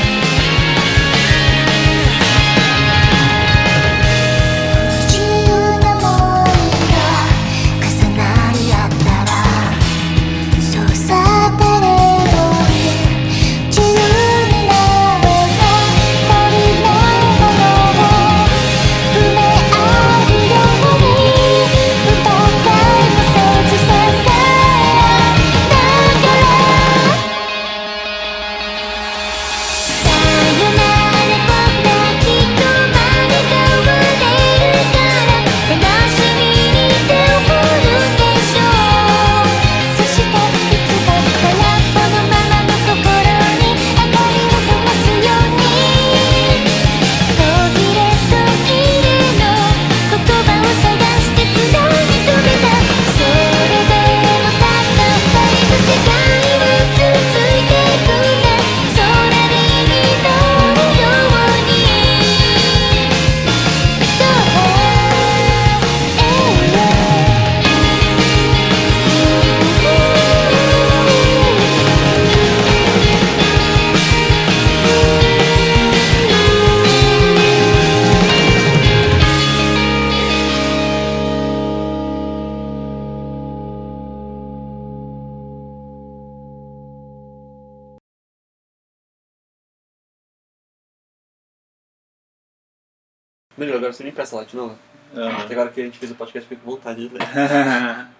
Melhor, 93.62 93.78
agora 93.78 93.93
você 93.93 94.01
nem 94.01 94.12
presta 94.12 94.38
lá 94.38 94.43
de 94.43 94.55
novo. 94.55 94.76
Ah. 95.16 95.43
Até 95.43 95.53
agora 95.53 95.70
que 95.70 95.80
a 95.82 95.84
gente 95.84 95.99
fez 95.99 96.09
o 96.12 96.16
podcast, 96.16 96.49
fiquei 96.49 96.64
com 96.66 96.72
vontade 96.72 97.07
de 97.07 97.14
ler. 97.14 97.22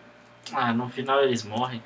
Ah, 0.53 0.73
no 0.73 0.89
final 0.89 1.23
eles 1.23 1.43
morrem. 1.43 1.81